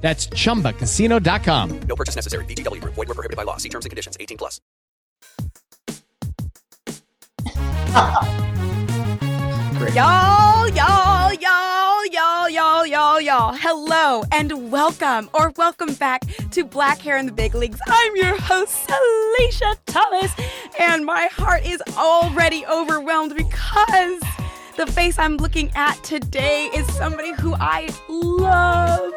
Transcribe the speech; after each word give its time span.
That's 0.00 0.26
chumbacasino.com. 0.28 1.80
No 1.82 1.94
purchase 1.94 2.16
necessary. 2.16 2.44
VGW 2.46 2.80
Group. 2.80 2.94
Void 2.94 3.08
were 3.08 3.14
prohibited 3.14 3.36
by 3.36 3.42
law. 3.42 3.58
See 3.58 3.68
terms 3.68 3.84
and 3.84 3.90
conditions. 3.90 4.16
18 4.18 4.38
plus. 4.38 4.60
Y'all, 9.94 10.68
y'all, 10.68 11.32
y'all, 11.34 12.06
y'all, 12.06 12.48
y'all, 12.48 12.86
y'all, 12.86 13.20
y'all. 13.20 13.54
Hello 13.54 14.22
and 14.30 14.70
welcome 14.70 15.28
or 15.34 15.52
welcome 15.56 15.94
back 15.94 16.22
to 16.52 16.64
Black 16.64 17.00
Hair 17.00 17.16
in 17.16 17.26
the 17.26 17.32
Big 17.32 17.54
Leagues. 17.56 17.80
I'm 17.88 18.14
your 18.14 18.38
host, 18.38 18.86
Salisha 18.86 19.76
Thomas, 19.86 20.32
and 20.78 21.04
my 21.04 21.28
heart 21.32 21.64
is 21.64 21.82
already 21.96 22.64
overwhelmed 22.66 23.34
because 23.34 24.20
the 24.76 24.86
face 24.86 25.18
I'm 25.18 25.38
looking 25.38 25.72
at 25.74 25.94
today 26.04 26.70
is 26.74 26.86
somebody 26.94 27.32
who 27.32 27.54
I 27.54 27.88
love. 28.08 29.12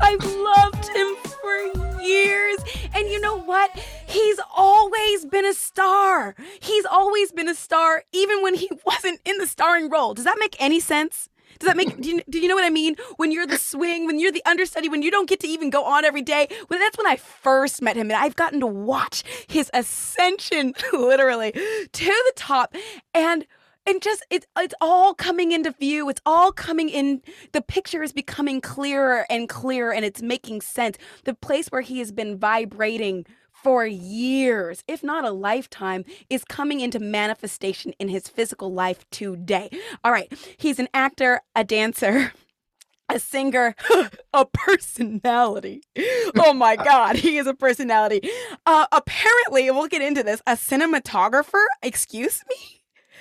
I've 0.00 0.24
loved 0.24 0.88
him 0.88 1.16
for 1.16 2.02
years. 2.02 2.58
And 2.94 3.08
you 3.08 3.20
know 3.20 3.38
what? 3.38 3.70
He's 4.06 4.38
always 4.56 5.26
been 5.26 5.44
a 5.44 5.54
star. 5.54 6.34
He's 6.60 6.84
always 6.86 7.32
been 7.32 7.48
a 7.48 7.54
star, 7.54 8.04
even 8.12 8.42
when 8.42 8.54
he 8.54 8.70
wasn't 8.86 9.20
in 9.24 9.38
the 9.38 9.46
starring 9.46 9.90
role. 9.90 10.14
Does 10.14 10.24
that 10.24 10.36
make 10.38 10.56
any 10.58 10.80
sense? 10.80 11.28
Does 11.58 11.68
that 11.68 11.76
make 11.76 12.00
do 12.00 12.10
you, 12.10 12.22
do 12.28 12.38
you 12.38 12.48
know 12.48 12.54
what 12.54 12.64
I 12.64 12.70
mean? 12.70 12.96
When 13.16 13.32
you're 13.32 13.46
the 13.46 13.56
swing, 13.56 14.06
when 14.06 14.18
you're 14.18 14.32
the 14.32 14.44
understudy, 14.44 14.88
when 14.88 15.02
you 15.02 15.10
don't 15.10 15.28
get 15.28 15.40
to 15.40 15.48
even 15.48 15.70
go 15.70 15.84
on 15.84 16.04
every 16.04 16.22
day. 16.22 16.48
Well, 16.68 16.78
that's 16.78 16.98
when 16.98 17.06
I 17.06 17.16
first 17.16 17.80
met 17.80 17.96
him, 17.96 18.10
and 18.10 18.18
I've 18.18 18.36
gotten 18.36 18.60
to 18.60 18.66
watch 18.66 19.22
his 19.46 19.70
ascension, 19.72 20.74
literally, 20.92 21.52
to 21.52 22.04
the 22.04 22.32
top. 22.36 22.74
And 23.14 23.46
and 23.86 24.02
just 24.02 24.24
it's 24.30 24.46
it's 24.58 24.74
all 24.80 25.14
coming 25.14 25.52
into 25.52 25.70
view 25.72 26.08
it's 26.08 26.20
all 26.26 26.52
coming 26.52 26.88
in 26.88 27.22
the 27.52 27.62
picture 27.62 28.02
is 28.02 28.12
becoming 28.12 28.60
clearer 28.60 29.26
and 29.30 29.48
clearer 29.48 29.92
and 29.92 30.04
it's 30.04 30.22
making 30.22 30.60
sense 30.60 30.96
the 31.24 31.34
place 31.34 31.68
where 31.68 31.82
he 31.82 31.98
has 31.98 32.12
been 32.12 32.38
vibrating 32.38 33.24
for 33.52 33.86
years 33.86 34.84
if 34.86 35.02
not 35.02 35.24
a 35.24 35.30
lifetime 35.30 36.04
is 36.30 36.44
coming 36.44 36.80
into 36.80 36.98
manifestation 36.98 37.92
in 37.98 38.08
his 38.08 38.28
physical 38.28 38.72
life 38.72 39.04
today 39.10 39.70
all 40.04 40.12
right 40.12 40.32
he's 40.58 40.78
an 40.78 40.88
actor 40.94 41.40
a 41.54 41.64
dancer 41.64 42.32
a 43.08 43.18
singer, 43.18 43.74
a 44.32 44.46
personality. 44.46 45.82
Oh 46.38 46.52
my 46.52 46.76
God, 46.76 47.16
he 47.16 47.38
is 47.38 47.46
a 47.46 47.54
personality. 47.54 48.20
Uh, 48.66 48.86
apparently, 48.92 49.70
we'll 49.70 49.86
get 49.88 50.02
into 50.02 50.22
this, 50.22 50.42
a 50.46 50.52
cinematographer. 50.52 51.64
Excuse 51.82 52.42
me? 52.48 52.75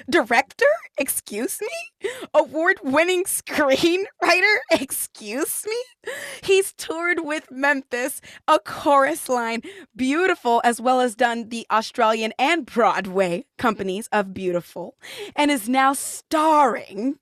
Director? 0.10 0.66
Excuse 0.98 1.60
me? 1.62 2.10
Award 2.34 2.78
winning 2.84 3.24
screenwriter? 3.24 4.58
Excuse 4.72 5.66
me? 5.66 6.12
He's 6.44 6.74
toured 6.74 7.20
with 7.22 7.52
Memphis, 7.52 8.22
a 8.48 8.60
chorus 8.60 9.30
line, 9.30 9.62
Beautiful, 9.96 10.62
as 10.64 10.80
well 10.80 11.02
as 11.02 11.16
done 11.16 11.50
the 11.50 11.66
Australian 11.72 12.34
and 12.38 12.66
Broadway 12.66 13.46
companies 13.58 14.08
of 14.12 14.34
Beautiful, 14.34 14.96
and 15.36 15.52
is 15.52 15.68
now 15.68 15.94
starring, 15.94 17.18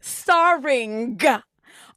starring 0.00 1.20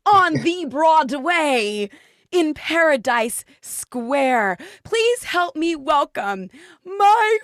on 0.05 0.33
the 0.33 0.65
Broadway 0.69 1.89
in 2.31 2.53
Paradise 2.53 3.43
Square. 3.61 4.57
Please 4.83 5.23
help 5.23 5.55
me 5.55 5.75
welcome 5.75 6.49
my 6.85 7.37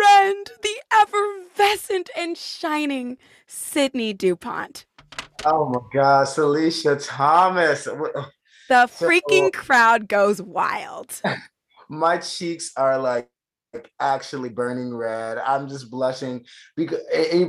friend, 0.00 0.50
the 0.62 0.76
effervescent 0.92 2.10
and 2.16 2.36
shining 2.36 3.18
Sidney 3.46 4.12
DuPont. 4.12 4.86
Oh 5.44 5.68
my 5.68 5.80
gosh, 5.92 6.28
Salisha 6.28 7.04
Thomas. 7.04 7.84
The 7.84 8.86
freaking 8.86 9.52
crowd 9.52 10.08
goes 10.08 10.40
wild. 10.40 11.20
My 11.88 12.18
cheeks 12.18 12.72
are 12.76 12.98
like, 12.98 13.28
like 13.72 13.90
actually 14.00 14.48
burning 14.48 14.94
red. 14.94 15.38
I'm 15.38 15.68
just 15.68 15.90
blushing 15.90 16.44
because 16.76 17.00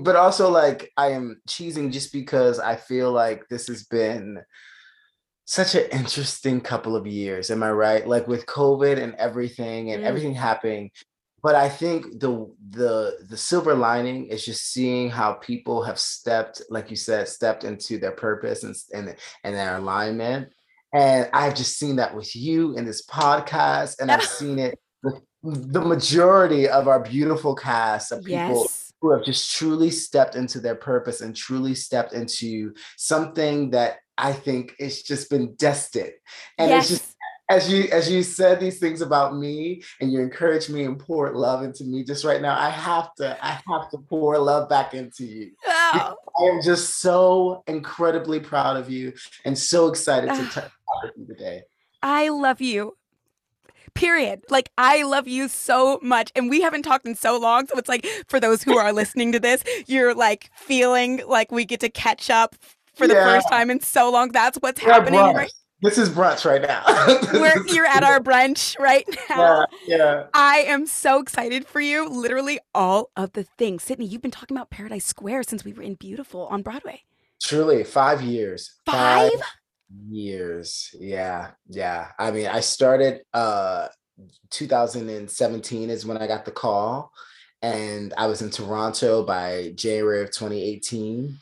but 0.02 0.16
also 0.16 0.50
like 0.50 0.92
I 0.98 1.10
am 1.10 1.42
cheesing 1.48 1.92
just 1.92 2.14
because 2.14 2.60
I 2.60 2.76
feel 2.76 3.12
like 3.12 3.48
this 3.50 3.68
has 3.68 3.84
been 3.84 4.40
such 5.46 5.76
an 5.76 5.86
interesting 5.92 6.62
couple 6.62 6.96
of 6.96 7.08
years. 7.08 7.50
Am 7.52 7.64
I 7.64 7.72
right? 7.72 8.08
Like 8.08 8.28
with 8.28 8.46
COVID 8.46 9.02
and 9.02 9.16
everything 9.16 9.92
and 9.92 10.04
mm. 10.04 10.06
everything 10.06 10.34
happening. 10.34 10.92
But 11.44 11.56
I 11.56 11.70
think 11.70 12.20
the 12.20 12.54
the 12.70 13.18
the 13.28 13.38
silver 13.38 13.74
lining 13.74 14.28
is 14.28 14.46
just 14.46 14.72
seeing 14.72 15.10
how 15.10 15.34
people 15.34 15.84
have 15.84 16.00
stepped, 16.00 16.62
like 16.70 16.90
you 16.90 16.96
said, 16.96 17.28
stepped 17.28 17.64
into 17.64 17.98
their 17.98 18.12
purpose 18.12 18.64
and 18.64 18.76
and, 18.94 19.16
and 19.44 19.56
their 19.56 19.78
alignment 19.78 20.52
and 20.94 21.30
I've 21.34 21.56
just 21.56 21.78
seen 21.78 21.96
that 21.98 22.16
with 22.16 22.36
you 22.36 22.76
in 22.76 22.86
this 22.86 23.06
podcast, 23.06 24.00
and 24.00 24.12
I've 24.12 24.24
seen 24.40 24.60
it 24.60 24.80
with 25.02 25.22
the 25.44 25.82
majority 25.82 26.68
of 26.68 26.88
our 26.88 27.00
beautiful 27.00 27.56
cast 27.56 28.12
of 28.12 28.24
people 28.24 28.62
yes. 28.62 28.94
who 29.02 29.12
have 29.12 29.24
just 29.24 29.56
truly 29.56 29.90
stepped 29.90 30.36
into 30.36 30.60
their 30.60 30.76
purpose 30.76 31.22
and 31.22 31.36
truly 31.36 31.74
stepped 31.74 32.14
into 32.14 32.74
something 32.98 33.72
that 33.72 33.98
I 34.18 34.34
think 34.34 34.76
it's 34.78 35.02
just 35.02 35.30
been 35.30 35.56
destined. 35.56 36.12
And 36.60 36.70
yes. 36.70 36.92
it's 36.92 37.00
just 37.00 37.11
as 37.52 37.72
you 37.72 37.84
as 37.92 38.10
you 38.10 38.24
said 38.24 38.60
these 38.60 38.80
things 38.80 39.02
about 39.02 39.36
me 39.36 39.84
and 40.00 40.12
you 40.12 40.22
encourage 40.22 40.70
me 40.70 40.86
and 40.86 40.98
pour 40.98 41.32
love 41.34 41.64
into 41.64 41.84
me 41.84 42.04
just 42.04 42.24
right 42.24 42.42
now 42.42 42.58
i 42.58 42.70
have 42.70 43.14
to 43.16 43.38
i 43.46 43.60
have 43.68 43.90
to 43.92 43.98
pour 43.98 44.38
love 44.38 44.70
back 44.70 44.94
into 44.94 45.26
you. 45.26 45.52
Oh. 45.68 46.16
i 46.40 46.44
am 46.44 46.62
just 46.62 47.00
so 47.00 47.64
incredibly 47.68 48.40
proud 48.40 48.78
of 48.78 48.90
you 48.90 49.14
and 49.44 49.58
so 49.58 49.88
excited 49.88 50.30
to 50.34 50.46
talk 50.52 50.72
with 51.04 51.12
you 51.18 51.26
today. 51.26 51.64
I 52.04 52.30
love 52.30 52.62
you. 52.62 52.98
Period. 53.94 54.44
Like 54.50 54.72
i 54.78 55.04
love 55.04 55.28
you 55.28 55.48
so 55.50 56.00
much. 56.02 56.32
And 56.36 56.50
we 56.50 56.62
haven't 56.62 56.84
talked 56.84 57.06
in 57.06 57.16
so 57.16 57.38
long 57.38 57.68
so 57.68 57.78
it's 57.78 57.90
like 57.90 58.06
for 58.28 58.40
those 58.40 58.64
who 58.64 58.78
are 58.78 58.94
listening 58.94 59.34
to 59.34 59.40
this 59.40 59.64
you're 59.88 60.16
like 60.16 60.50
feeling 60.56 61.22
like 61.28 61.52
we 61.52 61.66
get 61.66 61.82
to 61.82 61.90
catch 61.90 62.30
up 62.30 62.56
for 62.94 63.08
the 63.08 63.14
yeah. 63.14 63.26
first 63.26 63.50
time 63.50 63.70
in 63.70 63.82
so 63.82 64.10
long. 64.10 64.30
That's 64.32 64.58
what's 64.60 64.82
yeah, 64.82 64.94
happening 64.94 65.20
right 65.20 65.52
this 65.82 65.98
is 65.98 66.10
brunch 66.10 66.46
right 66.46 66.62
now. 66.62 66.84
We're 67.34 67.66
you're 67.68 67.86
at 67.86 68.04
our 68.04 68.20
brunch 68.20 68.78
right 68.80 69.06
now. 69.30 69.66
Yeah, 69.86 69.98
yeah. 69.98 70.24
I 70.34 70.60
am 70.68 70.86
so 70.86 71.20
excited 71.20 71.68
for 71.68 71.82
you. 71.82 72.08
Literally 72.08 72.60
all 72.74 73.10
of 73.16 73.34
the 73.34 73.44
things. 73.44 73.84
Sidney, 73.84 74.06
you've 74.06 74.22
been 74.22 74.32
talking 74.32 74.56
about 74.56 74.70
Paradise 74.70 75.06
Square 75.06 75.44
since 75.44 75.66
we 75.66 75.74
were 75.74 75.84
in 75.84 75.96
Beautiful 75.96 76.48
on 76.48 76.62
Broadway. 76.62 77.02
Truly, 77.42 77.84
five 77.84 78.22
years. 78.22 78.80
Five, 78.86 79.32
five 79.32 79.42
years. 80.10 80.94
Yeah, 81.00 81.52
yeah. 81.68 82.10
I 82.20 82.32
mean, 82.32 82.48
I 82.48 82.60
started 82.60 83.22
uh 83.34 83.88
2017 84.52 85.90
is 85.90 86.06
when 86.06 86.18
I 86.18 86.28
got 86.28 86.46
the 86.46 86.52
call, 86.52 87.12
and 87.62 88.14
I 88.18 88.28
was 88.28 88.42
in 88.42 88.50
Toronto 88.50 89.24
by 89.24 89.74
January 89.76 90.22
of 90.22 90.32
2018, 90.32 91.38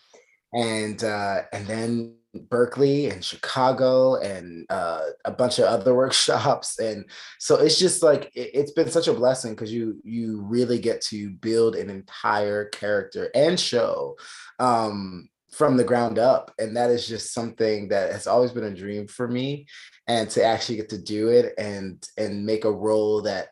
and 0.54 1.04
uh, 1.04 1.42
and 1.52 1.68
then 1.68 2.16
Berkeley 2.34 3.10
and 3.10 3.24
Chicago 3.26 4.16
and 4.16 4.66
uh, 4.70 5.02
a 5.26 5.32
bunch 5.32 5.60
of 5.60 5.66
other 5.66 5.96
workshops 5.96 6.80
and 6.80 7.06
so 7.40 7.56
it's 7.56 7.80
just 7.80 8.04
like 8.04 8.32
it, 8.36 8.56
has 8.56 8.72
been 8.72 8.90
such 8.90 9.08
a 9.08 9.14
blessing 9.14 9.54
because 9.54 9.74
you 9.74 10.00
you 10.04 10.42
really 10.42 10.80
get 10.80 11.02
to 11.02 11.32
build 11.32 11.76
an 11.76 11.90
entire 11.90 12.66
character 12.66 13.30
and 13.34 13.60
show 13.60 14.16
um, 14.60 15.28
from 15.52 15.76
the 15.76 15.84
ground 15.84 16.20
up 16.20 16.54
and 16.60 16.78
that 16.78 16.92
is 16.92 17.08
just 17.08 17.34
something 17.34 17.88
that 17.88 18.12
has 18.12 18.28
always 18.28 18.52
been 18.52 18.66
a 18.66 18.76
dream 18.76 19.08
for 19.08 19.28
me 19.28 19.66
and 20.08 20.30
to 20.30 20.44
actually 20.44 20.76
get 20.76 20.90
to 20.90 21.02
do 21.02 21.30
it 21.30 21.54
and 21.58 22.08
and 22.18 22.46
make 22.46 22.64
a 22.64 22.72
role 22.72 23.24
that 23.24 23.50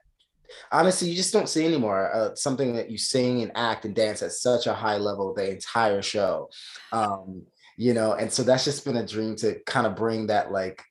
honestly 0.72 1.10
you 1.10 1.16
just 1.16 1.34
don't 1.34 1.50
see 1.50 1.66
anymore 1.66 2.14
uh, 2.14 2.36
something 2.36 2.76
that 2.76 2.92
you 2.92 2.98
sing 2.98 3.42
and 3.42 3.52
act 3.56 3.86
and 3.86 3.96
dance 3.96 4.22
at 4.22 4.32
such 4.32 4.68
a 4.68 4.74
high 4.74 4.98
level 4.98 5.34
the 5.34 5.50
entire 5.50 6.02
show 6.04 6.48
um 6.92 7.44
you 7.78 7.94
know 7.94 8.14
and 8.14 8.32
so 8.32 8.44
that's 8.44 8.66
just 8.66 8.84
been 8.84 8.98
a 8.98 9.06
dream 9.06 9.36
to 9.36 9.60
kind 9.66 9.88
of 9.88 9.96
bring 9.96 10.28
that 10.28 10.52
like 10.52 10.84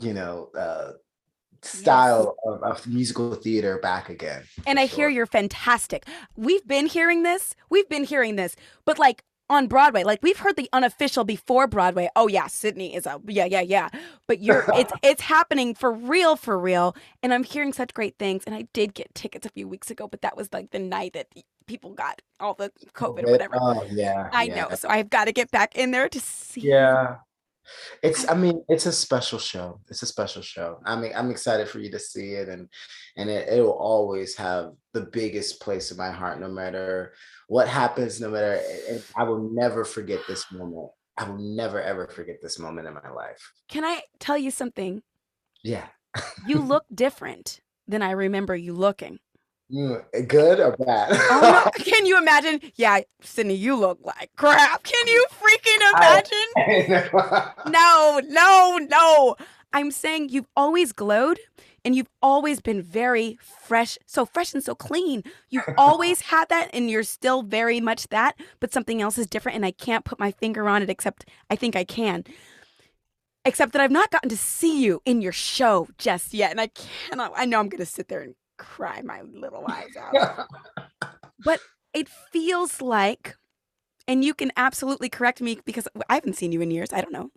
you 0.00 0.14
know 0.14 0.48
uh 0.56 0.92
style 1.62 2.36
of, 2.46 2.62
of 2.62 2.86
musical 2.86 3.34
theater 3.34 3.78
back 3.82 4.08
again 4.08 4.42
And 4.66 4.78
I 4.78 4.86
hear 4.86 5.10
you're 5.10 5.26
fantastic. 5.26 6.06
We've 6.36 6.66
been 6.66 6.86
hearing 6.86 7.22
this. 7.22 7.54
We've 7.68 7.88
been 7.88 8.04
hearing 8.04 8.36
this. 8.36 8.56
But 8.86 8.98
like 8.98 9.24
on 9.50 9.66
Broadway, 9.66 10.04
like 10.04 10.20
we've 10.22 10.38
heard 10.38 10.56
the 10.56 10.68
unofficial 10.72 11.24
before 11.24 11.66
Broadway. 11.66 12.08
Oh 12.16 12.28
yeah, 12.28 12.46
Sidney 12.46 12.94
is 12.94 13.04
a 13.04 13.20
yeah, 13.26 13.44
yeah, 13.44 13.60
yeah. 13.60 13.88
But 14.26 14.40
you're 14.40 14.64
it's 14.74 14.92
it's 15.02 15.20
happening 15.20 15.74
for 15.74 15.92
real, 15.92 16.36
for 16.36 16.58
real. 16.58 16.96
And 17.22 17.34
I'm 17.34 17.42
hearing 17.42 17.72
such 17.72 17.92
great 17.92 18.16
things. 18.18 18.44
And 18.46 18.54
I 18.54 18.62
did 18.72 18.94
get 18.94 19.14
tickets 19.14 19.44
a 19.44 19.50
few 19.50 19.68
weeks 19.68 19.90
ago, 19.90 20.08
but 20.08 20.22
that 20.22 20.36
was 20.36 20.48
like 20.52 20.70
the 20.70 20.78
night 20.78 21.12
that 21.12 21.26
people 21.66 21.92
got 21.92 22.22
all 22.38 22.54
the 22.54 22.72
COVID 22.94 23.24
or 23.26 23.30
whatever. 23.32 23.56
oh 23.60 23.84
yeah 23.90 24.30
I 24.32 24.44
yeah. 24.44 24.62
know. 24.62 24.74
So 24.76 24.88
I've 24.88 25.10
got 25.10 25.26
to 25.26 25.32
get 25.32 25.50
back 25.50 25.76
in 25.76 25.90
there 25.90 26.08
to 26.08 26.20
see. 26.20 26.62
Yeah. 26.62 27.16
It's 28.02 28.28
I 28.28 28.34
mean, 28.34 28.64
it's 28.68 28.86
a 28.86 28.92
special 28.92 29.38
show. 29.38 29.80
It's 29.88 30.02
a 30.02 30.06
special 30.06 30.42
show. 30.42 30.80
I 30.84 30.96
mean, 30.96 31.12
I'm 31.14 31.30
excited 31.30 31.68
for 31.68 31.78
you 31.78 31.90
to 31.90 31.98
see 31.98 32.32
it 32.32 32.48
and 32.48 32.68
and 33.16 33.28
it, 33.30 33.48
it 33.48 33.60
will 33.60 33.78
always 33.78 34.36
have 34.36 34.72
the 34.92 35.02
biggest 35.02 35.60
place 35.60 35.90
in 35.90 35.96
my 35.96 36.10
heart 36.10 36.40
no 36.40 36.48
matter 36.48 37.14
what 37.48 37.68
happens, 37.68 38.20
no 38.20 38.30
matter 38.30 38.60
and 38.88 39.02
I 39.16 39.24
will 39.24 39.50
never 39.52 39.84
forget 39.84 40.20
this 40.28 40.50
moment. 40.52 40.90
I 41.16 41.28
will 41.28 41.38
never 41.38 41.82
ever 41.82 42.06
forget 42.06 42.36
this 42.40 42.58
moment 42.58 42.88
in 42.88 42.94
my 42.94 43.10
life. 43.10 43.52
Can 43.68 43.84
I 43.84 44.02
tell 44.18 44.38
you 44.38 44.50
something? 44.50 45.02
Yeah. 45.62 45.86
You 46.46 46.58
look 46.60 46.84
different 46.94 47.60
than 47.86 48.02
I 48.02 48.12
remember 48.12 48.56
you 48.56 48.72
looking. 48.72 49.18
Mm, 49.72 50.28
good 50.28 50.60
or 50.60 50.76
bad? 50.76 51.20
Oh 51.30 51.42
no! 51.42 51.70
Can 51.84 52.06
you 52.06 52.18
imagine? 52.18 52.60
Yeah, 52.76 53.00
Sidney, 53.22 53.54
you 53.54 53.76
look 53.76 54.00
like 54.04 54.30
crap. 54.36 54.82
Can 54.84 55.06
you 55.08 55.26
freaking 55.32 55.94
imagine? 55.94 56.54
No, 57.66 58.20
no, 58.26 58.78
no. 58.90 59.36
I'm 59.72 59.90
saying 59.92 60.30
you've 60.30 60.48
always 60.56 60.92
glowed 60.92 61.40
and 61.84 61.94
you've 61.96 62.10
always 62.22 62.60
been 62.60 62.82
very 62.82 63.38
fresh, 63.42 63.98
so 64.06 64.26
fresh 64.26 64.54
and 64.54 64.64
so 64.64 64.74
clean. 64.74 65.22
You've 65.50 65.68
always 65.78 66.22
had 66.22 66.48
that 66.50 66.70
and 66.72 66.90
you're 66.90 67.04
still 67.04 67.42
very 67.42 67.80
much 67.80 68.08
that, 68.08 68.36
but 68.60 68.72
something 68.72 69.02
else 69.02 69.18
is 69.18 69.26
different 69.28 69.56
and 69.56 69.66
I 69.66 69.72
can't 69.72 70.04
put 70.04 70.18
my 70.20 70.32
finger 70.32 70.68
on 70.68 70.82
it 70.82 70.90
except 70.90 71.26
I 71.50 71.56
think 71.56 71.76
I 71.76 71.84
can. 71.84 72.24
Except 73.44 73.72
that 73.72 73.82
I've 73.82 73.90
not 73.90 74.10
gotten 74.10 74.30
to 74.30 74.36
see 74.36 74.82
you 74.82 75.02
in 75.06 75.22
your 75.22 75.32
show 75.32 75.88
just 75.98 76.34
yet 76.34 76.50
and 76.50 76.60
I 76.60 76.68
cannot 76.68 77.32
I 77.36 77.46
know 77.46 77.60
I'm 77.60 77.68
going 77.68 77.78
to 77.80 77.86
sit 77.86 78.08
there 78.08 78.20
and 78.22 78.34
cry 78.60 79.00
my 79.02 79.22
little 79.22 79.64
eyes 79.66 79.96
out. 79.98 80.46
but 81.44 81.60
it 81.92 82.08
feels 82.30 82.80
like 82.80 83.34
and 84.06 84.24
you 84.24 84.34
can 84.34 84.52
absolutely 84.56 85.08
correct 85.08 85.40
me 85.40 85.58
because 85.64 85.88
I 86.08 86.14
haven't 86.14 86.36
seen 86.36 86.52
you 86.52 86.60
in 86.60 86.70
years. 86.70 86.92
I 86.92 87.00
don't 87.00 87.12
know. 87.12 87.30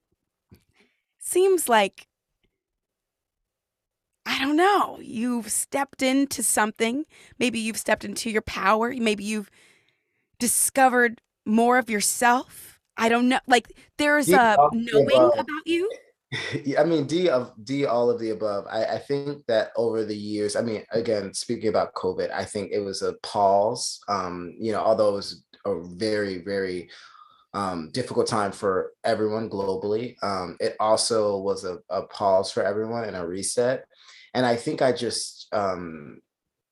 Seems 1.20 1.70
like 1.70 2.08
I 4.26 4.40
don't 4.40 4.56
know. 4.56 5.00
You've 5.02 5.52
stepped 5.52 6.02
into 6.02 6.44
something. 6.44 7.06
Maybe 7.40 7.60
you've 7.60 7.78
stepped 7.78 8.06
into 8.06 8.30
your 8.30 8.42
power. 8.42 8.94
Maybe 8.98 9.24
you've 9.24 9.52
discovered 10.40 11.22
more 11.46 11.78
of 11.78 11.90
yourself. 11.90 12.80
I 12.98 13.10
don't 13.10 13.30
know. 13.30 13.40
Like 13.48 13.68
there's 13.98 14.30
a 14.30 14.58
knowing 14.74 15.32
about 15.38 15.66
you. 15.66 15.90
I 16.80 16.84
mean, 16.84 17.06
D 17.06 17.30
of 17.30 17.54
D, 17.64 17.86
all 17.86 18.10
of 18.10 18.20
the 18.20 18.32
above. 18.32 18.66
I, 18.70 18.86
I 18.86 18.98
think 18.98 19.46
that 19.48 19.72
over 19.76 20.04
the 20.04 20.16
years, 20.16 20.56
I 20.56 20.62
mean, 20.62 20.84
again, 20.92 21.34
speaking 21.34 21.70
about 21.70 21.94
COVID, 21.94 22.32
I 22.32 22.46
think 22.46 22.72
it 22.72 22.80
was 22.80 23.02
a 23.02 23.14
pause. 23.22 24.00
Um, 24.08 24.56
you 24.60 24.72
know, 24.72 24.82
although 24.82 25.10
it 25.10 25.16
was 25.16 25.44
a 25.66 25.80
very, 25.82 26.40
very 26.40 26.90
um, 27.54 27.90
difficult 27.92 28.28
time 28.28 28.52
for 28.52 28.92
everyone 29.04 29.50
globally, 29.50 30.16
um, 30.24 30.58
it 30.60 30.76
also 30.80 31.38
was 31.38 31.66
a, 31.66 31.78
a 31.90 32.04
pause 32.04 32.52
for 32.52 32.64
everyone 32.64 33.04
and 33.04 33.16
a 33.16 33.26
reset. 33.26 33.86
And 34.34 34.46
I 34.46 34.56
think 34.56 34.82
I 34.82 34.92
just 34.92 35.48
um, 35.54 36.20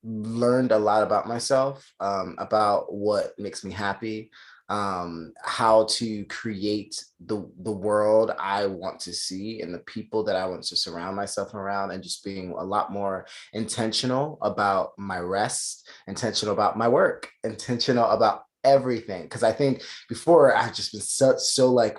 learned 0.03 0.71
a 0.71 0.79
lot 0.79 1.03
about 1.03 1.27
myself, 1.27 1.93
um, 1.99 2.35
about 2.39 2.91
what 2.91 3.37
makes 3.37 3.63
me 3.63 3.71
happy, 3.71 4.31
um, 4.71 5.33
how 5.43 5.83
to 5.89 6.23
create 6.25 7.03
the 7.25 7.45
the 7.61 7.71
world 7.71 8.31
I 8.39 8.67
want 8.67 9.01
to 9.01 9.13
see 9.13 9.59
and 9.59 9.73
the 9.73 9.79
people 9.79 10.23
that 10.23 10.37
I 10.37 10.45
want 10.45 10.63
to 10.63 10.77
surround 10.77 11.17
myself 11.17 11.53
around, 11.53 11.91
and 11.91 12.01
just 12.01 12.23
being 12.23 12.51
a 12.57 12.63
lot 12.63 12.89
more 12.89 13.27
intentional 13.51 14.37
about 14.41 14.93
my 14.97 15.19
rest, 15.19 15.89
intentional 16.07 16.53
about 16.53 16.77
my 16.77 16.87
work, 16.87 17.29
intentional 17.43 18.09
about 18.11 18.45
everything. 18.63 19.23
Because 19.23 19.43
I 19.43 19.51
think 19.51 19.83
before 20.07 20.55
I've 20.55 20.73
just 20.73 20.93
been 20.93 21.01
so 21.01 21.35
so 21.35 21.69
like 21.69 21.97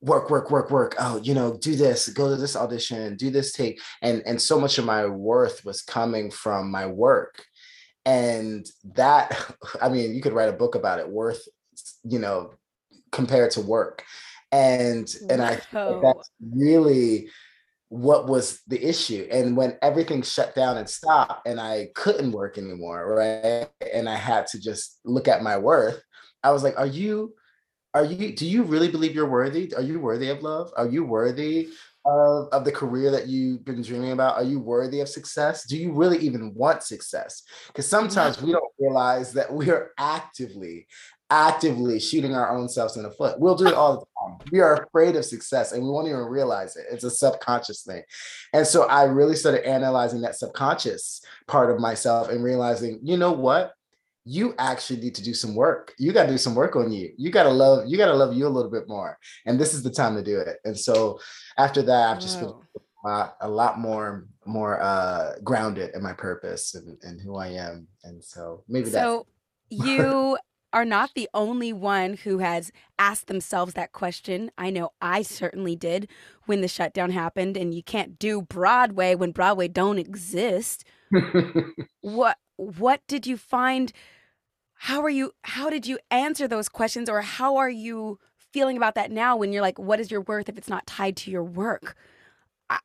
work 0.00 0.30
work 0.30 0.52
work 0.52 0.70
work. 0.70 0.94
Oh 1.00 1.20
you 1.24 1.34
know 1.34 1.56
do 1.56 1.74
this 1.74 2.08
go 2.08 2.30
to 2.30 2.36
this 2.36 2.54
audition 2.54 3.16
do 3.16 3.30
this 3.30 3.50
take. 3.50 3.80
And 4.00 4.22
and 4.26 4.40
so 4.40 4.60
much 4.60 4.78
of 4.78 4.84
my 4.84 5.06
worth 5.06 5.64
was 5.64 5.82
coming 5.82 6.30
from 6.30 6.70
my 6.70 6.86
work. 6.86 7.44
And 8.06 8.64
that 8.92 9.56
i 9.82 9.88
mean 9.88 10.14
you 10.14 10.22
could 10.22 10.34
write 10.34 10.50
a 10.50 10.60
book 10.62 10.76
about 10.76 11.00
it 11.00 11.08
worth 11.08 11.48
you 12.04 12.18
know 12.18 12.52
compared 13.12 13.50
to 13.52 13.60
work. 13.60 14.04
And 14.52 15.12
and 15.30 15.42
i 15.42 15.56
think 15.56 16.02
that's 16.02 16.30
really 16.40 17.28
what 17.88 18.26
was 18.26 18.60
the 18.66 18.82
issue. 18.82 19.26
And 19.30 19.56
when 19.56 19.78
everything 19.82 20.22
shut 20.22 20.54
down 20.54 20.76
and 20.78 20.88
stopped 20.88 21.46
and 21.46 21.60
i 21.60 21.88
couldn't 21.94 22.32
work 22.32 22.56
anymore 22.58 23.14
right 23.14 23.68
and 23.92 24.08
i 24.08 24.16
had 24.16 24.46
to 24.48 24.60
just 24.60 25.00
look 25.04 25.28
at 25.28 25.42
my 25.42 25.56
worth 25.58 26.00
i 26.42 26.50
was 26.50 26.62
like 26.62 26.78
are 26.78 26.86
you 26.86 27.34
are 27.94 28.04
you 28.04 28.34
do 28.34 28.46
you 28.46 28.64
really 28.64 28.88
believe 28.88 29.14
you're 29.14 29.28
worthy? 29.28 29.72
Are 29.74 29.82
you 29.82 30.00
worthy 30.00 30.28
of 30.28 30.42
love? 30.42 30.72
Are 30.76 30.88
you 30.88 31.04
worthy 31.04 31.68
of, 32.06 32.48
of 32.52 32.64
the 32.64 32.72
career 32.72 33.10
that 33.10 33.28
you've 33.28 33.64
been 33.64 33.82
dreaming 33.82 34.12
about 34.12 34.36
are 34.36 34.44
you 34.44 34.58
worthy 34.58 35.00
of 35.00 35.08
success? 35.08 35.66
Do 35.66 35.76
you 35.76 35.92
really 35.92 36.18
even 36.18 36.54
want 36.54 36.82
success? 36.82 37.42
Because 37.68 37.88
sometimes 37.88 38.40
we 38.40 38.52
don't 38.52 38.72
realize 38.78 39.32
that 39.32 39.52
we 39.52 39.70
are 39.70 39.92
actively 39.98 40.86
actively 41.30 41.98
shooting 41.98 42.34
our 42.34 42.54
own 42.56 42.68
selves 42.68 42.96
in 42.96 43.02
the 43.02 43.10
foot. 43.10 43.40
We'll 43.40 43.56
do 43.56 43.66
it 43.66 43.74
all 43.74 43.94
the 43.94 44.04
time. 44.20 44.38
We 44.52 44.60
are 44.60 44.84
afraid 44.84 45.16
of 45.16 45.24
success 45.24 45.72
and 45.72 45.82
we 45.82 45.88
won't 45.88 46.06
even 46.06 46.20
realize 46.20 46.76
it. 46.76 46.84
It's 46.92 47.02
a 47.02 47.10
subconscious 47.10 47.82
thing. 47.82 48.02
And 48.52 48.66
so 48.66 48.84
i 48.84 49.04
really 49.04 49.34
started 49.34 49.66
analyzing 49.66 50.20
that 50.20 50.36
subconscious 50.36 51.22
part 51.48 51.70
of 51.70 51.80
myself 51.80 52.28
and 52.28 52.44
realizing 52.44 53.00
you 53.02 53.16
know 53.16 53.32
what 53.32 53.72
you 54.24 54.54
actually 54.58 55.00
need 55.00 55.14
to 55.14 55.22
do 55.22 55.34
some 55.34 55.54
work. 55.54 55.94
You 55.98 56.12
got 56.12 56.24
to 56.24 56.30
do 56.30 56.38
some 56.38 56.54
work 56.54 56.76
on 56.76 56.90
you. 56.90 57.12
You 57.16 57.30
got 57.30 57.42
to 57.44 57.50
love, 57.50 57.86
you 57.86 57.98
got 57.98 58.06
to 58.06 58.14
love 58.14 58.34
you 58.34 58.46
a 58.46 58.48
little 58.48 58.70
bit 58.70 58.88
more. 58.88 59.18
And 59.44 59.60
this 59.60 59.74
is 59.74 59.82
the 59.82 59.90
time 59.90 60.16
to 60.16 60.22
do 60.22 60.38
it. 60.38 60.58
And 60.64 60.78
so 60.78 61.20
after 61.58 61.82
that, 61.82 62.10
I've 62.10 62.20
just 62.20 62.40
been 62.40 62.48
Whoa. 62.48 63.30
a 63.40 63.48
lot, 63.48 63.78
more, 63.78 64.26
more 64.46 64.80
uh, 64.80 65.34
grounded 65.44 65.94
in 65.94 66.02
my 66.02 66.14
purpose 66.14 66.74
and, 66.74 66.96
and 67.02 67.20
who 67.20 67.36
I 67.36 67.48
am. 67.48 67.86
And 68.02 68.24
so 68.24 68.64
maybe 68.66 68.88
that. 68.90 69.02
So 69.02 69.26
you 69.68 70.38
are 70.72 70.84
not 70.86 71.10
the 71.14 71.28
only 71.34 71.72
one 71.72 72.14
who 72.14 72.38
has 72.38 72.72
asked 72.98 73.26
themselves 73.26 73.74
that 73.74 73.92
question. 73.92 74.50
I 74.56 74.70
know 74.70 74.90
I 75.02 75.20
certainly 75.20 75.76
did 75.76 76.08
when 76.46 76.62
the 76.62 76.68
shutdown 76.68 77.10
happened 77.10 77.56
and 77.58 77.74
you 77.74 77.82
can't 77.82 78.18
do 78.18 78.40
Broadway 78.40 79.14
when 79.14 79.32
Broadway 79.32 79.68
don't 79.68 79.98
exist. 79.98 80.84
What 82.00 82.36
what 82.56 83.00
did 83.06 83.26
you 83.26 83.36
find 83.36 83.92
how 84.74 85.02
are 85.02 85.10
you 85.10 85.32
how 85.42 85.70
did 85.70 85.86
you 85.86 85.98
answer 86.10 86.46
those 86.46 86.68
questions 86.68 87.08
or 87.08 87.22
how 87.22 87.56
are 87.56 87.70
you 87.70 88.18
feeling 88.36 88.76
about 88.76 88.94
that 88.94 89.10
now 89.10 89.36
when 89.36 89.52
you're 89.52 89.62
like 89.62 89.78
what 89.78 90.00
is 90.00 90.10
your 90.10 90.20
worth 90.20 90.48
if 90.48 90.58
it's 90.58 90.68
not 90.68 90.86
tied 90.86 91.16
to 91.16 91.30
your 91.30 91.44
work? 91.44 91.96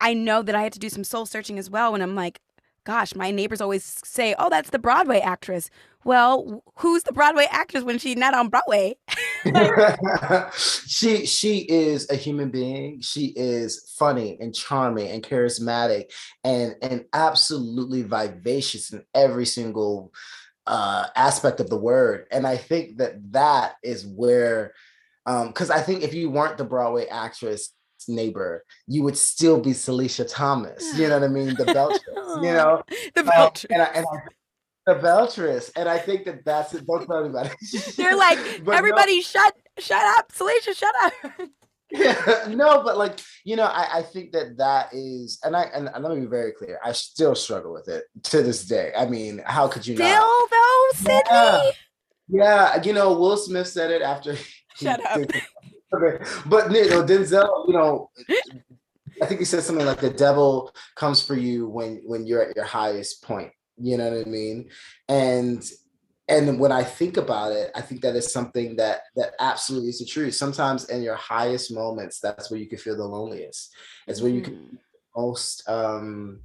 I, 0.01 0.13
know 0.13 0.41
that 0.41 0.55
I 0.55 0.61
had 0.61 0.73
to 0.73 0.79
do 0.79 0.89
some 0.89 1.05
soul 1.05 1.25
searching 1.25 1.57
as 1.57 1.69
well 1.69 1.93
when 1.93 2.01
I'm 2.01 2.15
like 2.15 2.41
gosh, 2.89 3.13
my 3.13 3.29
neighbors 3.29 3.61
always 3.61 4.01
say, 4.03 4.33
"Oh, 4.39 4.49
that's 4.49 4.71
the 4.71 4.79
Broadway 4.79 5.19
actress." 5.19 5.69
Well, 6.05 6.63
who's 6.77 7.03
the 7.03 7.11
Broadway 7.11 7.45
actress 7.51 7.83
when 7.83 7.99
she's 7.99 8.15
not 8.15 8.33
on 8.33 8.49
Broadway? 8.49 8.95
she 10.57 11.27
she 11.27 11.59
is 11.69 12.09
a 12.09 12.15
human 12.15 12.49
being. 12.49 13.01
She 13.01 13.27
is 13.35 13.93
funny 13.95 14.37
and 14.39 14.55
charming 14.55 15.07
and 15.09 15.21
charismatic 15.21 16.05
and 16.43 16.77
and 16.81 17.05
absolutely 17.13 18.01
vivacious 18.01 18.91
in 18.91 19.03
every 19.13 19.45
single 19.45 20.11
uh, 20.65 21.05
aspect 21.15 21.59
of 21.59 21.69
the 21.69 21.77
word. 21.77 22.25
And 22.31 22.47
I 22.47 22.57
think 22.57 22.97
that 22.97 23.31
that 23.33 23.75
is 23.83 24.03
where, 24.03 24.73
because 25.27 25.69
I 25.69 25.81
think 25.81 26.01
if 26.01 26.15
you 26.15 26.31
weren't 26.31 26.57
the 26.57 26.63
Broadway 26.63 27.05
actress 27.05 27.71
neighbor, 28.07 28.63
you 28.87 29.03
would 29.03 29.17
still 29.17 29.59
be 29.59 29.71
Salisha 29.71 30.25
Thomas. 30.29 30.97
You 30.97 31.07
know 31.09 31.19
what 31.19 31.29
I 31.29 31.31
mean? 31.31 31.55
The 31.55 31.65
Beltress. 31.65 32.43
you 32.43 32.53
know, 32.53 32.81
the 33.15 33.21
Um, 33.21 33.27
Beltr- 33.27 33.65
and 33.71 33.81
I, 33.81 33.85
and 33.85 34.05
I, 34.05 34.17
the 34.93 34.95
Beltress, 34.95 35.71
and 35.75 35.89
I 35.89 35.97
think 35.97 36.25
that 36.25 36.45
that's 36.45 36.73
it. 36.73 36.85
Don't 36.87 37.05
tell 37.05 37.23
anybody. 37.25 37.49
They're 37.97 38.15
like, 38.15 38.39
But 38.63 38.71
no- 38.71 38.77
everybody 38.77 39.21
shut 39.21 39.55
shut 39.77 40.03
up, 40.17 40.31
Salisha, 40.31 40.75
shut 40.75 40.93
up. 41.03 41.13
Yeah, 41.91 42.45
no, 42.49 42.83
but 42.83 42.97
like 42.97 43.19
you 43.43 43.55
know, 43.55 43.65
I, 43.65 43.99
I 43.99 44.01
think 44.03 44.31
that 44.33 44.57
that 44.57 44.89
is, 44.93 45.39
and 45.43 45.55
I 45.55 45.63
and, 45.73 45.89
and 45.93 46.03
let 46.03 46.13
me 46.13 46.21
be 46.21 46.27
very 46.27 46.51
clear, 46.51 46.79
I 46.83 46.91
still 46.91 47.33
struggle 47.35 47.73
with 47.73 47.87
it 47.87 48.03
to 48.25 48.43
this 48.43 48.65
day. 48.65 48.91
I 48.97 49.05
mean, 49.07 49.41
how 49.45 49.67
could 49.67 49.85
you 49.87 49.95
Still 49.95 50.07
not? 50.07 50.49
though, 50.51 50.89
Sidney. 50.93 51.21
Yeah. 51.31 51.71
Yeah, 52.31 52.83
you 52.83 52.93
know, 52.93 53.13
Will 53.13 53.37
Smith 53.37 53.67
said 53.67 53.89
it 53.89 54.03
after. 54.03 54.33
he 54.33 54.85
Shut 54.85 55.03
up. 55.03 55.19
But 56.45 56.71
you 56.71 56.89
know, 56.89 57.03
Denzel, 57.03 57.67
you 57.67 57.73
know, 57.73 58.09
I 59.21 59.25
think 59.25 59.39
he 59.39 59.45
said 59.45 59.63
something 59.63 59.85
like 59.85 59.99
the 59.99 60.09
devil 60.09 60.73
comes 60.95 61.21
for 61.25 61.35
you 61.35 61.67
when 61.67 62.01
when 62.05 62.25
you're 62.25 62.43
at 62.43 62.55
your 62.55 62.65
highest 62.65 63.23
point. 63.23 63.51
You 63.77 63.97
know 63.97 64.09
what 64.09 64.27
I 64.27 64.29
mean? 64.29 64.69
And 65.07 65.63
and 66.27 66.59
when 66.59 66.71
I 66.71 66.83
think 66.83 67.17
about 67.17 67.53
it, 67.53 67.71
I 67.75 67.81
think 67.81 68.01
that 68.01 68.15
is 68.15 68.31
something 68.31 68.75
that 68.75 69.01
that 69.15 69.33
absolutely 69.39 69.89
is 69.89 69.99
the 69.99 70.05
truth. 70.05 70.35
Sometimes 70.35 70.89
in 70.89 71.01
your 71.01 71.15
highest 71.15 71.73
moments, 71.73 72.19
that's 72.19 72.51
where 72.51 72.59
you 72.59 72.67
can 72.67 72.77
feel 72.77 72.95
the 72.95 73.03
loneliest. 73.03 73.73
It's 74.07 74.21
where 74.21 74.31
you 74.31 74.41
can 74.41 74.53
Mm. 74.53 74.77
most 75.15 75.67
um 75.67 76.41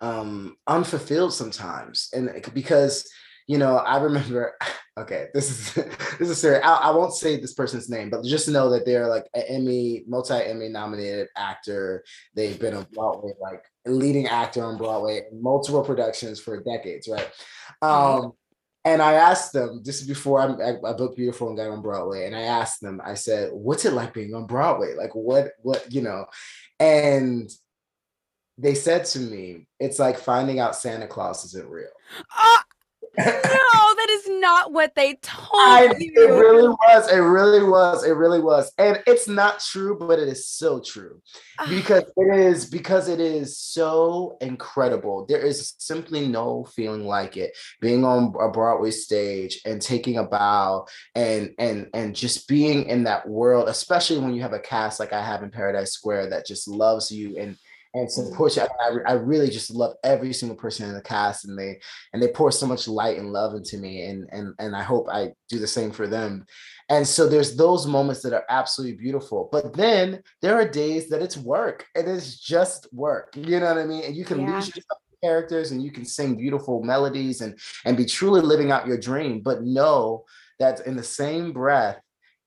um 0.00 0.56
unfulfilled 0.66 1.34
sometimes 1.34 2.08
and 2.14 2.30
because 2.54 3.06
you 3.50 3.58
know 3.58 3.78
i 3.78 4.00
remember 4.00 4.54
okay 4.98 5.26
this 5.34 5.50
is 5.50 5.74
this 6.18 6.30
is 6.30 6.40
serious 6.40 6.62
I, 6.64 6.74
I 6.74 6.90
won't 6.90 7.14
say 7.14 7.36
this 7.36 7.52
person's 7.52 7.90
name 7.90 8.08
but 8.08 8.24
just 8.24 8.48
know 8.48 8.70
that 8.70 8.86
they're 8.86 9.08
like 9.08 9.26
an 9.34 9.42
emmy 9.48 10.04
multi-emmy 10.06 10.68
nominated 10.68 11.26
actor 11.36 12.04
they've 12.34 12.60
been 12.60 12.74
on 12.74 12.86
broadway 12.92 13.32
like 13.40 13.64
leading 13.86 14.28
actor 14.28 14.62
on 14.62 14.78
broadway 14.78 15.22
in 15.30 15.42
multiple 15.42 15.82
productions 15.82 16.38
for 16.38 16.62
decades 16.62 17.08
right 17.08 17.30
um 17.82 18.32
and 18.82 19.02
I 19.02 19.12
asked 19.12 19.52
them, 19.52 19.82
this 19.84 20.00
is 20.00 20.08
before 20.08 20.40
I, 20.40 20.88
I 20.88 20.94
booked 20.94 21.16
Beautiful 21.16 21.48
and 21.48 21.56
got 21.58 21.68
on 21.68 21.82
Broadway. 21.82 22.24
And 22.24 22.34
I 22.34 22.44
asked 22.44 22.80
them, 22.80 22.98
I 23.04 23.12
said, 23.12 23.50
what's 23.52 23.84
it 23.84 23.92
like 23.92 24.14
being 24.14 24.34
on 24.34 24.46
Broadway? 24.46 24.94
Like, 24.94 25.14
what, 25.14 25.52
what, 25.60 25.92
you 25.92 26.00
know? 26.00 26.24
And 26.78 27.50
they 28.56 28.74
said 28.74 29.04
to 29.04 29.18
me, 29.18 29.66
it's 29.78 29.98
like 29.98 30.18
finding 30.18 30.60
out 30.60 30.76
Santa 30.76 31.06
Claus 31.06 31.44
isn't 31.44 31.68
real. 31.68 31.90
No, 32.42 32.56
that 34.00 34.10
is 34.10 34.40
not 34.40 34.72
what 34.72 34.94
they 34.94 35.14
told 35.14 35.50
I, 35.54 35.94
you. 35.98 36.12
it 36.16 36.30
really 36.30 36.68
was. 36.68 37.10
It 37.10 37.18
really 37.18 37.62
was. 37.62 38.04
It 38.04 38.12
really 38.12 38.40
was. 38.40 38.72
And 38.78 39.02
it's 39.06 39.28
not 39.28 39.60
true, 39.60 39.98
but 39.98 40.18
it 40.18 40.28
is 40.28 40.48
so 40.48 40.80
true 40.80 41.20
Ah, 41.58 41.66
because 41.68 42.04
it 42.16 42.36
is 42.38 42.66
because 42.66 43.08
it 43.08 43.20
is 43.20 43.58
so 43.58 44.38
incredible. 44.40 45.26
There 45.26 45.40
is 45.40 45.74
simply 45.78 46.26
no 46.26 46.64
feeling 46.64 47.06
like 47.06 47.36
it. 47.36 47.56
Being 47.80 48.04
on 48.04 48.34
a 48.40 48.50
Broadway 48.50 48.90
stage 48.90 49.60
and 49.66 49.82
taking 49.82 50.16
a 50.16 50.24
bow 50.24 50.86
and 51.14 51.50
and 51.58 51.88
and 51.92 52.16
just 52.16 52.48
being 52.48 52.84
in 52.84 53.04
that 53.04 53.28
world, 53.28 53.68
especially 53.68 54.18
when 54.18 54.34
you 54.34 54.42
have 54.42 54.54
a 54.54 54.58
cast 54.58 54.98
like 54.98 55.12
I 55.12 55.22
have 55.22 55.42
in 55.42 55.50
Paradise 55.50 55.92
Square 55.92 56.30
that 56.30 56.46
just 56.46 56.66
loves 56.68 57.10
you 57.10 57.36
and 57.38 57.56
and 57.94 58.10
supports 58.10 58.56
you. 58.56 58.62
I, 58.62 58.96
I 59.06 59.12
really 59.14 59.50
just 59.50 59.70
love 59.70 59.94
every 60.04 60.32
single 60.32 60.56
person 60.56 60.88
in 60.88 60.94
the 60.94 61.02
cast, 61.02 61.44
and 61.44 61.58
they 61.58 61.80
and 62.12 62.22
they 62.22 62.28
pour 62.28 62.52
so 62.52 62.66
much 62.66 62.86
light 62.88 63.18
and 63.18 63.32
love 63.32 63.54
into 63.54 63.78
me, 63.78 64.04
and 64.04 64.28
and 64.30 64.54
and 64.58 64.76
I 64.76 64.82
hope 64.82 65.08
I 65.10 65.32
do 65.48 65.58
the 65.58 65.66
same 65.66 65.90
for 65.90 66.06
them. 66.06 66.46
And 66.88 67.06
so 67.06 67.28
there's 67.28 67.56
those 67.56 67.86
moments 67.86 68.22
that 68.22 68.32
are 68.32 68.44
absolutely 68.48 68.96
beautiful. 68.96 69.48
But 69.52 69.74
then 69.74 70.22
there 70.42 70.56
are 70.56 70.68
days 70.68 71.08
that 71.10 71.22
it's 71.22 71.36
work. 71.36 71.86
It 71.94 72.08
is 72.08 72.40
just 72.40 72.88
work. 72.92 73.36
You 73.36 73.60
know 73.60 73.66
what 73.66 73.78
I 73.78 73.84
mean? 73.86 74.04
And 74.04 74.16
you 74.16 74.24
can 74.24 74.40
Yeah. 74.40 74.54
lose 74.54 74.68
yourself 74.68 74.98
characters 75.22 75.70
and 75.70 75.82
you 75.82 75.90
can 75.90 76.04
sing 76.04 76.34
beautiful 76.36 76.82
melodies 76.82 77.42
and 77.42 77.58
and 77.84 77.96
be 77.96 78.06
truly 78.06 78.40
living 78.40 78.70
out 78.70 78.86
your 78.86 78.98
dream. 78.98 79.40
But 79.40 79.62
know 79.62 80.24
that 80.58 80.86
in 80.86 80.96
the 80.96 81.02
same 81.02 81.52
breath, 81.52 82.00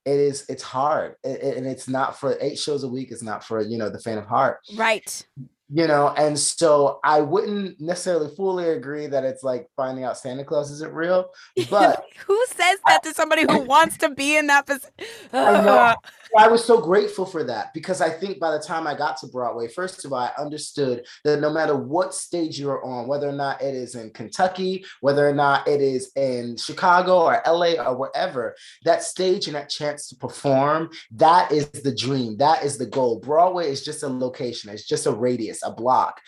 it 0.06 0.20
is 0.20 0.46
it's 0.50 0.64
hard. 0.64 1.16
It- 1.24 1.42
it- 1.42 1.58
and 1.58 1.66
it's 1.68 1.88
not 1.88 2.20
for 2.20 2.38
eight 2.42 2.58
shows 2.60 2.84
a 2.84 2.88
week, 2.90 3.12
it's 3.12 3.24
not 3.24 3.44
for 3.44 3.62
you 3.62 3.78
know 3.78 3.90
the 3.90 4.00
fan 4.00 4.18
of 4.18 4.26
heart 4.26 4.60
right. 4.76 5.26
You 5.74 5.88
know 5.88 6.14
and 6.18 6.38
so 6.38 7.00
i 7.04 7.20
wouldn't 7.20 7.80
necessarily 7.82 8.34
fully 8.36 8.70
agree 8.70 9.08
that 9.08 9.24
it's 9.24 9.44
like 9.44 9.68
finding 9.76 10.04
out 10.04 10.18
santa 10.18 10.44
claus 10.44 10.70
isn't 10.70 10.94
real 10.94 11.30
but 11.70 12.06
who 12.28 12.46
says 12.50 12.78
that 12.86 13.02
to 13.02 13.14
somebody 13.14 13.42
who 13.42 13.60
wants 13.66 13.98
to 13.98 14.10
be 14.10 14.38
in 14.38 14.48
that 14.48 14.68
position? 14.68 14.92
I 15.32 15.62
know. 15.62 15.96
i 16.38 16.48
was 16.48 16.64
so 16.64 16.80
grateful 16.80 17.26
for 17.26 17.44
that 17.44 17.74
because 17.74 18.02
i 18.02 18.10
think 18.10 18.40
by 18.40 18.52
the 18.52 18.60
time 18.60 18.86
i 18.86 18.96
got 18.96 19.18
to 19.18 19.28
broadway 19.28 19.68
first 19.68 20.06
of 20.06 20.14
all 20.14 20.20
i 20.20 20.32
understood 20.38 21.06
that 21.24 21.40
no 21.40 21.52
matter 21.52 21.76
what 21.76 22.14
stage 22.14 22.60
you're 22.60 22.84
on 22.86 23.08
whether 23.08 23.28
or 23.28 23.34
not 23.34 23.60
it 23.62 23.74
is 23.74 23.96
in 23.96 24.12
kentucky 24.12 24.86
whether 25.02 25.28
or 25.28 25.34
not 25.34 25.68
it 25.68 25.82
is 25.82 26.12
in 26.16 26.56
chicago 26.56 27.24
or 27.24 27.42
la 27.48 27.74
or 27.88 27.98
wherever 27.98 28.56
that 28.84 29.02
stage 29.02 29.48
and 29.48 29.56
that 29.56 29.70
chance 29.70 30.08
to 30.08 30.16
perform 30.16 30.90
that 31.12 31.52
is 31.52 31.68
the 31.70 31.96
dream 31.96 32.38
that 32.38 32.64
is 32.64 32.78
the 32.78 32.86
goal 32.86 33.20
broadway 33.20 33.68
is 33.72 33.84
just 33.84 34.04
a 34.04 34.08
location 34.08 34.70
it's 34.70 34.88
just 34.88 35.08
a 35.08 35.12
radius 35.12 35.63
a 35.66 35.72
block 35.72 36.22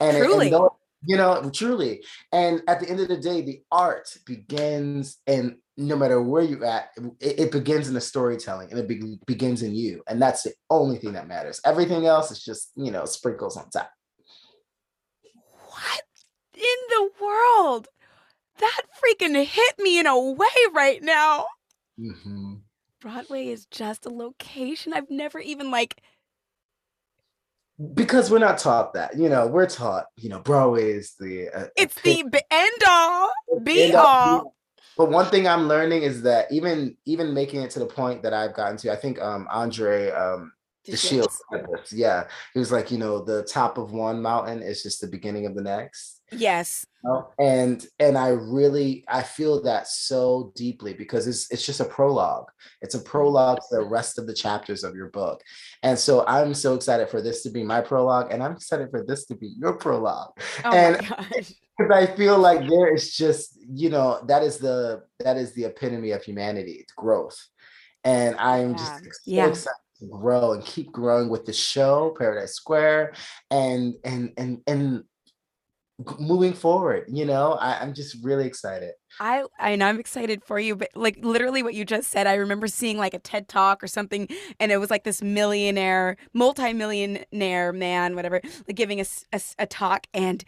and, 0.00 0.16
and 0.16 0.52
though- 0.52 0.76
you 1.04 1.16
know 1.16 1.50
truly 1.52 2.04
and 2.30 2.62
at 2.68 2.78
the 2.80 2.88
end 2.88 3.00
of 3.00 3.08
the 3.08 3.16
day 3.16 3.42
the 3.42 3.60
art 3.72 4.16
begins 4.24 5.18
and 5.26 5.56
no 5.76 5.96
matter 5.96 6.22
where 6.22 6.42
you're 6.42 6.64
at 6.64 6.90
it, 7.20 7.40
it 7.40 7.50
begins 7.52 7.88
in 7.88 7.94
the 7.94 8.00
storytelling 8.00 8.70
and 8.70 8.78
it 8.78 8.86
be- 8.86 9.18
begins 9.26 9.62
in 9.62 9.74
you 9.74 10.02
and 10.06 10.22
that's 10.22 10.42
the 10.44 10.52
only 10.70 10.96
thing 10.98 11.14
that 11.14 11.26
matters 11.26 11.60
everything 11.64 12.06
else 12.06 12.30
is 12.30 12.44
just 12.44 12.70
you 12.76 12.90
know 12.92 13.04
sprinkles 13.04 13.56
on 13.56 13.68
top 13.70 13.90
What 15.70 16.02
in 16.54 16.78
the 16.90 17.10
world? 17.20 17.88
That 18.58 18.82
freaking 19.02 19.44
hit 19.44 19.74
me 19.78 19.98
in 19.98 20.06
a 20.06 20.18
way 20.20 20.46
right 20.72 21.02
now. 21.02 21.46
Mhm. 21.98 22.60
Broadway 23.00 23.48
is 23.48 23.66
just 23.66 24.06
a 24.06 24.10
location. 24.10 24.92
I've 24.92 25.10
never 25.10 25.40
even 25.40 25.70
like 25.70 26.02
because 27.94 28.30
we're 28.30 28.38
not 28.38 28.58
taught 28.58 28.94
that 28.94 29.16
you 29.16 29.28
know 29.28 29.46
we're 29.46 29.68
taught 29.68 30.04
you 30.16 30.28
know 30.28 30.38
broadway 30.40 30.92
is 30.92 31.14
the 31.18 31.48
uh, 31.48 31.66
it's 31.76 32.00
the 32.02 32.24
b- 32.30 32.40
end 32.50 32.82
all, 32.88 33.30
be 33.62 33.84
end 33.84 33.94
all, 33.94 34.06
all. 34.06 34.54
But 34.96 35.10
one 35.10 35.26
thing 35.26 35.48
I'm 35.48 35.68
learning 35.68 36.02
is 36.02 36.22
that 36.22 36.52
even 36.52 36.96
even 37.06 37.32
making 37.32 37.62
it 37.62 37.70
to 37.72 37.78
the 37.78 37.86
point 37.86 38.22
that 38.22 38.34
I've 38.34 38.54
gotten 38.54 38.76
to, 38.78 38.92
I 38.92 38.96
think 38.96 39.20
um 39.20 39.48
Andre 39.50 40.10
um 40.10 40.52
the 40.84 40.96
shield 40.96 41.30
yeah 41.92 42.26
he 42.54 42.58
was 42.58 42.72
like 42.72 42.90
you 42.90 42.98
know 42.98 43.22
the 43.22 43.44
top 43.44 43.78
of 43.78 43.92
one 43.92 44.20
mountain 44.20 44.62
is 44.62 44.82
just 44.82 45.00
the 45.00 45.06
beginning 45.06 45.46
of 45.46 45.54
the 45.54 45.62
next 45.62 46.21
Yes. 46.32 46.86
you 47.04 47.10
know? 47.10 47.28
and 47.38 47.86
and 47.98 48.16
i 48.16 48.28
really 48.28 49.04
i 49.08 49.22
feel 49.22 49.62
that 49.62 49.88
so 49.88 50.52
deeply 50.54 50.94
because 50.94 51.26
it's 51.26 51.50
it's 51.50 51.64
just 51.66 51.80
a 51.80 51.84
prologue 51.84 52.46
it's 52.80 52.94
a 52.94 52.98
mm-hmm. 52.98 53.08
prologue 53.08 53.58
to 53.58 53.76
the 53.76 53.84
rest 53.84 54.18
of 54.18 54.26
the 54.26 54.34
chapters 54.34 54.84
of 54.84 54.94
your 54.94 55.08
book 55.10 55.42
and 55.82 55.98
so 55.98 56.24
i'm 56.26 56.54
so 56.54 56.74
excited 56.74 57.08
for 57.08 57.20
this 57.20 57.42
to 57.42 57.50
be 57.50 57.62
my 57.62 57.80
prologue 57.80 58.32
and 58.32 58.42
i'm 58.42 58.52
excited 58.52 58.88
for 58.90 59.04
this 59.04 59.26
to 59.26 59.34
be 59.34 59.52
your 59.58 59.74
prologue 59.74 60.30
Oh 60.64 60.72
And- 60.72 61.00
because 61.78 61.90
I 61.90 62.14
feel 62.16 62.38
like 62.38 62.68
there 62.68 62.94
is 62.94 63.14
just, 63.14 63.58
you 63.68 63.88
know, 63.88 64.20
that 64.26 64.42
is 64.42 64.58
the 64.58 65.02
that 65.20 65.36
is 65.36 65.52
the 65.54 65.64
epitome 65.64 66.10
of 66.10 66.22
humanity, 66.22 66.72
it's 66.72 66.92
growth. 66.92 67.38
And 68.04 68.36
I'm 68.36 68.76
just 68.76 68.92
Yeah. 68.92 69.00
so 69.00 69.10
Yeah. 69.24 69.46
excited 69.48 69.76
to 70.00 70.06
grow 70.08 70.52
and 70.52 70.64
keep 70.64 70.92
growing 70.92 71.28
with 71.28 71.44
the 71.46 71.52
show, 71.52 72.14
Paradise 72.18 72.54
Square, 72.54 73.14
and 73.50 73.94
and 74.04 74.32
and 74.36 74.60
and 74.66 75.04
moving 76.18 76.52
forward, 76.52 77.04
you 77.08 77.24
know, 77.24 77.52
I, 77.52 77.78
I'm 77.80 77.94
just 77.94 78.16
really 78.24 78.46
excited. 78.46 78.92
I 79.20 79.44
I 79.58 79.76
know 79.76 79.86
I'm 79.86 80.00
excited 80.00 80.42
for 80.44 80.58
you, 80.58 80.74
but 80.74 80.88
like 80.94 81.18
literally 81.20 81.62
what 81.62 81.74
you 81.74 81.84
just 81.84 82.10
said, 82.10 82.26
I 82.26 82.34
remember 82.34 82.66
seeing 82.66 82.98
like 82.98 83.14
a 83.14 83.18
TED 83.18 83.48
talk 83.48 83.82
or 83.82 83.86
something, 83.86 84.28
and 84.58 84.72
it 84.72 84.78
was 84.78 84.90
like 84.90 85.04
this 85.04 85.22
millionaire, 85.22 86.16
multi-millionaire 86.32 87.72
man, 87.72 88.16
whatever, 88.16 88.40
like 88.66 88.76
giving 88.76 89.00
a 89.00 89.04
a 89.58 89.66
talk, 89.66 90.06
and 90.14 90.44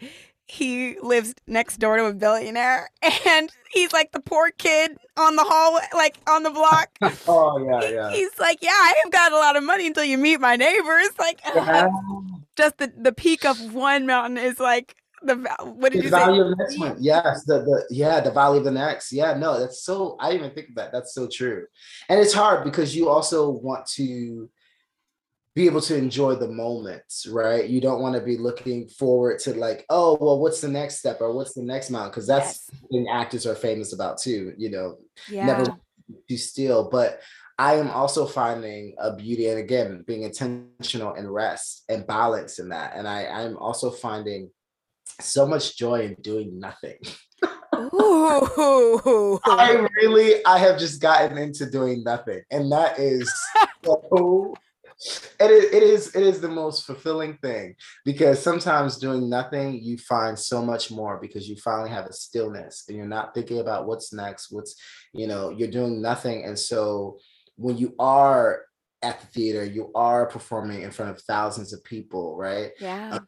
he 0.47 0.99
lives 0.99 1.33
next 1.47 1.77
door 1.77 1.97
to 1.97 2.05
a 2.05 2.13
billionaire, 2.13 2.89
and 3.27 3.51
he's 3.71 3.93
like 3.93 4.11
the 4.11 4.19
poor 4.19 4.51
kid 4.51 4.97
on 5.17 5.35
the 5.35 5.43
hallway, 5.43 5.81
like 5.93 6.17
on 6.27 6.43
the 6.43 6.51
block. 6.51 6.89
Oh 7.27 7.57
yeah, 7.57 7.89
yeah. 7.89 8.11
He's 8.11 8.37
like, 8.39 8.59
yeah, 8.61 8.69
I 8.69 8.93
have 9.03 9.11
got 9.11 9.31
a 9.31 9.37
lot 9.37 9.55
of 9.55 9.63
money 9.63 9.87
until 9.87 10.03
you 10.03 10.17
meet 10.17 10.39
my 10.39 10.55
neighbors. 10.55 11.09
Like, 11.17 11.39
Yeah. 11.55 11.87
just 12.55 12.77
the 12.77 12.91
the 12.95 13.11
peak 13.11 13.45
of 13.45 13.73
one 13.73 14.05
mountain 14.05 14.37
is 14.37 14.59
like 14.59 14.95
the 15.25 15.35
what 15.63 15.91
did 15.91 15.99
The 15.99 16.03
you 16.05 16.09
say? 16.09 16.17
value 16.17 16.41
of 16.43 16.49
the 16.49 16.55
next 16.55 16.79
one. 16.79 16.97
Yes, 16.99 17.43
the 17.45 17.59
the 17.59 17.85
yeah, 17.89 18.19
the 18.19 18.31
value 18.31 18.59
of 18.59 18.65
the 18.65 18.71
next. 18.71 19.11
Yeah, 19.11 19.33
no, 19.35 19.59
that's 19.59 19.83
so 19.83 20.17
I 20.19 20.29
didn't 20.31 20.45
even 20.45 20.55
think 20.55 20.69
of 20.69 20.75
that. 20.75 20.91
That's 20.91 21.13
so 21.13 21.27
true. 21.27 21.65
And 22.09 22.19
it's 22.19 22.33
hard 22.33 22.63
because 22.63 22.95
you 22.95 23.09
also 23.09 23.49
want 23.49 23.85
to 23.95 24.49
be 25.55 25.65
able 25.67 25.79
to 25.81 25.95
enjoy 25.95 26.35
the 26.35 26.49
moments, 26.49 27.25
right? 27.27 27.69
You 27.69 27.79
don't 27.79 28.01
want 28.01 28.15
to 28.15 28.21
be 28.21 28.37
looking 28.37 28.89
forward 28.89 29.39
to 29.39 29.53
like, 29.53 29.85
oh, 29.89 30.17
well, 30.19 30.39
what's 30.39 30.59
the 30.59 30.67
next 30.67 30.97
step 30.99 31.21
or 31.21 31.33
what's 31.33 31.53
the 31.53 31.63
next 31.63 31.89
mountain? 31.89 32.11
Because 32.11 32.27
that's 32.27 32.67
Yes. 32.69 32.79
something 32.81 33.07
actors 33.09 33.45
are 33.45 33.55
famous 33.55 33.93
about 33.93 34.17
too, 34.19 34.53
you 34.57 34.69
know, 34.69 34.97
Yeah. 35.31 35.45
never 35.45 35.71
too 36.27 36.37
still. 36.37 36.89
But 36.89 37.21
I 37.57 37.75
am 37.75 37.89
also 37.89 38.25
finding 38.25 38.95
a 38.99 39.15
beauty 39.15 39.47
and 39.47 39.59
again 39.59 40.03
being 40.05 40.23
intentional 40.23 41.13
and 41.13 41.33
rest 41.33 41.85
and 41.87 42.05
balance 42.05 42.59
in 42.59 42.69
that. 42.69 42.93
And 42.97 43.07
I, 43.07 43.25
I'm 43.25 43.55
also 43.55 43.91
finding 43.91 44.49
so 45.21 45.47
much 45.47 45.77
joy 45.77 46.01
in 46.01 46.15
doing 46.21 46.59
nothing. 46.59 46.97
Ooh. 47.75 49.39
I 49.45 49.87
really, 50.01 50.45
I 50.45 50.57
have 50.57 50.79
just 50.79 51.01
gotten 51.01 51.37
into 51.37 51.69
doing 51.69 52.03
nothing, 52.03 52.41
and 52.51 52.71
that 52.71 52.99
is 52.99 53.31
so. 53.83 54.55
It 55.41 55.51
is, 55.51 55.73
it 55.73 55.83
is, 55.83 56.15
it 56.15 56.23
is 56.23 56.39
the 56.39 56.47
most 56.47 56.85
fulfilling 56.85 57.37
thing 57.39 57.75
because 58.05 58.41
sometimes 58.41 58.97
doing 58.97 59.29
nothing, 59.29 59.83
you 59.83 59.97
find 59.97 60.39
so 60.39 60.63
much 60.63 60.89
more 60.89 61.19
because 61.19 61.49
you 61.49 61.57
finally 61.57 61.89
have 61.89 62.05
a 62.05 62.13
stillness 62.13 62.85
and 62.87 62.95
you're 62.95 63.05
not 63.05 63.33
thinking 63.33 63.59
about 63.59 63.87
what's 63.87 64.13
next, 64.13 64.53
what's, 64.53 64.75
you 65.11 65.27
know, 65.27 65.49
you're 65.49 65.69
doing 65.69 66.01
nothing, 66.01 66.45
and 66.45 66.57
so 66.57 67.19
when 67.57 67.77
you 67.77 67.93
are 67.99 68.61
at 69.01 69.19
the 69.19 69.27
theater, 69.27 69.65
you 69.65 69.91
are 69.95 70.25
performing 70.27 70.83
in 70.83 70.91
front 70.91 71.11
of 71.11 71.21
thousands 71.23 71.73
of 71.73 71.83
people, 71.83 72.37
right? 72.37 72.71
yeah. 72.79 73.19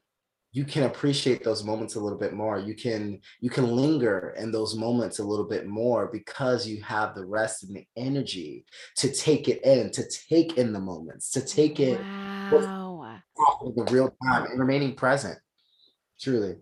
You 0.57 0.65
can 0.65 0.83
appreciate 0.83 1.43
those 1.43 1.63
moments 1.63 1.93
a 1.93 1.99
little 1.99 2.17
bit 2.17 2.33
more 2.33 2.57
you 2.57 2.73
can 2.73 3.21
you 3.41 3.49
can 3.49 3.67
linger 3.67 4.33
in 4.39 4.51
those 4.51 4.75
moments 4.75 5.19
a 5.19 5.23
little 5.23 5.45
bit 5.47 5.67
more 5.67 6.07
because 6.11 6.67
you 6.67 6.81
have 6.81 7.13
the 7.13 7.23
rest 7.23 7.63
and 7.63 7.75
the 7.75 7.85
energy 7.95 8.65
to 8.95 9.13
take 9.13 9.47
it 9.47 9.63
in 9.63 9.91
to 9.91 10.03
take 10.09 10.57
in 10.57 10.73
the 10.73 10.79
moments 10.79 11.29
to 11.29 11.41
take 11.41 11.79
it 11.79 12.01
Wow. 12.49 13.21
in 13.65 13.75
the 13.75 13.87
real 13.91 14.09
time 14.23 14.45
and 14.45 14.59
remaining 14.59 14.95
present 14.95 15.37
truly 16.19 16.57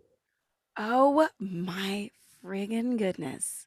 Oh 0.78 1.30
my 1.40 2.12
friggin' 2.44 2.98
goodness. 2.98 3.66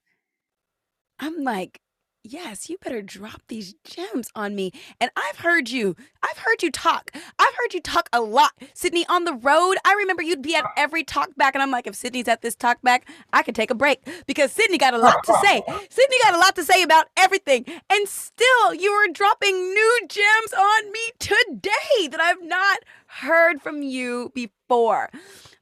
I'm 1.19 1.43
like, 1.43 1.81
yes, 2.23 2.69
you 2.69 2.77
better 2.83 3.03
drop 3.03 3.43
these 3.49 3.75
gems 3.85 4.29
on 4.35 4.55
me. 4.55 4.73
And 5.01 5.11
I've 5.17 5.39
heard 5.39 5.71
you. 5.71 5.97
I've 6.23 6.39
heard 6.39 6.63
you 6.63 6.71
talk. 6.71 7.11
I've 7.15 7.55
heard 7.55 7.75
you 7.75 7.81
talk 7.81 8.09
a 8.13 8.21
lot. 8.21 8.53
Sidney, 8.75 9.07
on 9.09 9.25
the 9.25 9.35
road, 9.35 9.77
I 9.85 9.95
remember 9.95 10.23
you'd 10.23 10.43
be 10.43 10.55
at 10.55 10.65
every 10.77 11.05
talk 11.05 11.35
back. 11.37 11.55
And 11.55 11.63
I'm 11.63 11.71
like, 11.71 11.87
if 11.87 11.95
Sidney's 11.95 12.29
at 12.29 12.43
this 12.43 12.55
talk 12.55 12.81
back, 12.83 13.09
I 13.33 13.43
could 13.43 13.55
take 13.55 13.71
a 13.71 13.75
break 13.75 14.07
because 14.27 14.53
Sidney 14.53 14.79
got 14.79 14.95
a 14.95 14.99
lot 14.99 15.23
to 15.25 15.35
say. 15.43 15.63
Sidney 15.91 16.17
got 16.23 16.35
a 16.35 16.39
lot 16.39 16.55
to 16.57 16.65
say 16.65 16.83
about 16.83 17.07
everything. 17.17 17.65
And 17.91 18.09
still, 18.09 18.75
you 18.75 18.91
are 18.91 19.09
dropping 19.13 19.55
new 19.55 20.01
gems 20.09 20.53
on 20.53 20.93
me 20.93 21.01
today 21.19 22.09
that 22.11 22.21
I've 22.21 22.43
not 22.43 22.79
heard 23.07 23.63
from 23.63 23.83
you 23.83 24.31
before. 24.35 25.11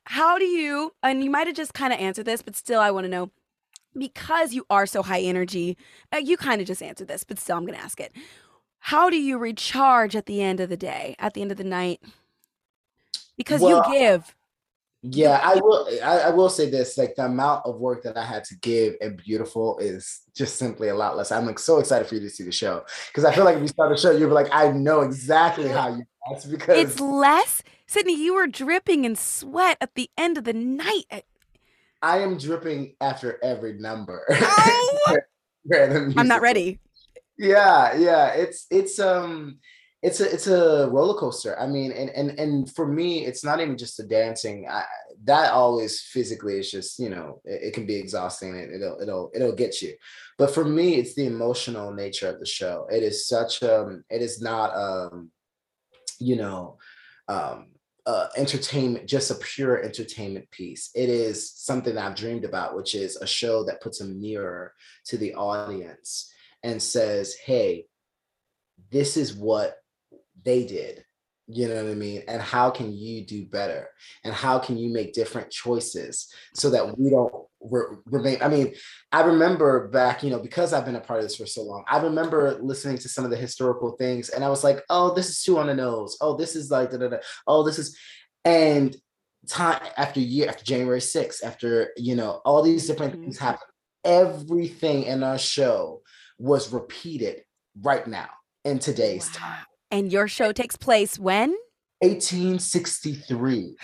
How 0.05 0.39
do 0.39 0.45
you, 0.45 0.93
and 1.03 1.25
you 1.25 1.31
might 1.31 1.47
have 1.49 1.57
just 1.57 1.75
kind 1.75 1.93
of 1.93 1.99
answered 1.99 2.27
this, 2.27 2.43
but 2.43 2.55
still, 2.55 2.81
I 2.81 2.91
want 2.91 3.05
to 3.05 3.09
know 3.09 3.31
because 3.99 4.53
you 4.53 4.67
are 4.71 4.87
so 4.87 5.03
high 5.03 5.21
energy, 5.21 5.77
uh, 6.13 6.19
you 6.19 6.37
kind 6.37 6.61
of 6.61 6.67
just 6.67 6.83
answered 6.83 7.09
this, 7.09 7.25
but 7.25 7.39
still, 7.39 7.57
I'm 7.57 7.67
going 7.67 7.79
to 7.79 7.85
ask 7.85 8.01
it. 8.01 8.13
How 8.79 9.11
do 9.11 9.17
you 9.17 9.39
recharge 9.39 10.15
at 10.15 10.27
the 10.27 10.43
end 10.43 10.61
of 10.61 10.69
the 10.69 10.77
day, 10.77 11.17
at 11.19 11.35
the 11.35 11.43
end 11.43 11.51
of 11.51 11.57
the 11.59 11.65
night? 11.65 12.01
Because 13.37 13.61
Well, 13.61 13.85
you 13.91 13.99
give. 13.99 14.35
yeah 15.03 15.39
i 15.43 15.55
will 15.57 15.87
I, 16.03 16.19
I 16.21 16.31
will 16.31 16.49
say 16.49 16.69
this 16.71 16.97
like 16.99 17.15
the 17.15 17.27
amount 17.27 17.67
of 17.67 17.79
work 17.79 18.03
that 18.05 18.17
i 18.17 18.25
had 18.25 18.43
to 18.45 18.57
give 18.57 18.95
and 19.01 19.17
beautiful 19.17 19.79
is 19.79 20.23
just 20.35 20.57
simply 20.57 20.89
a 20.89 20.95
lot 20.97 21.17
less 21.17 21.31
i'm 21.31 21.47
like 21.47 21.59
so 21.61 21.79
excited 21.79 22.09
for 22.09 22.15
you 22.17 22.23
to 22.23 22.31
see 22.31 22.45
the 22.45 22.51
show 22.51 22.85
because 23.09 23.25
i 23.25 23.33
feel 23.33 23.45
like 23.45 23.57
if 23.57 23.63
you 23.63 23.69
start 23.69 23.91
the 23.91 23.97
show 23.97 24.11
you'll 24.11 24.31
be 24.31 24.35
like 24.35 24.49
i 24.53 24.73
know 24.73 25.03
exactly 25.03 25.69
how 25.69 25.95
you 25.95 26.03
that's 26.29 26.45
because 26.45 26.79
It's 26.79 27.01
less. 27.01 27.63
Sidney, 27.87 28.17
you 28.21 28.35
were 28.35 28.47
dripping 28.47 29.05
in 29.05 29.15
sweat 29.17 29.79
at 29.81 29.95
the 29.95 30.11
end 30.19 30.39
of 30.39 30.45
the 30.45 30.53
night. 30.53 31.05
Uh, 31.11 31.21
I 32.03 32.19
am 32.19 32.39
dripping 32.39 32.95
after 33.01 33.39
every 33.43 33.75
number. 33.79 34.25
Oh! 35.69 36.13
I'm 36.17 36.29
not 36.29 36.43
ready. 36.43 36.79
Yeah, 37.39 37.97
yeah. 37.97 38.29
It's 38.29 38.67
it's 38.71 39.01
um 39.01 39.59
it's 40.03 40.21
a 40.21 40.33
it's 40.33 40.47
a 40.47 40.89
roller 40.91 41.19
coaster. 41.19 41.59
I 41.59 41.67
mean, 41.67 41.91
and 41.91 42.11
and 42.11 42.39
and 42.39 42.73
for 42.75 42.87
me, 42.87 43.25
it's 43.25 43.45
not 43.45 43.61
even 43.61 43.77
just 43.77 43.97
the 43.97 44.05
dancing. 44.05 44.69
I, 44.71 44.85
that 45.25 45.53
always 45.53 46.01
physically 46.03 46.59
is 46.59 46.71
just 46.71 46.99
you 46.99 47.11
know 47.11 47.41
it, 47.45 47.69
it 47.69 47.75
can 47.75 47.87
be 47.87 47.97
exhausting. 47.97 48.55
It, 48.55 48.71
it'll 48.75 49.01
it'll 49.01 49.31
it'll 49.35 49.55
get 49.55 49.83
you. 49.83 49.95
But 50.39 50.53
for 50.55 50.65
me, 50.65 50.95
it's 50.95 51.15
the 51.15 51.27
emotional 51.27 51.93
nature 51.93 52.29
of 52.29 52.39
the 52.39 52.47
show. 52.47 52.87
It 52.91 53.03
is 53.03 53.27
such 53.27 53.63
um 53.63 54.05
it 54.09 54.23
is 54.23 54.41
not 54.41 54.77
um 54.77 55.31
you 56.21 56.37
know 56.37 56.79
um 57.29 57.69
uh, 58.07 58.29
entertainment, 58.37 59.09
just 59.09 59.31
a 59.31 59.35
pure 59.35 59.83
entertainment 59.83 60.49
piece. 60.53 60.91
It 60.95 61.09
is 61.09 61.51
something 61.53 61.95
that 61.97 62.07
I've 62.07 62.17
dreamed 62.17 62.45
about, 62.45 62.77
which 62.77 62.95
is 62.95 63.17
a 63.17 63.27
show 63.27 63.65
that 63.65 63.83
puts 63.83 64.01
a 64.01 64.07
mirror 64.07 64.73
to 65.07 65.19
the 65.19 65.35
audience 65.35 66.33
and 66.63 66.81
says, 66.81 67.35
hey, 67.35 67.87
this 68.93 69.17
is 69.17 69.35
what 69.35 69.77
they 70.45 70.65
did. 70.65 71.05
You 71.49 71.69
know 71.69 71.77
what 71.77 71.91
I 71.91 71.95
mean? 71.95 72.23
And 72.29 72.43
how 72.43 72.71
can 72.71 72.93
you 72.93 73.25
do 73.25 73.45
better? 73.47 73.89
And 74.25 74.35
how 74.35 74.59
can 74.59 74.77
you 74.77 74.93
make 74.93 75.13
different 75.13 75.51
choices 75.51 76.29
so 76.55 76.71
that 76.71 76.99
we 76.99 77.11
don't 77.11 77.33
remain? 77.71 78.39
I 78.43 78.49
mean, 78.49 78.75
I 79.13 79.23
remember 79.23 79.89
back, 79.89 80.23
you 80.23 80.31
know, 80.31 80.39
because 80.39 80.73
I've 80.73 80.85
been 80.85 80.97
a 80.97 81.01
part 81.01 81.21
of 81.21 81.25
this 81.25 81.37
for 81.37 81.47
so 81.47 81.63
long, 81.63 81.85
I 81.89 81.99
remember 81.99 82.59
listening 82.61 82.99
to 82.99 83.09
some 83.09 83.25
of 83.25 83.31
the 83.31 83.37
historical 83.37 83.93
things 83.93 84.29
and 84.29 84.45
I 84.45 84.49
was 84.49 84.63
like, 84.65 84.83
oh, 84.91 85.15
this 85.15 85.29
is 85.29 85.43
too 85.43 85.59
on 85.59 85.67
the 85.67 85.75
nose. 85.75 86.17
Oh, 86.21 86.37
this 86.37 86.57
is 86.57 86.71
like, 86.71 86.91
da, 86.91 86.99
da, 86.99 87.09
da. 87.09 87.17
oh, 87.47 87.63
this 87.65 87.79
is, 87.79 87.97
and 88.45 88.97
time 89.49 89.81
after 89.97 90.21
year, 90.21 90.49
after 90.49 90.65
January 90.65 91.01
6th, 91.01 91.45
after, 91.45 91.91
you 91.97 92.17
know, 92.17 92.41
all 92.45 92.63
these 92.63 92.87
different 92.87 93.15
Mhm. 93.15 93.21
things 93.25 93.39
happen, 93.39 93.61
everything 94.05 95.05
in 95.05 95.23
our 95.23 95.39
show 95.39 96.03
was 96.39 96.73
repeated 96.73 97.43
right 97.83 98.07
now 98.07 98.29
in 98.65 98.79
today's 98.79 99.29
time. 99.31 99.65
And 99.91 100.13
your 100.13 100.29
show 100.29 100.53
takes 100.53 100.77
place 100.77 101.19
when? 101.19 101.55
1863. 102.03 103.77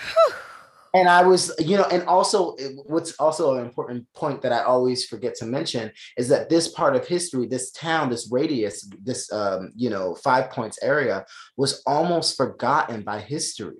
And 0.95 1.09
I 1.09 1.23
was, 1.23 1.53
you 1.59 1.77
know, 1.77 1.87
and 1.91 2.03
also 2.05 2.55
what's 2.85 3.13
also 3.15 3.55
an 3.57 3.65
important 3.65 4.07
point 4.15 4.43
that 4.43 4.53
I 4.53 4.63
always 4.63 5.07
forget 5.07 5.35
to 5.37 5.47
mention 5.47 5.91
is 6.19 6.29
that 6.29 6.51
this 6.51 6.69
part 6.69 6.95
of 6.95 7.07
history, 7.07 7.47
this 7.47 7.71
town, 7.73 8.11
this 8.11 8.29
radius, 8.31 8.89
this, 9.03 9.33
um, 9.33 9.73
you 9.75 9.89
know, 9.89 10.15
five 10.17 10.51
points 10.51 10.79
area 10.83 11.25
was 11.57 11.83
almost 11.87 12.37
forgotten 12.37 13.03
by 13.03 13.21
history. 13.21 13.77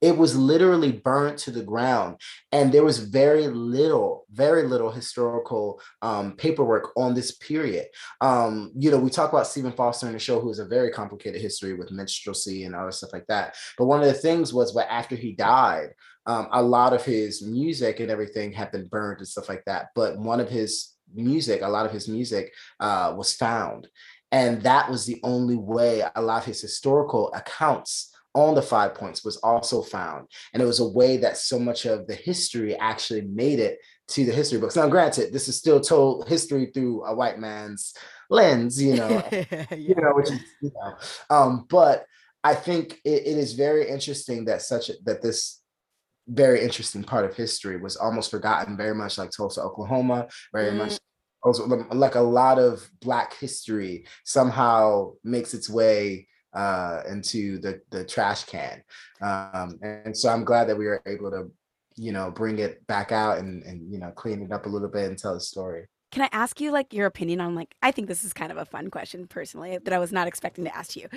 It 0.00 0.18
was 0.18 0.36
literally 0.36 0.90
burnt 0.90 1.38
to 1.38 1.52
the 1.52 1.62
ground, 1.62 2.16
and 2.50 2.72
there 2.72 2.82
was 2.82 2.98
very 2.98 3.46
little, 3.46 4.26
very 4.32 4.64
little 4.64 4.90
historical 4.90 5.80
um, 6.02 6.32
paperwork 6.32 6.90
on 6.96 7.14
this 7.14 7.36
period. 7.36 7.86
Um, 8.20 8.72
you 8.76 8.90
know, 8.90 8.98
we 8.98 9.10
talk 9.10 9.32
about 9.32 9.46
Stephen 9.46 9.70
Foster 9.70 10.08
in 10.08 10.12
the 10.12 10.18
show, 10.18 10.40
who 10.40 10.48
has 10.48 10.58
a 10.58 10.66
very 10.66 10.90
complicated 10.90 11.40
history 11.40 11.74
with 11.74 11.92
minstrelsy 11.92 12.64
and 12.64 12.74
other 12.74 12.90
stuff 12.90 13.12
like 13.12 13.26
that. 13.28 13.54
But 13.78 13.86
one 13.86 14.00
of 14.00 14.06
the 14.06 14.12
things 14.12 14.52
was, 14.52 14.72
but 14.72 14.88
after 14.90 15.14
he 15.14 15.34
died, 15.34 15.90
um, 16.26 16.48
a 16.52 16.62
lot 16.62 16.92
of 16.92 17.04
his 17.04 17.42
music 17.42 18.00
and 18.00 18.10
everything 18.10 18.52
had 18.52 18.70
been 18.70 18.86
burned 18.86 19.18
and 19.18 19.28
stuff 19.28 19.48
like 19.48 19.64
that. 19.66 19.88
But 19.94 20.18
one 20.18 20.40
of 20.40 20.48
his 20.48 20.92
music, 21.14 21.62
a 21.62 21.68
lot 21.68 21.86
of 21.86 21.92
his 21.92 22.08
music, 22.08 22.52
uh, 22.80 23.14
was 23.16 23.34
found, 23.34 23.88
and 24.30 24.62
that 24.62 24.90
was 24.90 25.04
the 25.04 25.20
only 25.22 25.56
way 25.56 26.02
a 26.14 26.22
lot 26.22 26.38
of 26.38 26.46
his 26.46 26.60
historical 26.60 27.32
accounts 27.34 28.12
on 28.34 28.54
the 28.54 28.62
five 28.62 28.94
points 28.94 29.24
was 29.24 29.36
also 29.38 29.82
found. 29.82 30.26
And 30.52 30.62
it 30.62 30.66
was 30.66 30.80
a 30.80 30.88
way 30.88 31.18
that 31.18 31.36
so 31.36 31.58
much 31.58 31.84
of 31.84 32.06
the 32.06 32.14
history 32.14 32.74
actually 32.76 33.22
made 33.22 33.58
it 33.58 33.78
to 34.08 34.24
the 34.24 34.32
history 34.32 34.58
books. 34.58 34.76
Now 34.76 34.88
granted 34.88 35.32
this 35.32 35.48
is 35.48 35.58
still 35.58 35.80
told 35.80 36.28
history 36.28 36.70
through 36.72 37.04
a 37.04 37.14
white 37.14 37.38
man's 37.38 37.94
lens 38.30 38.82
you 38.82 38.96
know 38.96 39.22
you 39.76 39.94
know, 39.94 40.12
which 40.14 40.30
is, 40.30 40.40
you 40.62 40.72
know, 40.74 40.94
um, 41.28 41.66
but 41.68 42.06
I 42.42 42.54
think 42.54 43.00
it, 43.04 43.26
it 43.26 43.38
is 43.38 43.52
very 43.52 43.88
interesting 43.88 44.46
that 44.46 44.62
such 44.62 44.88
a, 44.88 44.94
that 45.04 45.22
this 45.22 45.61
very 46.32 46.62
interesting 46.62 47.04
part 47.04 47.24
of 47.24 47.34
history 47.36 47.76
was 47.76 47.96
almost 47.96 48.30
forgotten, 48.30 48.76
very 48.76 48.94
much 48.94 49.18
like 49.18 49.30
Tulsa, 49.30 49.60
Oklahoma, 49.62 50.28
very 50.52 50.72
Mm. 50.72 50.78
much 50.78 50.98
also 51.44 51.66
like 51.92 52.14
a 52.14 52.20
lot 52.20 52.58
of 52.58 52.88
Black 53.00 53.34
history 53.34 54.06
somehow 54.24 55.12
makes 55.24 55.54
its 55.54 55.68
way 55.68 56.28
uh, 56.54 57.00
into 57.10 57.58
the 57.58 57.80
the 57.90 58.04
trash 58.04 58.44
can, 58.44 58.82
um, 59.22 59.78
and 59.82 60.16
so 60.16 60.28
I'm 60.28 60.44
glad 60.44 60.68
that 60.68 60.76
we 60.76 60.86
were 60.86 61.02
able 61.06 61.30
to, 61.30 61.50
you 61.96 62.12
know, 62.12 62.30
bring 62.30 62.58
it 62.58 62.86
back 62.86 63.10
out 63.10 63.38
and 63.38 63.62
and 63.64 63.90
you 63.92 63.98
know 63.98 64.10
clean 64.12 64.42
it 64.42 64.52
up 64.52 64.66
a 64.66 64.68
little 64.68 64.88
bit 64.88 65.08
and 65.08 65.18
tell 65.18 65.34
the 65.34 65.40
story. 65.40 65.86
Can 66.12 66.22
I 66.22 66.28
ask 66.30 66.60
you 66.60 66.70
like 66.70 66.92
your 66.92 67.06
opinion 67.06 67.40
on 67.40 67.54
like 67.54 67.74
I 67.82 67.90
think 67.90 68.06
this 68.06 68.22
is 68.22 68.32
kind 68.34 68.52
of 68.52 68.58
a 68.58 68.66
fun 68.66 68.90
question 68.90 69.26
personally 69.26 69.78
that 69.78 69.92
I 69.94 69.98
was 69.98 70.12
not 70.12 70.28
expecting 70.28 70.64
to 70.64 70.76
ask 70.76 70.94
you. 70.94 71.08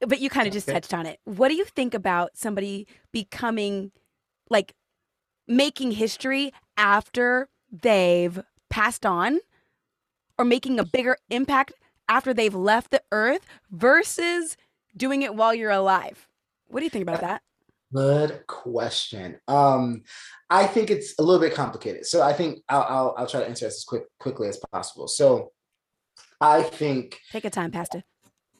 But 0.00 0.20
you 0.20 0.30
kind 0.30 0.46
of 0.46 0.52
just 0.52 0.68
Okay. 0.68 0.78
touched 0.78 0.94
on 0.94 1.06
it. 1.06 1.18
What 1.24 1.48
do 1.48 1.56
you 1.56 1.64
think 1.64 1.92
about 1.92 2.36
somebody 2.36 2.86
becoming 3.12 3.90
like 4.50 4.74
making 5.46 5.92
history 5.92 6.52
after 6.76 7.48
they've 7.70 8.40
passed 8.70 9.04
on 9.06 9.40
or 10.38 10.44
making 10.44 10.78
a 10.78 10.84
bigger 10.84 11.16
impact 11.30 11.72
after 12.08 12.34
they've 12.34 12.54
left 12.54 12.90
the 12.90 13.02
earth 13.12 13.46
versus 13.70 14.56
doing 14.96 15.22
it 15.22 15.34
while 15.34 15.54
you're 15.54 15.70
alive? 15.70 16.28
What 16.68 16.80
do 16.80 16.84
you 16.84 16.90
think 16.90 17.02
about 17.02 17.20
that? 17.20 17.42
Good 17.94 18.46
question. 18.48 19.38
Um, 19.46 20.02
I 20.50 20.66
think 20.66 20.90
it's 20.90 21.14
a 21.18 21.22
little 21.22 21.40
bit 21.40 21.54
complicated. 21.54 22.06
So 22.06 22.22
I 22.22 22.32
think 22.32 22.60
I'll 22.68 22.82
I'll, 22.82 23.14
I'll 23.18 23.26
try 23.26 23.40
to 23.40 23.48
answer 23.48 23.66
this 23.66 23.76
as 23.76 23.84
quick 23.84 24.04
quickly 24.18 24.48
as 24.48 24.60
possible. 24.72 25.06
So 25.06 25.52
I 26.40 26.62
think 26.62 27.20
Take 27.30 27.44
a 27.44 27.50
time, 27.50 27.70
Pastor. 27.70 28.02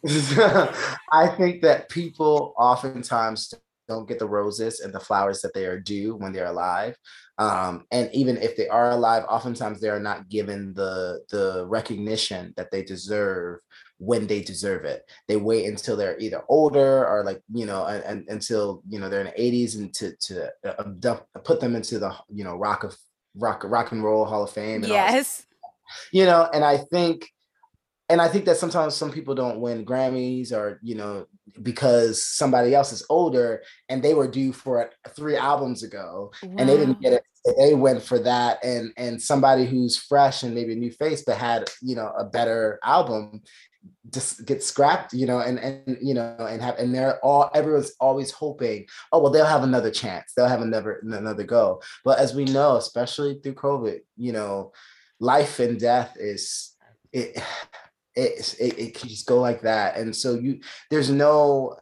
I 0.06 1.34
think 1.36 1.62
that 1.62 1.88
people 1.88 2.54
oftentimes 2.58 3.54
don't 3.88 4.08
get 4.08 4.18
the 4.18 4.28
roses 4.28 4.80
and 4.80 4.92
the 4.92 5.00
flowers 5.00 5.40
that 5.42 5.54
they 5.54 5.66
are 5.66 5.78
due 5.78 6.14
when 6.16 6.32
they're 6.32 6.46
alive. 6.46 6.96
Um, 7.38 7.84
and 7.90 8.10
even 8.12 8.36
if 8.36 8.56
they 8.56 8.68
are 8.68 8.90
alive, 8.90 9.24
oftentimes 9.28 9.80
they 9.80 9.88
are 9.88 10.00
not 10.00 10.28
given 10.28 10.72
the 10.74 11.20
the 11.30 11.66
recognition 11.66 12.54
that 12.56 12.70
they 12.70 12.82
deserve 12.82 13.60
when 13.98 14.26
they 14.26 14.40
deserve 14.40 14.84
it. 14.84 15.02
They 15.28 15.36
wait 15.36 15.66
until 15.66 15.96
they're 15.96 16.18
either 16.18 16.42
older 16.48 17.06
or 17.06 17.24
like 17.24 17.40
you 17.52 17.66
know, 17.66 17.86
and, 17.86 18.04
and 18.04 18.28
until 18.28 18.82
you 18.88 19.00
know 19.00 19.08
they're 19.08 19.24
in 19.24 19.32
the 19.34 19.66
80s 19.66 19.76
and 19.76 19.94
to 19.94 20.16
to 20.16 20.52
uh, 20.64 21.20
put 21.44 21.60
them 21.60 21.74
into 21.74 21.98
the 21.98 22.14
you 22.28 22.44
know 22.44 22.54
rock 22.56 22.84
of 22.84 22.96
rock 23.36 23.62
rock 23.64 23.92
and 23.92 24.04
roll 24.04 24.24
Hall 24.24 24.44
of 24.44 24.50
Fame. 24.50 24.82
And 24.84 24.88
yes. 24.88 25.46
you 26.12 26.24
know, 26.24 26.48
and 26.52 26.64
I 26.64 26.78
think 26.78 27.28
and 28.08 28.20
I 28.20 28.28
think 28.28 28.44
that 28.44 28.58
sometimes 28.58 28.94
some 28.94 29.10
people 29.10 29.34
don't 29.34 29.60
win 29.60 29.84
Grammys 29.84 30.52
or 30.52 30.78
you 30.82 30.94
know 30.94 31.26
because 31.62 32.24
somebody 32.24 32.74
else 32.74 32.92
is 32.92 33.04
older 33.08 33.62
and 33.88 34.02
they 34.02 34.14
were 34.14 34.28
due 34.28 34.52
for 34.52 34.82
it 34.82 34.94
three 35.14 35.36
albums 35.36 35.82
ago 35.82 36.32
wow. 36.42 36.54
and 36.58 36.68
they 36.68 36.76
didn't 36.76 37.00
get 37.00 37.12
it. 37.12 37.24
They 37.58 37.74
went 37.74 38.02
for 38.02 38.18
that, 38.20 38.64
and 38.64 38.90
and 38.96 39.20
somebody 39.20 39.66
who's 39.66 39.98
fresh 39.98 40.42
and 40.42 40.54
maybe 40.54 40.72
a 40.72 40.76
new 40.76 40.90
face 40.90 41.24
but 41.26 41.36
had 41.36 41.70
you 41.82 41.94
know 41.94 42.10
a 42.18 42.24
better 42.24 42.78
album 42.82 43.42
just 44.12 44.46
get 44.46 44.62
scrapped, 44.62 45.12
you 45.12 45.26
know, 45.26 45.40
and 45.40 45.58
and 45.58 45.98
you 46.00 46.14
know, 46.14 46.36
and 46.38 46.62
have 46.62 46.78
and 46.78 46.94
they're 46.94 47.18
all 47.20 47.50
everyone's 47.54 47.92
always 48.00 48.30
hoping, 48.30 48.86
oh 49.12 49.20
well, 49.20 49.32
they'll 49.32 49.44
have 49.44 49.62
another 49.62 49.90
chance, 49.90 50.32
they'll 50.34 50.48
have 50.48 50.62
another 50.62 51.00
another 51.02 51.44
go. 51.44 51.82
But 52.04 52.18
as 52.18 52.34
we 52.34 52.44
know, 52.44 52.76
especially 52.76 53.40
through 53.42 53.54
COVID, 53.54 54.00
you 54.16 54.32
know, 54.32 54.72
life 55.20 55.58
and 55.58 55.78
death 55.78 56.16
is 56.18 56.74
it 57.12 57.40
it, 58.16 58.54
it, 58.60 58.78
it 58.78 58.94
can 58.94 59.08
just 59.08 59.26
go 59.26 59.40
like 59.40 59.62
that 59.62 59.96
and 59.96 60.14
so 60.14 60.34
you 60.34 60.60
there's 60.90 61.10
no 61.10 61.76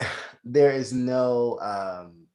there 0.44 0.72
is 0.72 0.92
no 0.92 1.58
um 1.60 2.26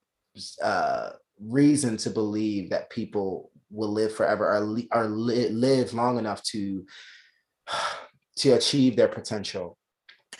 uh 0.61 1.09
reason 1.39 1.97
to 1.97 2.09
believe 2.09 2.69
that 2.69 2.89
people 2.89 3.51
will 3.69 3.91
live 3.91 4.13
forever 4.15 4.55
or, 4.55 4.61
li- 4.61 4.87
or 4.91 5.07
li- 5.07 5.49
live 5.49 5.93
long 5.93 6.17
enough 6.17 6.41
to 6.43 6.85
to 8.37 8.51
achieve 8.53 8.95
their 8.95 9.07
potential. 9.07 9.77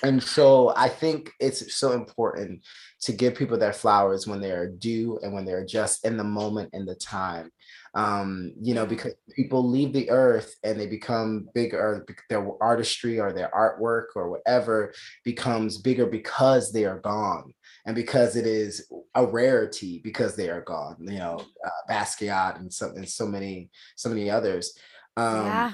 And 0.03 0.21
so 0.21 0.73
i 0.75 0.87
think 0.87 1.31
it's 1.39 1.75
so 1.75 1.93
important 1.93 2.63
to 3.01 3.11
give 3.11 3.33
people 3.33 3.57
their 3.57 3.73
flowers 3.73 4.27
when 4.27 4.39
they 4.39 4.51
are 4.51 4.69
due 4.69 5.19
and 5.23 5.33
when 5.33 5.45
they're 5.45 5.65
just 5.65 6.05
in 6.05 6.17
the 6.17 6.23
moment 6.23 6.69
in 6.73 6.85
the 6.85 6.93
time 6.93 7.49
um, 7.95 8.53
you 8.61 8.73
know, 8.73 8.85
because 8.85 9.13
people 9.35 9.67
leave 9.67 9.93
the 9.93 10.09
earth 10.09 10.55
and 10.63 10.79
they 10.79 10.87
become 10.87 11.49
bigger, 11.53 12.05
their 12.29 12.45
artistry 12.61 13.19
or 13.19 13.33
their 13.33 13.49
artwork 13.49 14.15
or 14.15 14.29
whatever 14.29 14.93
becomes 15.23 15.77
bigger 15.77 16.05
because 16.05 16.71
they 16.71 16.85
are 16.85 16.99
gone 16.99 17.53
and 17.85 17.95
because 17.95 18.35
it 18.35 18.45
is 18.45 18.91
a 19.15 19.25
rarity 19.25 19.99
because 20.03 20.35
they 20.35 20.49
are 20.49 20.61
gone, 20.61 20.97
you 20.99 21.17
know, 21.17 21.39
uh, 21.65 21.91
Basquiat 21.91 22.59
and 22.59 22.71
so, 22.71 22.91
and 22.95 23.07
so 23.07 23.25
many, 23.25 23.69
so 23.95 24.09
many 24.09 24.29
others. 24.29 24.77
Um, 25.15 25.45
yeah. 25.45 25.71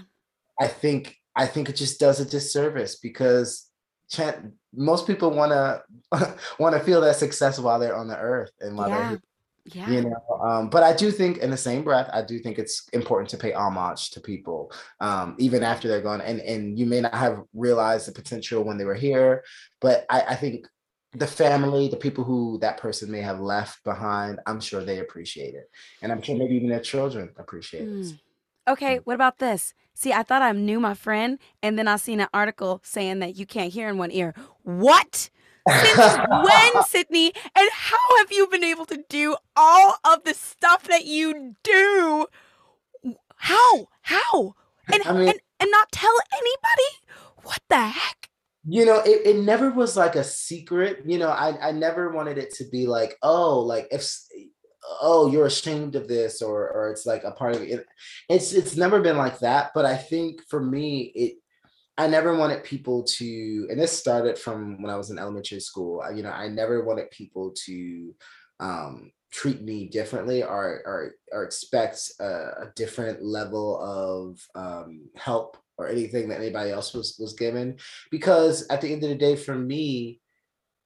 I 0.60 0.68
think, 0.68 1.18
I 1.36 1.48
think 1.48 1.70
it 1.70 1.76
just 1.76 2.00
does 2.00 2.20
a 2.20 2.26
disservice 2.26 2.98
because 2.98 3.70
most 4.76 5.08
people 5.08 5.32
want 5.32 5.52
to 5.52 5.82
want 6.60 6.76
to 6.76 6.84
feel 6.84 7.02
that 7.02 7.16
success 7.16 7.60
while 7.60 7.80
they're 7.80 7.96
on 7.96 8.08
the 8.08 8.18
earth 8.18 8.52
and 8.60 8.78
while 8.78 8.90
yeah. 8.90 9.10
they're 9.10 9.22
yeah. 9.66 9.90
You 9.90 10.02
know, 10.02 10.40
um, 10.44 10.70
but 10.70 10.84
I 10.84 10.94
do 10.94 11.10
think 11.10 11.38
in 11.38 11.50
the 11.50 11.58
same 11.58 11.84
breath, 11.84 12.10
I 12.12 12.22
do 12.22 12.38
think 12.40 12.60
it's 12.60 12.88
important 12.92 13.30
to 13.30 13.38
pay 13.38 13.54
homage 13.54 14.12
to 14.12 14.20
people, 14.20 14.74
um, 15.00 15.36
even 15.40 15.64
after 15.64 15.88
they're 15.88 16.02
gone. 16.02 16.20
And 16.22 16.42
and 16.42 16.78
you 16.78 16.86
may 16.86 17.00
not 17.02 17.16
have 17.16 17.44
realized 17.54 18.08
the 18.08 18.12
potential 18.12 18.64
when 18.64 18.78
they 18.78 18.86
were 18.86 18.94
here, 18.94 19.44
but 19.80 20.06
I, 20.10 20.22
I 20.22 20.36
think 20.36 20.68
the 21.14 21.28
family, 21.28 21.88
the 21.88 21.96
people 21.96 22.24
who 22.24 22.58
that 22.60 22.78
person 22.78 23.10
may 23.10 23.22
have 23.22 23.40
left 23.40 23.84
behind, 23.84 24.40
I'm 24.46 24.60
sure 24.60 24.84
they 24.84 25.00
appreciate 25.00 25.54
it. 25.54 25.70
And 26.02 26.12
I'm 26.12 26.22
sure 26.22 26.36
maybe 26.36 26.56
even 26.56 26.70
their 26.70 26.80
children 26.80 27.32
appreciate 27.38 27.88
mm. 27.88 28.12
it. 28.12 28.20
Okay, 28.68 28.98
what 29.04 29.16
about 29.16 29.40
this? 29.40 29.74
See, 29.94 30.12
I 30.12 30.24
thought 30.24 30.42
I 30.42 30.54
knew 30.54 30.80
my 30.80 30.94
friend, 30.94 31.38
and 31.62 31.78
then 31.78 31.88
I 31.88 31.98
seen 31.98 32.20
an 32.20 32.30
article 32.34 32.82
saying 32.84 33.20
that 33.20 33.36
you 33.36 33.46
can't 33.46 33.72
hear 33.72 33.90
in 33.90 33.98
one 33.98 34.12
ear. 34.12 34.34
What? 34.64 35.30
Since 35.70 36.18
when, 36.30 36.84
Sidney? 36.84 37.34
And 37.56 37.70
how 37.72 38.18
have 38.18 38.32
you 38.32 38.48
been 38.48 38.64
able 38.64 38.86
to 38.88 39.04
do 39.10 39.36
all 39.56 39.98
of 40.04 40.24
the 40.24 40.34
stuff 40.34 40.84
that 40.88 41.06
you 41.06 41.56
do? 41.64 42.28
How? 43.36 43.88
How? 44.02 44.56
And, 44.92 45.04
I 45.06 45.14
mean, 45.14 45.30
and, 45.30 45.40
and 45.60 45.72
not 45.72 45.92
tell 45.92 46.16
anybody? 46.34 47.18
What 47.44 47.60
the 47.70 47.80
heck? 47.88 48.30
You 48.66 48.86
know, 48.86 49.00
it, 49.00 49.28
it 49.28 49.38
never 49.38 49.72
was 49.72 49.98
like 49.98 50.16
a 50.16 50.24
secret. 50.24 51.04
You 51.06 51.20
know, 51.20 51.30
I, 51.30 51.70
I 51.70 51.72
never 51.72 52.10
wanted 52.12 52.38
it 52.38 52.54
to 52.56 52.66
be 52.70 52.88
like, 52.88 53.18
oh, 53.22 53.60
like 53.60 53.88
if 53.92 54.04
oh 55.02 55.30
you're 55.32 55.46
ashamed 55.46 55.96
of 55.96 56.08
this 56.08 56.42
or 56.42 56.70
or 56.72 56.90
it's 56.90 57.06
like 57.06 57.24
a 57.24 57.32
part 57.32 57.56
of 57.56 57.62
it 57.62 57.86
it's 58.30 58.52
it's 58.54 58.76
never 58.76 59.02
been 59.02 59.18
like 59.18 59.40
that 59.40 59.72
but 59.74 59.86
i 59.86 59.96
think 59.96 60.42
for 60.50 60.62
me 60.62 61.12
it 61.16 61.36
I 61.98 62.08
never 62.08 62.36
wanted 62.36 62.64
people 62.64 63.04
to, 63.04 63.68
and 63.70 63.80
this 63.80 63.98
started 63.98 64.38
from 64.38 64.82
when 64.82 64.92
I 64.92 64.98
was 64.98 65.12
in 65.12 65.20
elementary 65.20 65.60
school. 65.60 66.02
I, 66.02 66.12
you 66.12 66.24
know, 66.24 66.32
I 66.32 66.48
never 66.48 66.84
wanted 66.84 67.12
people 67.12 67.54
to 67.66 68.16
um, 68.60 69.12
treat 69.32 69.62
me 69.62 69.88
differently 69.90 70.44
or 70.44 70.82
or, 70.86 71.16
or 71.32 71.44
expect 71.44 72.00
a, 72.20 72.26
a 72.26 72.72
different 72.76 73.24
level 73.24 73.80
of 73.80 74.40
um, 74.56 75.08
help 75.16 75.58
or 75.78 75.88
anything 75.88 76.30
that 76.30 76.40
anybody 76.40 76.72
else 76.72 76.94
was 76.94 77.16
was 77.20 77.34
given. 77.34 77.78
Because 78.10 78.66
at 78.70 78.82
the 78.82 78.92
end 78.92 79.04
of 79.04 79.10
the 79.10 79.16
day, 79.16 79.36
for 79.36 79.56
me, 79.56 80.20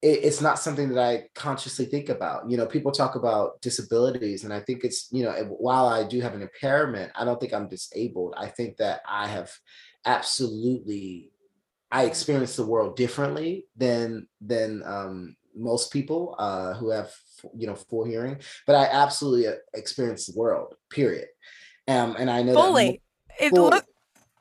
it, 0.02 0.24
it's 0.24 0.42
not 0.42 0.58
something 0.58 0.90
that 0.90 1.02
I 1.02 1.28
consciously 1.34 1.86
think 1.86 2.10
about. 2.10 2.50
You 2.50 2.58
know, 2.58 2.66
people 2.66 2.92
talk 2.92 3.14
about 3.14 3.60
disabilities, 3.62 4.44
and 4.44 4.52
I 4.52 4.60
think 4.60 4.84
it's 4.84 5.08
you 5.10 5.24
know, 5.24 5.32
while 5.58 5.86
I 5.86 6.06
do 6.06 6.20
have 6.20 6.34
an 6.34 6.42
impairment, 6.42 7.12
I 7.14 7.24
don't 7.24 7.40
think 7.40 7.54
I'm 7.54 7.68
disabled. 7.68 8.34
I 8.36 8.48
think 8.48 8.76
that 8.76 9.00
I 9.08 9.26
have 9.26 9.50
absolutely 10.08 11.30
I 11.90 12.04
experience 12.04 12.56
the 12.56 12.66
world 12.66 12.96
differently 12.96 13.66
than 13.76 14.26
than 14.40 14.82
um, 14.84 15.36
most 15.56 15.92
people 15.92 16.34
uh, 16.38 16.74
who 16.74 16.90
have 16.90 17.12
you 17.56 17.66
know 17.66 17.74
full 17.74 18.04
hearing, 18.04 18.38
but 18.66 18.76
I 18.76 18.84
absolutely 18.84 19.46
uh, 19.46 19.54
experience 19.74 20.26
the 20.26 20.38
world. 20.38 20.74
Period. 20.90 21.28
Um, 21.86 22.16
and 22.18 22.30
I 22.30 22.42
know 22.42 22.54
fully, 22.54 23.00
that 23.40 23.50
fully, 23.50 23.80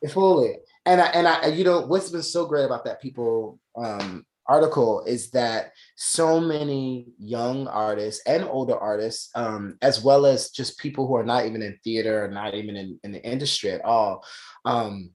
fully. 0.10 0.56
And 0.86 0.99
I 0.99 1.06
and 1.08 1.27
I 1.27 1.47
you 1.47 1.63
know 1.63 1.86
what's 1.86 2.10
been 2.10 2.23
so 2.23 2.45
great 2.45 2.65
about 2.65 2.84
that 2.86 3.01
people 3.01 3.60
um, 3.77 4.25
article 4.47 5.03
is 5.06 5.30
that 5.32 5.71
so 5.95 6.39
many 6.39 7.08
young 7.17 7.67
artists 7.67 8.21
and 8.25 8.43
older 8.43 8.77
artists, 8.77 9.30
um, 9.36 9.77
as 9.82 10.03
well 10.03 10.25
as 10.25 10.51
just 10.51 10.80
people 10.80 11.08
who 11.08 11.15
are 11.15 11.25
not 11.25 11.45
even 11.45 11.62
in 11.62 11.77
theater 11.84 12.25
or 12.25 12.27
not 12.30 12.53
even 12.53 12.75
in, 12.75 12.99
in 13.03 13.12
the 13.12 13.23
industry 13.23 13.71
at 13.71 13.84
all, 13.84 14.23
um, 14.65 15.12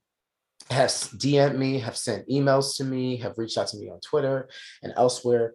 have 0.72 0.90
DM'd 0.90 1.58
me, 1.58 1.78
have 1.78 1.96
sent 1.96 2.28
emails 2.28 2.76
to 2.76 2.84
me, 2.84 3.16
have 3.18 3.38
reached 3.38 3.58
out 3.58 3.68
to 3.68 3.78
me 3.78 3.90
on 3.90 4.00
Twitter 4.00 4.48
and 4.82 4.92
elsewhere. 4.96 5.54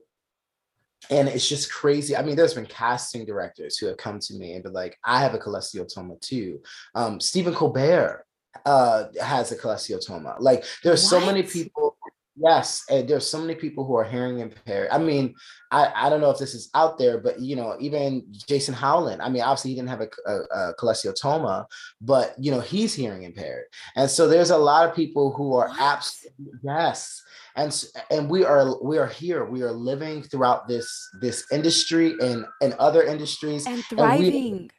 And 1.09 1.27
it's 1.27 1.47
just 1.47 1.71
crazy. 1.71 2.15
I 2.15 2.23
mean, 2.23 2.35
there's 2.35 2.53
been 2.53 2.65
casting 2.65 3.25
directors 3.25 3.77
who 3.77 3.85
have 3.87 3.97
come 3.97 4.19
to 4.19 4.33
me 4.33 4.53
and 4.53 4.63
been 4.63 4.73
like, 4.73 4.97
I 5.03 5.19
have 5.19 5.33
a 5.33 5.37
cholesteatoma 5.37 6.19
too. 6.21 6.61
Um, 6.95 7.19
Stephen 7.19 7.53
Colbert 7.53 8.25
uh, 8.65 9.05
has 9.21 9.51
a 9.51 9.57
cholesteatoma. 9.57 10.37
Like, 10.39 10.65
there's 10.83 11.03
what? 11.03 11.09
so 11.09 11.25
many 11.25 11.43
people 11.43 11.96
Yes, 12.39 12.83
and 12.89 13.07
there's 13.07 13.29
so 13.29 13.41
many 13.41 13.55
people 13.55 13.83
who 13.83 13.95
are 13.95 14.03
hearing 14.03 14.39
impaired. 14.39 14.89
I 14.91 14.99
mean, 14.99 15.33
I, 15.71 15.91
I 15.95 16.09
don't 16.09 16.21
know 16.21 16.29
if 16.29 16.37
this 16.37 16.53
is 16.53 16.69
out 16.75 16.99
there, 16.99 17.17
but 17.17 17.39
you 17.39 17.55
know, 17.55 17.75
even 17.79 18.23
Jason 18.47 18.75
Howland. 18.75 19.23
I 19.23 19.29
mean, 19.29 19.41
obviously 19.41 19.71
he 19.71 19.75
didn't 19.75 19.89
have 19.89 20.01
a, 20.01 20.09
a, 20.27 20.33
a 20.33 20.73
cholesteatoma, 20.75 21.65
but 21.99 22.35
you 22.37 22.51
know, 22.51 22.59
he's 22.59 22.93
hearing 22.93 23.23
impaired, 23.23 23.65
and 23.95 24.09
so 24.09 24.27
there's 24.27 24.51
a 24.51 24.57
lot 24.57 24.87
of 24.87 24.95
people 24.95 25.33
who 25.33 25.55
are 25.55 25.71
absolutely 25.79 26.53
yes, 26.61 27.23
and 27.55 27.85
and 28.11 28.29
we 28.29 28.45
are 28.45 28.79
we 28.83 28.99
are 28.99 29.07
here. 29.07 29.45
We 29.45 29.63
are 29.63 29.71
living 29.71 30.21
throughout 30.21 30.67
this 30.67 31.09
this 31.19 31.43
industry 31.51 32.13
and 32.21 32.45
and 32.61 32.73
other 32.73 33.03
industries 33.03 33.65
and 33.65 33.83
thriving. 33.85 34.25
And 34.25 34.61
we, 34.61 34.69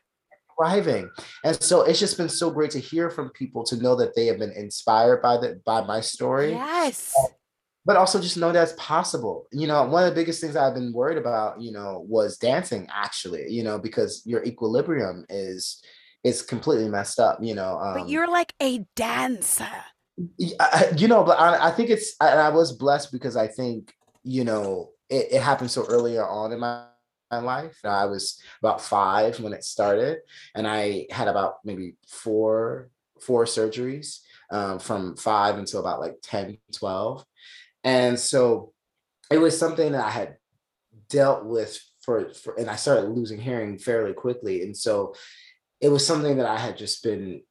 thriving. 0.61 1.09
And 1.45 1.61
so 1.63 1.83
it's 1.83 2.01
just 2.01 2.17
been 2.17 2.29
so 2.29 2.51
great 2.51 2.73
to 2.73 2.81
hear 2.81 3.11
from 3.11 3.31
people 3.31 3.63
to 3.65 3.77
know 3.77 3.95
that 3.95 4.17
they 4.17 4.27
have 4.27 4.41
been 4.41 4.51
inspired 4.53 5.23
by 5.23 5.37
the 5.37 5.61
by 5.65 5.83
my 5.83 6.01
story. 6.01 6.51
Yes 6.51 7.15
but 7.89 7.97
also 7.97 8.21
just 8.21 8.37
know 8.37 8.53
that's 8.53 8.75
possible. 8.77 9.47
You 9.51 9.67
know, 9.67 9.83
one 9.85 10.05
of 10.05 10.11
the 10.11 10.15
biggest 10.15 10.43
things 10.43 10.57
I've 10.57 10.75
been 10.75 10.93
worried 10.93 11.17
about, 11.17 11.59
you 11.59 11.73
know, 11.73 12.05
was 12.07 12.37
dancing 12.37 12.87
actually, 12.95 13.51
you 13.51 13.65
know, 13.65 13.79
because 13.79 14.23
your 14.27 14.45
equilibrium 14.45 15.25
is 15.31 15.83
is 16.23 16.43
completely 16.43 16.91
messed 16.91 17.19
up, 17.19 17.39
you 17.41 17.55
know. 17.55 17.79
Um, 17.79 17.95
but 17.95 18.09
you're 18.11 18.31
like 18.31 18.53
a 18.61 18.85
dancer. 18.95 19.71
you 20.37 21.09
know, 21.09 21.25
but 21.25 21.41
I, 21.41 21.69
I 21.69 21.71
think 21.71 21.89
it's, 21.89 22.15
I, 22.21 22.29
I, 22.33 22.49
was 22.51 22.73
blessed 22.73 23.11
because 23.11 23.37
I 23.37 23.47
think, 23.47 23.95
you 24.25 24.45
know, 24.45 24.91
it, 25.09 25.29
it 25.31 25.41
happened 25.41 25.71
so 25.71 25.87
earlier 25.87 26.27
on 26.27 26.53
in 26.53 26.59
my, 26.59 26.85
my 27.31 27.39
life. 27.39 27.79
I 27.85 28.05
was 28.05 28.39
about 28.61 28.83
five 28.83 29.41
when 29.41 29.55
it 29.55 29.65
started, 29.65 30.19
and 30.55 30.67
I 30.69 31.07
had 31.11 31.29
about 31.29 31.59
maybe 31.65 31.95
four 32.07 32.91
four 33.21 33.45
surgeries 33.45 34.21
um, 34.51 34.79
from 34.79 35.17
five 35.17 35.59
until 35.59 35.81
about 35.81 36.01
like 36.01 36.17
10, 36.23 36.59
12. 36.73 37.25
And 37.85 38.19
so 38.19 38.73
it 39.31 39.39
was 39.39 39.59
something 39.59 39.93
that 39.93 40.05
I 40.05 40.11
had 40.11 40.37
dealt 41.09 41.45
with 41.45 41.79
for, 42.01 42.33
for 42.33 42.55
and 42.55 42.71
I 42.71 42.77
started 42.77 43.11
losing 43.11 43.41
hearing 43.41 43.79
fairly 43.79 44.13
quickly. 44.13 44.63
And 44.63 44.77
so 44.77 45.15
it 45.81 45.89
was 45.91 46.07
something 46.07 46.39
that 46.39 46.47
I 46.47 46.59
had 46.59 46.77
just 46.77 47.03
been 47.03 47.43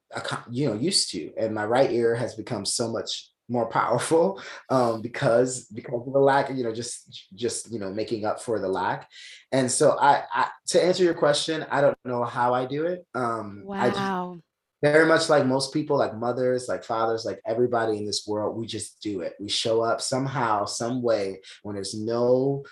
you 0.49 0.67
know 0.67 0.73
used 0.73 1.11
to. 1.11 1.31
And 1.37 1.53
my 1.53 1.65
right 1.65 1.91
ear 1.91 2.15
has 2.15 2.35
become 2.35 2.65
so 2.65 2.91
much 2.91 3.29
more 3.49 3.69
powerful 3.69 4.41
um, 4.69 5.01
because 5.01 5.65
because 5.65 6.05
of 6.05 6.13
the 6.13 6.19
lack 6.19 6.49
you 6.49 6.63
know 6.63 6.73
just 6.73 7.29
just 7.33 7.71
you 7.71 7.79
know 7.79 7.91
making 7.93 8.25
up 8.25 8.41
for 8.41 8.59
the 8.59 8.67
lack. 8.67 9.09
And 9.51 9.71
so 9.71 9.97
I, 9.99 10.23
I 10.33 10.47
to 10.67 10.83
answer 10.83 11.03
your 11.03 11.13
question 11.13 11.65
i 11.71 11.79
don't 11.79 11.97
know 12.03 12.23
how 12.23 12.53
i 12.53 12.65
do 12.65 12.85
it. 12.85 13.05
Um 13.15 13.61
wow 13.63 14.39
very 14.81 15.05
much 15.05 15.29
like 15.29 15.45
most 15.45 15.73
people 15.73 15.97
like 15.97 16.15
mothers 16.15 16.67
like 16.67 16.83
fathers 16.83 17.25
like 17.25 17.39
everybody 17.45 17.97
in 17.97 18.05
this 18.05 18.25
world 18.27 18.57
we 18.57 18.65
just 18.65 19.01
do 19.01 19.21
it. 19.21 19.33
We 19.39 19.49
show 19.49 19.81
up 19.81 20.01
somehow 20.01 20.65
some 20.65 21.01
way 21.01 21.41
when 21.63 21.75
there's 21.75 21.95
no 21.99 22.63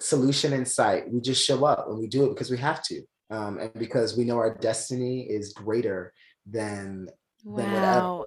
solution 0.00 0.52
in 0.52 0.64
sight 0.64 1.10
we 1.10 1.20
just 1.20 1.44
show 1.44 1.64
up 1.64 1.86
and 1.88 1.98
we 1.98 2.06
do 2.06 2.24
it 2.24 2.30
because 2.30 2.50
we 2.50 2.56
have 2.58 2.82
to 2.84 3.02
um, 3.30 3.58
and 3.58 3.72
because 3.74 4.16
we 4.16 4.24
know 4.24 4.38
our 4.38 4.54
destiny 4.54 5.22
is 5.22 5.52
greater 5.52 6.12
than 6.46 7.08
than 7.44 7.72
whatever 7.72 8.00
wow. 8.00 8.26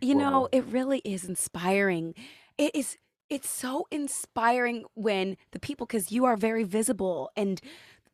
You 0.00 0.14
know 0.14 0.48
it 0.52 0.64
really 0.66 1.00
is 1.04 1.24
inspiring. 1.24 2.14
It 2.56 2.74
is 2.74 2.96
it's 3.28 3.50
so 3.50 3.86
inspiring 3.90 4.84
when 4.94 5.36
the 5.50 5.58
people 5.58 5.86
because 5.86 6.10
you 6.10 6.24
are 6.24 6.36
very 6.36 6.64
visible 6.64 7.30
and 7.36 7.60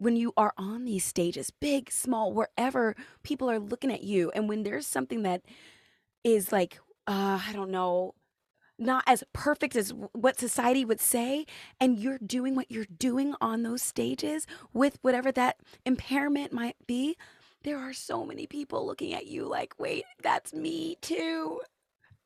when 0.05 0.17
you 0.17 0.33
are 0.37 0.53
on 0.57 0.85
these 0.85 1.05
stages, 1.05 1.51
big, 1.51 1.90
small, 1.90 2.33
wherever 2.33 2.95
people 3.23 3.51
are 3.51 3.59
looking 3.59 3.90
at 3.90 4.03
you, 4.03 4.31
and 4.35 4.49
when 4.49 4.62
there's 4.62 4.87
something 4.87 5.23
that 5.23 5.43
is 6.23 6.53
like, 6.53 6.79
uh, 7.07 7.40
I 7.49 7.53
don't 7.53 7.71
know, 7.71 8.14
not 8.79 9.05
as 9.07 9.25
perfect 9.33 9.77
as 9.77 9.93
what 10.12 10.38
society 10.38 10.85
would 10.85 11.01
say, 11.01 11.47
and 11.81 11.99
you're 11.99 12.19
doing 12.19 12.55
what 12.55 12.71
you're 12.71 12.87
doing 12.99 13.35
on 13.40 13.62
those 13.62 13.83
stages 13.83 14.47
with 14.73 14.99
whatever 15.03 15.33
that 15.33 15.57
impairment 15.87 16.53
might 16.53 16.77
be, 16.87 17.17
there 17.62 17.79
are 17.79 17.95
so 17.95 18.27
many 18.27 18.47
people 18.47 18.87
looking 18.87 19.14
at 19.14 19.27
you 19.27 19.47
like, 19.47 19.75
wait, 19.79 20.05
that's 20.23 20.53
me 20.53 20.97
too. 21.01 21.61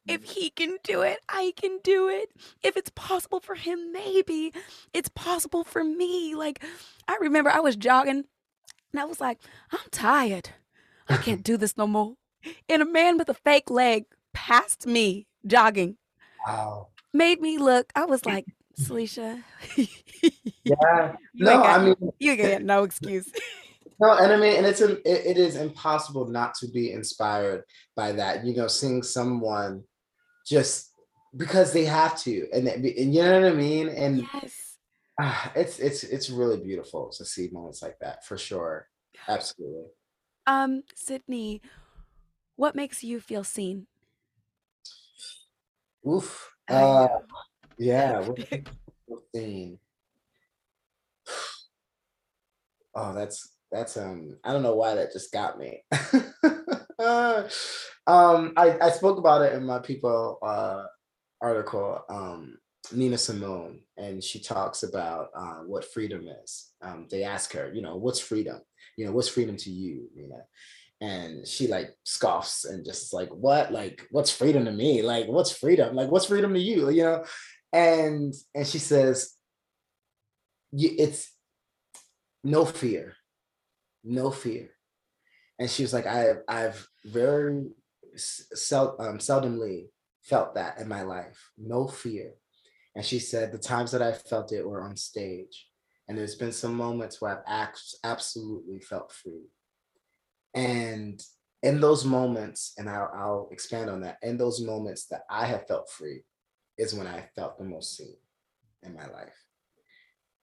If 0.09 0.25
he 0.25 0.51
can 0.51 0.79
do 0.83 1.03
it, 1.03 1.19
I 1.29 1.53
can 1.57 1.79
do 1.85 2.09
it. 2.09 2.31
If 2.63 2.77
it's 2.77 2.91
possible 2.91 3.41
for 3.41 3.55
him, 3.55 3.93
maybe 3.93 4.53
it's 4.93 5.11
possible 5.11 5.65
for 5.65 5.85
me. 5.85 6.35
Like, 6.35 6.65
I 7.07 7.19
remember 7.21 7.51
I 7.51 7.61
was 7.61 7.77
jogging 7.77 8.25
and 8.93 9.01
I 9.01 9.05
was 9.05 9.21
like, 9.21 9.39
I'm 9.71 9.79
tired. 9.91 10.51
I 11.09 11.17
can't 11.19 11.43
do 11.43 11.57
this 11.57 11.77
no 11.77 11.87
more. 11.87 12.15
And 12.69 12.83
a 12.83 12.87
man 12.87 13.19
with 13.19 13.29
a 13.29 13.35
fake 13.35 13.71
leg 13.71 14.05
passed 14.33 14.87
me 14.87 15.27
jogging. 15.47 15.97
Wow. 16.47 16.89
Made 17.13 17.41
me 17.41 17.59
look, 17.59 17.93
I 17.95 18.05
was 18.05 18.25
like, 18.25 18.47
Salisha. 18.81 19.43
yeah. 20.65 21.17
no, 21.35 21.63
I 21.63 21.85
mean, 21.85 21.97
you 22.19 22.37
get 22.37 22.63
no 22.63 22.83
excuse. 22.85 23.31
No, 24.01 24.13
and 24.13 24.33
I 24.33 24.37
mean, 24.37 24.57
and 24.57 24.67
it's 24.67 24.81
a, 24.81 24.93
it, 24.99 25.37
it 25.37 25.39
is 25.39 25.57
impossible 25.57 26.29
not 26.29 26.55
to 26.57 26.69
be 26.69 26.93
inspired 26.93 27.65
by 27.97 28.13
that. 28.13 28.45
You 28.45 28.55
know, 28.55 28.69
seeing 28.69 29.03
someone 29.03 29.83
just 30.49 30.93
because 31.37 31.73
they 31.73 31.85
have 31.85 32.19
to, 32.23 32.49
and, 32.53 32.67
and 32.67 33.15
you 33.15 33.23
know 33.23 33.41
what 33.41 33.53
I 33.53 33.55
mean. 33.55 33.89
And 33.89 34.27
yes. 34.33 34.77
uh, 35.21 35.49
it's 35.55 35.79
it's 35.79 36.05
it's 36.05 36.31
really 36.31 36.59
beautiful 36.59 37.11
to 37.11 37.25
see 37.25 37.49
moments 37.53 37.83
like 37.83 37.99
that 38.01 38.25
for 38.25 38.39
sure. 38.39 38.89
Absolutely. 39.29 39.91
Um, 40.47 40.83
Sidney, 40.95 41.61
what 42.57 42.75
makes 42.75 43.05
you 43.05 43.21
feel 43.21 43.45
seen? 43.45 43.87
Oof. 46.09 46.51
Uh, 46.69 47.09
yeah. 47.79 48.27
seen? 49.35 49.79
Oh, 52.95 53.15
that's 53.15 53.53
that's 53.71 53.97
um. 53.97 54.39
I 54.43 54.53
don't 54.53 54.65
know 54.65 54.75
why 54.75 54.97
that 54.97 55.13
just 55.13 55.31
got 55.31 55.57
me. 55.57 55.85
um, 58.09 58.55
I, 58.57 58.79
I 58.81 58.91
spoke 58.91 59.19
about 59.19 59.43
it 59.43 59.53
in 59.53 59.65
my 59.65 59.79
people 59.79 60.39
uh, 60.43 60.85
article, 61.43 62.03
um, 62.09 62.57
Nina 62.91 63.19
Simone, 63.19 63.81
and 63.99 64.25
she 64.25 64.41
talks 64.41 64.83
about 64.83 65.29
uh, 65.37 65.59
what 65.67 65.85
freedom 65.85 66.27
is. 66.43 66.71
Um, 66.81 67.07
they 67.11 67.23
ask 67.23 67.53
her, 67.53 67.71
you 67.73 67.83
know, 67.83 67.97
what's 67.97 68.19
freedom? 68.19 68.61
You 68.97 69.05
know, 69.07 69.13
what's 69.13 69.29
freedom 69.29 69.57
to 69.59 69.71
you, 69.71 70.09
Nina? 70.17 70.45
And 71.01 71.47
she 71.47 71.69
like 71.69 71.91
scoffs 72.05 72.65
and 72.65 72.85
just 72.85 73.13
like, 73.13 73.29
what? 73.29 73.73
Like, 73.73 74.09
what's 74.11 74.33
freedom 74.33 74.65
to 74.65 74.73
me? 74.73 75.03
Like, 75.03 75.29
what's 75.29 75.53
freedom? 75.53 75.95
Like, 75.95 76.11
what's 76.11 76.27
freedom 76.27 76.55
to 76.55 76.61
you? 76.61 76.89
You 76.91 77.03
know? 77.03 77.25
And 77.73 78.35
and 78.55 78.67
she 78.67 78.79
says, 78.79 79.35
it's 80.73 81.31
no 82.43 82.65
fear, 82.65 83.15
no 84.03 84.31
fear 84.31 84.71
and 85.59 85.69
she 85.69 85.83
was 85.83 85.93
like, 85.93 86.07
I 86.07 86.35
I've 86.47 86.87
very 87.05 87.67
sel- 88.17 88.97
um, 88.99 89.19
seldomly 89.19 89.89
felt 90.23 90.55
that 90.55 90.79
in 90.79 90.89
my 90.89 91.03
life, 91.03 91.51
no 91.57 91.87
fear. 91.87 92.33
And 92.95 93.05
she 93.05 93.19
said 93.19 93.53
the 93.53 93.59
times 93.59 93.93
that 93.93 94.03
I 94.03 94.13
felt 94.13 94.53
it 94.53 94.67
were 94.67 94.83
on 94.83 94.97
stage, 94.97 95.69
and 96.09 96.17
there's 96.17 96.35
been 96.35 96.53
some 96.53 96.75
moments 96.75 97.21
where 97.21 97.43
I've 97.47 97.69
absolutely 98.03 98.81
felt 98.81 99.13
free. 99.13 99.47
And 100.55 101.23
in 101.63 101.81
those 101.81 102.05
moments, 102.05 102.75
and 102.79 102.89
I'll, 102.89 103.11
I'll 103.15 103.49
expand 103.53 103.91
on 103.91 104.01
that. 104.03 104.19
In 104.23 104.37
those 104.37 104.61
moments 104.61 105.07
that 105.07 105.23
I 105.31 105.47
have 105.47 105.67
felt 105.67 105.91
free, 105.91 106.23
is 106.79 106.95
when 106.95 107.07
I 107.07 107.29
felt 107.35 107.59
the 107.59 107.65
most 107.65 107.97
seen 107.97 108.15
in 108.83 108.95
my 108.95 109.07
life 109.09 109.35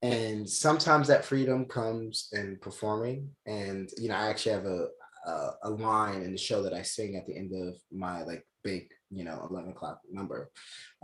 and 0.05 0.47
sometimes 0.47 1.07
that 1.07 1.25
freedom 1.25 1.65
comes 1.65 2.29
in 2.33 2.57
performing 2.61 3.29
and 3.45 3.89
you 3.97 4.09
know 4.09 4.15
i 4.15 4.27
actually 4.27 4.51
have 4.51 4.65
a 4.65 4.87
uh, 5.25 5.51
a 5.63 5.69
line 5.69 6.21
in 6.21 6.31
the 6.31 6.37
show 6.37 6.61
that 6.63 6.73
I 6.73 6.81
sing 6.81 7.15
at 7.15 7.25
the 7.25 7.35
end 7.35 7.51
of 7.53 7.75
my 7.91 8.23
like 8.23 8.45
big, 8.63 8.89
you 9.09 9.23
know, 9.23 9.47
11 9.49 9.71
o'clock 9.71 10.01
number. 10.11 10.49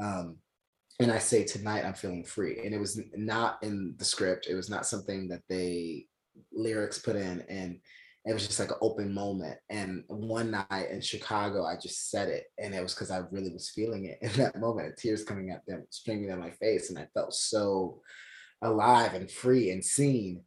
Um, 0.01 0.37
and 0.99 1.11
I 1.11 1.17
say, 1.17 1.43
tonight 1.43 1.83
I'm 1.83 1.93
feeling 1.93 2.23
free. 2.23 2.59
And 2.63 2.73
it 2.73 2.79
was 2.79 3.01
not 3.15 3.57
in 3.63 3.95
the 3.97 4.05
script. 4.05 4.47
It 4.47 4.55
was 4.55 4.69
not 4.69 4.85
something 4.85 5.27
that 5.29 5.41
they 5.49 6.05
lyrics 6.53 6.99
put 6.99 7.15
in. 7.15 7.41
And 7.49 7.79
it 8.25 8.33
was 8.33 8.45
just 8.45 8.59
like 8.59 8.69
an 8.69 8.77
open 8.81 9.11
moment. 9.11 9.57
And 9.69 10.03
one 10.07 10.51
night 10.51 10.91
in 10.91 11.01
Chicago, 11.01 11.65
I 11.65 11.75
just 11.75 12.11
said 12.11 12.29
it. 12.29 12.45
And 12.59 12.75
it 12.75 12.83
was 12.83 12.93
because 12.93 13.09
I 13.09 13.23
really 13.31 13.51
was 13.51 13.71
feeling 13.71 14.05
it 14.05 14.19
in 14.21 14.31
that 14.33 14.59
moment, 14.59 14.97
tears 14.97 15.23
coming 15.23 15.49
at 15.49 15.65
them, 15.65 15.85
streaming 15.89 16.27
down 16.27 16.39
my 16.39 16.51
face. 16.51 16.89
And 16.89 16.99
I 16.99 17.07
felt 17.13 17.33
so 17.33 18.01
alive 18.61 19.15
and 19.15 19.29
free 19.29 19.71
and 19.71 19.83
seen. 19.83 20.43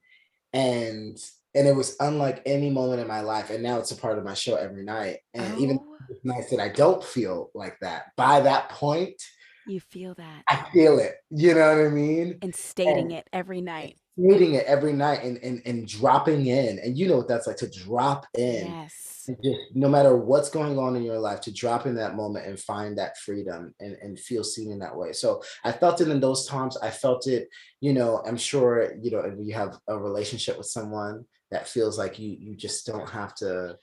And 0.53 1.19
and 1.55 1.69
it 1.69 1.75
was 1.75 1.97
unlike 2.01 2.43
any 2.47 2.71
moment 2.71 3.01
in 3.01 3.07
my 3.07 3.21
life 3.21 3.51
and 3.51 3.63
now 3.63 3.79
it's 3.79 3.93
a 3.93 3.97
part 3.97 4.19
of 4.19 4.25
my 4.25 4.35
show 4.35 4.57
every 4.57 4.85
night 4.85 5.19
and 5.35 5.55
oh. 5.55 5.61
even 5.61 5.79
nights 6.23 6.51
that 6.51 6.61
i 6.61 6.69
don't 6.69 7.03
feel 7.03 7.51
like 7.55 7.79
that. 7.81 8.07
By 8.17 8.41
that 8.41 8.69
point 8.71 9.23
you 9.67 9.81
feel 9.81 10.15
that. 10.15 10.43
I 10.49 10.67
feel 10.73 10.99
it 10.99 11.15
you 11.31 11.55
know 11.55 11.77
what 11.77 11.87
i 11.87 11.89
mean? 11.89 12.39
And 12.43 12.55
stating 12.55 12.99
and 12.99 13.13
it 13.13 13.29
every 13.33 13.61
night. 13.61 13.99
stating 14.19 14.55
it 14.55 14.67
every 14.67 14.93
night 14.93 15.23
and, 15.23 15.39
and 15.39 15.63
and 15.65 15.89
dropping 15.89 16.47
in 16.47 16.79
and 16.79 16.99
you 16.99 17.09
know 17.09 17.19
what 17.19 17.29
that's 17.29 17.47
like 17.47 17.57
to 17.59 17.71
drop 17.71 18.27
in 18.37 18.67
yes. 18.67 19.31
just 19.43 19.61
no 19.75 19.89
matter 19.89 20.17
what's 20.17 20.51
going 20.51 20.79
on 20.79 20.97
in 20.97 21.03
your 21.03 21.19
life 21.19 21.41
to 21.43 21.53
drop 21.53 21.87
in 21.87 21.95
that 21.95 22.15
moment 22.15 22.47
and 22.47 22.59
find 22.61 22.99
that 22.99 23.17
freedom 23.19 23.75
and, 23.81 23.97
and 24.03 24.19
feel 24.19 24.45
seen 24.45 24.71
in 24.71 24.79
that 24.81 24.97
way. 24.97 25.13
So 25.13 25.43
i 25.65 25.73
felt 25.73 26.01
it 26.01 26.09
in 26.09 26.21
those 26.21 26.47
times. 26.47 26.77
I 26.77 26.91
felt 26.91 27.27
it 27.27 27.49
you 27.81 27.93
know 27.93 28.23
i'm 28.27 28.37
sure 28.37 28.95
you 29.01 29.11
know 29.11 29.21
if 29.21 29.35
you 29.39 29.55
have 29.55 29.79
a 29.89 29.99
relationship 29.99 30.59
with 30.59 30.67
someone 30.67 31.25
that 31.55 31.69
feels 31.69 31.97
like 31.97 32.19
you 32.19 32.37
you 32.39 32.57
just 32.57 32.85
don't 32.85 33.09
have 33.09 33.33
to 33.33 33.79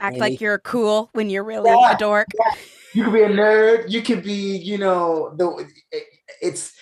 act 0.00 0.18
like 0.18 0.40
you're 0.40 0.58
cool 0.60 1.10
when 1.14 1.28
you're 1.28 1.44
really 1.44 1.70
yeah, 1.70 1.94
a 1.94 1.98
dork 1.98 2.28
yeah. 2.38 2.54
you 2.94 3.04
could 3.04 3.12
be 3.12 3.22
a 3.22 3.28
nerd 3.28 3.90
you 3.90 4.02
could 4.02 4.22
be 4.22 4.56
you 4.56 4.78
know 4.78 5.34
the 5.36 5.68
it, 5.90 6.04
it's 6.40 6.74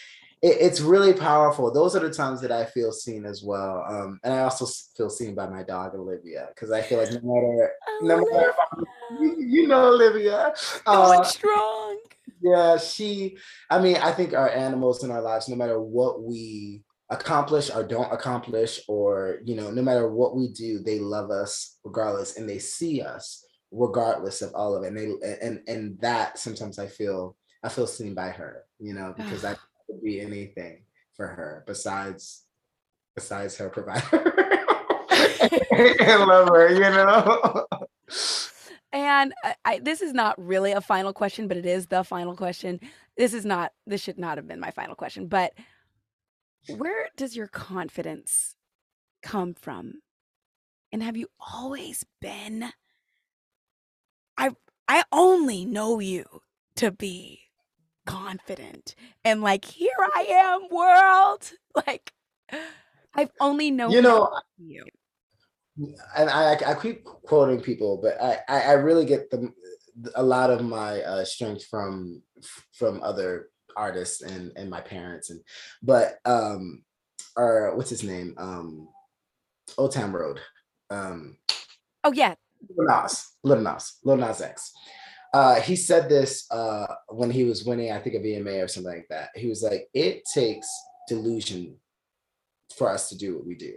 it, 0.43 0.59
it's 0.61 0.81
really 0.81 1.15
powerful. 1.15 1.73
Those 1.73 1.97
are 1.97 2.01
the 2.01 2.13
times 2.13 2.43
that 2.43 2.53
I 2.53 2.67
feel 2.67 2.93
seen 2.93 3.25
as 3.25 3.43
well. 3.43 3.85
Um, 3.89 4.21
and 4.23 4.35
I 4.35 4.41
also 4.41 4.67
feel 4.95 5.09
seen 5.09 5.35
by 5.35 5.49
my 5.49 5.63
dog 5.63 5.95
Olivia 5.95 6.49
because 6.55 6.71
I 6.71 6.83
feel 6.83 6.99
like 6.99 7.11
no 7.11 7.21
matter, 7.23 7.73
no 8.03 8.19
matter 8.19 8.55
you, 9.19 9.37
you, 9.39 9.67
know 9.67 9.89
Olivia, 9.89 10.55
uh, 10.85 11.25
strong. 11.25 11.99
Yeah, 12.43 12.77
she. 12.77 13.39
I 13.71 13.81
mean, 13.81 13.97
I 13.97 14.13
think 14.13 14.35
our 14.35 14.51
animals 14.51 15.03
in 15.03 15.11
our 15.11 15.23
lives, 15.23 15.49
no 15.49 15.57
matter 15.57 15.81
what 15.81 16.23
we 16.23 16.83
accomplish 17.11 17.71
or 17.71 17.83
don't 17.83 18.13
accomplish, 18.13 18.81
or 18.89 19.41
you 19.45 19.57
know, 19.57 19.71
no 19.71 19.83
matter 19.83 20.09
what 20.09 20.37
we 20.37 20.49
do, 20.49 20.79
they 20.79 20.99
love 20.99 21.31
us 21.31 21.79
regardless, 21.85 22.37
and 22.37 22.49
they 22.49 22.59
see 22.59 23.03
us 23.03 23.45
regardless 23.71 24.43
of 24.43 24.55
all 24.55 24.75
of 24.75 24.85
it. 24.85 24.89
And 24.89 24.97
they 24.97 25.39
and 25.43 25.61
and 25.67 26.01
that 26.01 26.39
sometimes 26.39 26.79
I 26.79 26.87
feel 26.87 27.37
I 27.63 27.69
feel 27.69 27.87
seen 27.87 28.15
by 28.15 28.31
her, 28.31 28.65
you 28.79 28.95
know, 28.95 29.15
because 29.17 29.45
I 29.45 29.55
could 29.87 30.03
be 30.03 30.21
anything 30.21 30.83
for 31.15 31.27
her 31.27 31.65
besides 31.67 32.45
besides 33.15 33.57
her 33.57 33.71
provider 33.71 34.35
and 35.71 36.27
lover, 36.27 36.69
you 36.73 36.81
know. 36.81 37.67
And 38.93 39.35
I, 39.45 39.55
I, 39.65 39.79
this 39.81 40.01
is 40.01 40.15
not 40.15 40.43
really 40.43 40.73
a 40.73 40.81
final 40.81 41.13
question, 41.13 41.49
but 41.49 41.57
it 41.57 41.67
is 41.67 41.87
the 41.87 42.03
final 42.05 42.35
question. 42.35 42.81
This 43.17 43.35
is 43.35 43.45
not. 43.45 43.73
This 43.87 44.01
should 44.01 44.19
not 44.19 44.39
have 44.39 44.47
been 44.47 44.61
my 44.61 44.71
final 44.71 44.95
question. 44.95 45.27
But 45.27 45.53
where 46.69 47.09
does 47.17 47.37
your 47.37 47.49
confidence 47.49 48.57
come 49.23 49.55
from? 49.55 50.03
And 50.93 51.03
have 51.03 51.17
you 51.17 51.29
always 51.41 52.05
been 52.21 52.73
I 54.39 54.51
I 54.89 55.05
only 55.13 55.65
know 55.65 55.99
you 56.01 56.25
to 56.77 56.91
be 56.91 57.41
confident 58.07 58.95
and 59.25 59.43
like 59.43 59.65
here 59.65 59.91
I 60.15 60.27
am 60.31 60.69
world 60.71 61.51
like 61.87 62.13
I've 63.15 63.33
only 63.41 63.71
known 63.71 63.93
You 63.93 64.03
know, 64.03 64.31
you. 64.59 64.85
and 66.17 66.31
I 66.31 66.55
I 66.55 66.75
keep 66.81 67.05
quoting 67.05 67.61
people, 67.61 67.99
but 67.99 68.21
I 68.21 68.41
I 68.49 68.73
really 68.73 69.05
get 69.05 69.31
the 69.31 69.53
a 70.15 70.23
lot 70.23 70.51
of 70.51 70.63
my 70.63 71.03
uh, 71.03 71.25
strength 71.25 71.65
from 71.65 72.23
from 72.73 73.03
other 73.03 73.49
artists 73.77 74.23
and 74.23 74.53
and 74.57 74.71
my 74.71 74.81
parents 74.81 75.31
and 75.31 75.41
but 75.83 76.19
um 76.25 76.83
or 77.37 77.77
what's 77.77 77.91
his 77.91 78.03
name 78.03 78.35
um 78.39 78.89
Old 79.79 79.93
Town 79.93 80.13
Road 80.13 80.41
um 80.91 81.37
Oh 82.05 82.13
yeah. 82.13 82.35
Lil 82.77 82.87
Nas 82.87 83.33
Lil 83.43 83.61
Nas 83.61 83.99
Lil 84.05 84.17
Nas 84.17 84.41
X. 84.41 84.73
Uh, 85.35 85.61
he 85.61 85.77
said 85.77 86.09
this 86.09 86.51
uh, 86.51 86.87
when 87.09 87.31
he 87.31 87.45
was 87.45 87.65
winning, 87.65 87.93
I 87.93 87.99
think 87.99 88.15
a 88.15 88.21
VMA 88.21 88.65
or 88.65 88.69
something 88.69 88.95
like 88.95 89.09
that. 89.11 89.31
He 89.35 89.49
was 89.49 89.63
like, 89.63 89.89
"It 89.93 90.23
takes 90.33 90.67
delusion 91.09 91.77
for 92.77 92.91
us 92.91 93.09
to 93.09 93.17
do 93.17 93.37
what 93.37 93.47
we 93.47 93.55
do. 93.55 93.75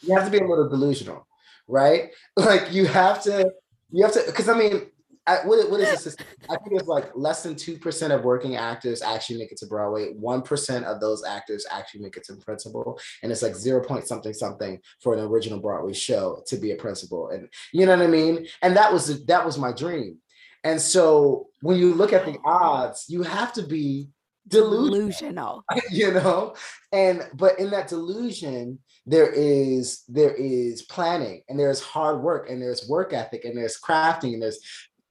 You 0.00 0.14
have 0.14 0.24
to 0.24 0.30
be 0.30 0.38
a 0.38 0.46
little 0.46 0.68
delusional, 0.68 1.26
right? 1.68 2.10
Like 2.36 2.72
you 2.72 2.86
have 2.86 3.22
to, 3.24 3.50
you 3.90 4.04
have 4.04 4.12
to, 4.12 4.22
because 4.26 4.48
I 4.48 4.58
mean, 4.58 4.86
I, 5.26 5.36
what, 5.46 5.70
what 5.70 5.80
is 5.80 5.90
the 5.90 5.96
system? 5.96 6.26
I 6.50 6.56
think 6.56 6.78
it's 6.78 6.88
like 6.88 7.10
less 7.14 7.42
than 7.42 7.56
two 7.56 7.78
percent 7.78 8.12
of 8.12 8.24
working 8.24 8.56
actors 8.56 9.00
actually 9.00 9.38
make 9.38 9.52
it 9.52 9.58
to 9.58 9.66
Broadway. 9.66 10.12
One 10.12 10.42
percent 10.42 10.84
of 10.84 11.00
those 11.00 11.24
actors 11.24 11.66
actually 11.70 12.02
make 12.02 12.16
it 12.16 12.24
to 12.24 12.36
principal, 12.36 12.98
and 13.22 13.32
it's 13.32 13.42
like 13.42 13.54
zero 13.54 13.82
point 13.82 14.06
something 14.06 14.34
something 14.34 14.80
for 15.00 15.14
an 15.14 15.20
original 15.20 15.60
Broadway 15.60 15.94
show 15.94 16.42
to 16.46 16.56
be 16.56 16.72
a 16.72 16.76
principal. 16.76 17.30
And 17.30 17.48
you 17.72 17.86
know 17.86 17.96
what 17.96 18.04
I 18.04 18.10
mean? 18.10 18.46
And 18.60 18.76
that 18.76 18.92
was 18.92 19.24
that 19.24 19.46
was 19.46 19.56
my 19.56 19.72
dream. 19.72 20.18
And 20.62 20.80
so 20.80 21.48
when 21.60 21.78
you 21.78 21.94
look 21.94 22.12
at 22.12 22.26
the 22.26 22.38
odds, 22.44 23.06
you 23.08 23.22
have 23.22 23.52
to 23.54 23.62
be 23.62 24.08
delusional 24.46 25.64
Delusional. 25.70 25.80
you 25.90 26.12
know 26.12 26.54
and 26.92 27.26
but 27.32 27.58
in 27.58 27.70
that 27.70 27.88
delusion 27.88 28.78
there 29.06 29.30
is 29.30 30.02
there 30.08 30.34
is 30.34 30.82
planning 30.82 31.42
and 31.48 31.58
there's 31.58 31.80
hard 31.80 32.20
work 32.20 32.50
and 32.50 32.60
there's 32.60 32.86
work 32.86 33.14
ethic 33.14 33.44
and 33.46 33.56
there's 33.56 33.80
crafting 33.80 34.34
and 34.34 34.42
there's 34.42 34.60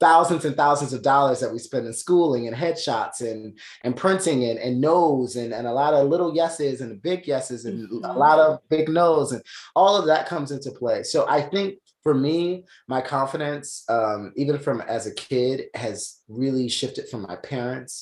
thousands 0.08 0.44
and 0.46 0.56
thousands 0.64 0.92
of 0.94 1.02
dollars 1.02 1.40
that 1.40 1.54
we 1.54 1.60
spend 1.60 1.86
in 1.88 1.94
schooling 1.94 2.44
and 2.48 2.56
headshots 2.64 3.22
and 3.22 3.58
and 3.86 3.96
printing 4.04 4.40
and, 4.50 4.60
and 4.66 4.82
no's 4.82 5.32
and, 5.42 5.52
and 5.54 5.66
a 5.68 5.72
lot 5.82 5.94
of 5.94 6.10
little 6.14 6.32
yeses 6.42 6.82
and 6.82 7.02
big 7.02 7.22
yeses 7.34 7.64
and 7.66 7.78
a 7.86 7.88
Mhm. 7.88 8.16
lot 8.26 8.38
of 8.46 8.60
big 8.70 8.90
no's 8.90 9.32
and 9.32 9.42
all 9.80 9.96
of 10.00 10.06
that 10.08 10.28
comes 10.28 10.50
into 10.52 10.72
play 10.72 11.00
so 11.04 11.20
i 11.38 11.40
think 11.54 11.70
for 12.06 12.14
me 12.26 12.38
my 12.94 13.02
confidence 13.16 13.68
um, 13.98 14.34
even 14.36 14.58
from 14.66 14.82
as 14.82 15.04
a 15.08 15.14
kid 15.30 15.56
has 15.74 15.98
really 16.28 16.68
shifted 16.80 17.06
from 17.10 17.22
my 17.30 17.38
parents 17.38 17.94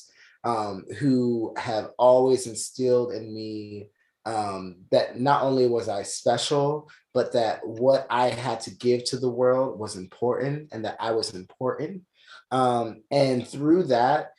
um, 0.52 0.84
who 0.98 1.54
have 1.56 1.86
always 1.98 2.42
instilled 2.52 3.10
in 3.18 3.24
me 3.38 3.88
um, 4.24 4.62
that 4.92 5.18
not 5.20 5.42
only 5.42 5.66
was 5.66 5.88
I 5.88 6.02
special, 6.04 6.88
but 7.14 7.32
that 7.34 7.66
what 7.66 8.06
I 8.10 8.30
had 8.30 8.60
to 8.62 8.70
give 8.74 9.04
to 9.04 9.18
the 9.18 9.30
world 9.30 9.78
was 9.78 9.96
important 9.96 10.68
and 10.72 10.84
that 10.84 10.96
I 11.00 11.12
was 11.12 11.34
important. 11.34 12.02
Um, 12.50 13.02
and 13.10 13.46
through 13.46 13.84
that, 13.84 14.32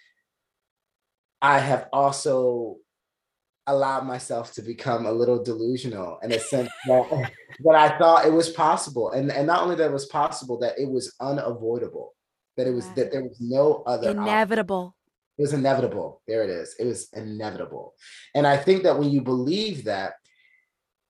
I 1.42 1.60
have 1.60 1.88
also 1.94 2.78
allowed 3.68 4.06
myself 4.06 4.54
to 4.54 4.62
become 4.62 5.06
a 5.06 5.12
little 5.12 5.42
delusional 5.44 6.20
in 6.24 6.32
a 6.32 6.40
sense 6.40 6.70
that, 6.88 7.10
that 7.64 7.76
I 7.76 7.98
thought 7.98 8.26
it 8.26 8.34
was 8.34 8.50
possible. 8.50 9.12
And, 9.12 9.32
and 9.32 9.48
not 9.48 9.62
only 9.64 9.76
that 9.76 9.90
it 9.90 9.94
was 9.94 10.06
possible, 10.08 10.58
that 10.60 10.78
it 10.78 10.90
was 10.90 11.14
unavoidable, 11.22 12.14
that 12.58 12.68
it 12.68 12.72
was 12.74 12.86
Wow. 12.88 12.94
that 12.98 13.12
there 13.12 13.24
was 13.24 13.38
no 13.40 13.84
other 13.86 14.10
option 14.10 14.24
Inevitable. 14.24 14.96
it 15.38 15.42
was 15.42 15.54
inevitable. 15.54 16.22
There 16.28 16.44
it 16.44 16.50
is. 16.50 16.76
It 16.80 16.86
was 16.86 17.08
inevitable. 17.14 17.94
And 18.36 18.46
I 18.46 18.58
think 18.58 18.84
that 18.84 18.98
when 19.00 19.10
you 19.12 19.22
believe 19.22 19.86
that, 19.86 20.14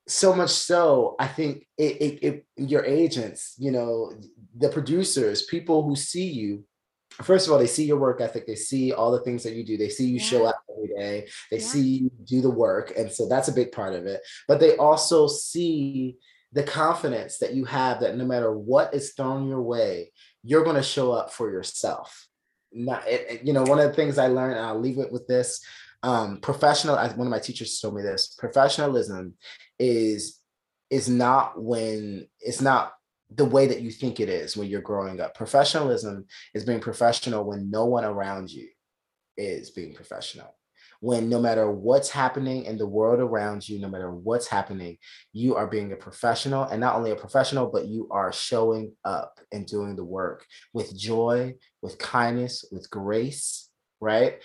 so 0.07 0.33
much 0.35 0.49
so, 0.49 1.15
I 1.19 1.27
think 1.27 1.65
it, 1.77 2.01
it, 2.01 2.23
it 2.23 2.45
your 2.57 2.83
agents, 2.85 3.55
you 3.57 3.71
know, 3.71 4.11
the 4.57 4.69
producers, 4.69 5.43
people 5.43 5.83
who 5.83 5.95
see 5.95 6.29
you, 6.29 6.65
first 7.21 7.47
of 7.47 7.53
all, 7.53 7.59
they 7.59 7.67
see 7.67 7.85
your 7.85 7.99
work 7.99 8.19
ethic, 8.21 8.45
they 8.45 8.55
see 8.55 8.91
all 8.91 9.11
the 9.11 9.21
things 9.21 9.43
that 9.43 9.53
you 9.53 9.63
do, 9.63 9.77
they 9.77 9.89
see 9.89 10.07
you 10.07 10.19
show 10.19 10.45
up 10.45 10.61
every 10.69 10.89
day, 10.89 11.27
they 11.51 11.57
Yeah. 11.57 11.63
see 11.65 11.81
you 11.81 12.11
do 12.25 12.41
the 12.41 12.49
work. 12.49 12.93
And 12.97 13.11
so 13.11 13.27
that's 13.27 13.47
a 13.47 13.53
big 13.53 13.71
part 13.71 13.93
of 13.93 14.05
it. 14.05 14.21
But 14.47 14.59
they 14.59 14.75
also 14.77 15.27
see 15.27 16.17
the 16.51 16.63
confidence 16.63 17.37
that 17.39 17.53
you 17.53 17.65
have 17.65 18.01
that 18.01 18.15
no 18.17 18.25
matter 18.25 18.51
what 18.51 18.93
is 18.93 19.13
thrown 19.13 19.47
your 19.47 19.61
way, 19.61 20.11
you're 20.43 20.63
going 20.63 20.75
to 20.75 20.83
show 20.83 21.11
up 21.11 21.31
for 21.31 21.49
yourself 21.51 22.27
not 22.73 23.07
it, 23.07 23.25
it- 23.29 23.43
you 23.45 23.53
know 23.53 23.63
one 23.63 23.79
of 23.79 23.87
the 23.87 23.93
things 23.93 24.17
i 24.17 24.27
learned 24.27 24.57
and 24.57 24.65
i'll 24.65 24.79
leave 24.79 24.97
it 24.97 25.11
with 25.11 25.27
this 25.27 25.63
um 26.03 26.37
professional 26.37 26.95
one 26.95 27.27
of 27.27 27.31
my 27.31 27.39
teachers 27.39 27.79
told 27.79 27.95
me 27.95 28.01
this 28.01 28.35
professionalism 28.37 29.33
is 29.79 30.39
is 30.89 31.09
not 31.09 31.61
when 31.61 32.27
it's 32.39 32.61
not 32.61 32.93
the 33.35 33.45
way 33.45 33.65
that 33.65 33.81
you 33.81 33.89
think 33.89 34.19
it 34.19 34.29
is 34.29 34.55
when 34.55 34.67
you're 34.67 34.81
growing 34.81 35.19
up 35.19 35.33
professionalism 35.33 36.25
is 36.53 36.65
being 36.65 36.79
professional 36.79 37.43
when 37.43 37.69
no 37.71 37.85
one 37.85 38.05
around 38.05 38.51
you 38.51 38.67
is 39.37 39.71
being 39.71 39.93
professional 39.93 40.55
when 40.99 41.27
no 41.27 41.39
matter 41.41 41.69
what's 41.69 42.09
happening 42.09 42.63
in 42.65 42.77
the 42.77 42.87
world 42.87 43.19
around 43.19 43.67
you 43.67 43.79
no 43.79 43.89
matter 43.89 44.11
what's 44.11 44.47
happening 44.47 44.97
you 45.31 45.55
are 45.55 45.67
being 45.67 45.91
a 45.91 45.95
professional 45.95 46.63
and 46.65 46.79
not 46.79 46.95
only 46.95 47.11
a 47.11 47.15
professional 47.15 47.67
but 47.67 47.87
you 47.87 48.07
are 48.11 48.31
showing 48.31 48.93
up 49.03 49.39
and 49.51 49.65
doing 49.65 49.95
the 49.95 50.03
work 50.03 50.45
with 50.73 50.95
joy 50.95 51.55
with 51.83 51.99
kindness, 51.99 52.65
with 52.71 52.89
grace, 52.89 53.69
right? 53.99 54.41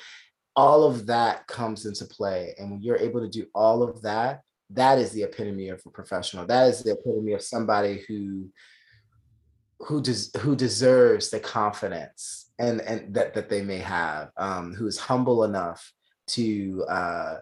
All 0.59 0.85
of 0.85 1.07
that 1.07 1.47
comes 1.47 1.87
into 1.87 2.05
play. 2.05 2.55
And 2.59 2.71
when 2.71 2.83
you're 2.83 2.97
able 2.97 3.21
to 3.21 3.29
do 3.29 3.47
all 3.55 3.83
of 3.83 4.03
that, 4.03 4.43
that 4.71 4.99
is 4.99 5.13
the 5.13 5.23
epitome 5.23 5.69
of 5.69 5.81
a 5.87 5.91
professional. 5.91 6.47
That 6.47 6.69
is 6.69 6.83
the 6.83 6.93
epitome 6.93 7.33
of 7.33 7.43
somebody 7.43 8.05
who 8.07 8.51
who 9.81 10.03
does 10.03 10.33
who 10.41 10.57
deserves 10.57 11.31
the 11.31 11.41
confidence 11.41 12.51
and 12.59 12.81
and 12.81 13.15
that 13.15 13.35
that 13.35 13.49
they 13.49 13.63
may 13.63 13.79
have, 13.79 14.31
um, 14.37 14.75
who 14.75 14.87
is 14.87 14.99
humble 14.99 15.45
enough 15.45 15.93
to 16.29 16.85
uh 16.89 17.37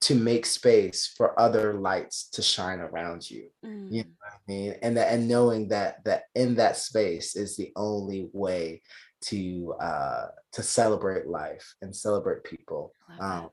to 0.00 0.14
make 0.14 0.46
space 0.46 1.12
for 1.16 1.38
other 1.40 1.74
lights 1.74 2.28
to 2.30 2.42
shine 2.42 2.78
around 2.78 3.28
you. 3.28 3.48
Mm. 3.64 3.90
You 3.90 4.02
know 4.04 4.10
what 4.20 4.32
I 4.32 4.38
mean? 4.46 4.74
And 4.82 4.96
that 4.96 5.12
and 5.12 5.28
knowing 5.28 5.68
that 5.68 6.04
that 6.04 6.24
in 6.34 6.54
that 6.56 6.76
space 6.76 7.34
is 7.34 7.56
the 7.56 7.72
only 7.74 8.28
way 8.32 8.82
to 9.22 9.74
uh 9.80 10.26
to 10.52 10.62
celebrate 10.62 11.26
life 11.26 11.74
and 11.82 11.94
celebrate 11.94 12.44
people. 12.44 12.92
I 13.08 13.16
love 13.18 13.44
Um. 13.44 13.50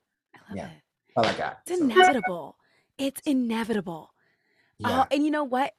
I 0.51 0.55
yeah. 0.55 0.65
it. 0.67 0.81
all 1.15 1.25
I 1.25 1.33
got. 1.33 1.59
It's 1.65 1.79
So, 1.79 1.83
inevitable. 1.85 2.57
It's 2.97 3.21
inevitable. 3.25 4.11
yeah. 4.79 5.01
Oh, 5.01 5.07
and 5.11 5.23
you 5.25 5.31
know 5.31 5.43
what? 5.43 5.73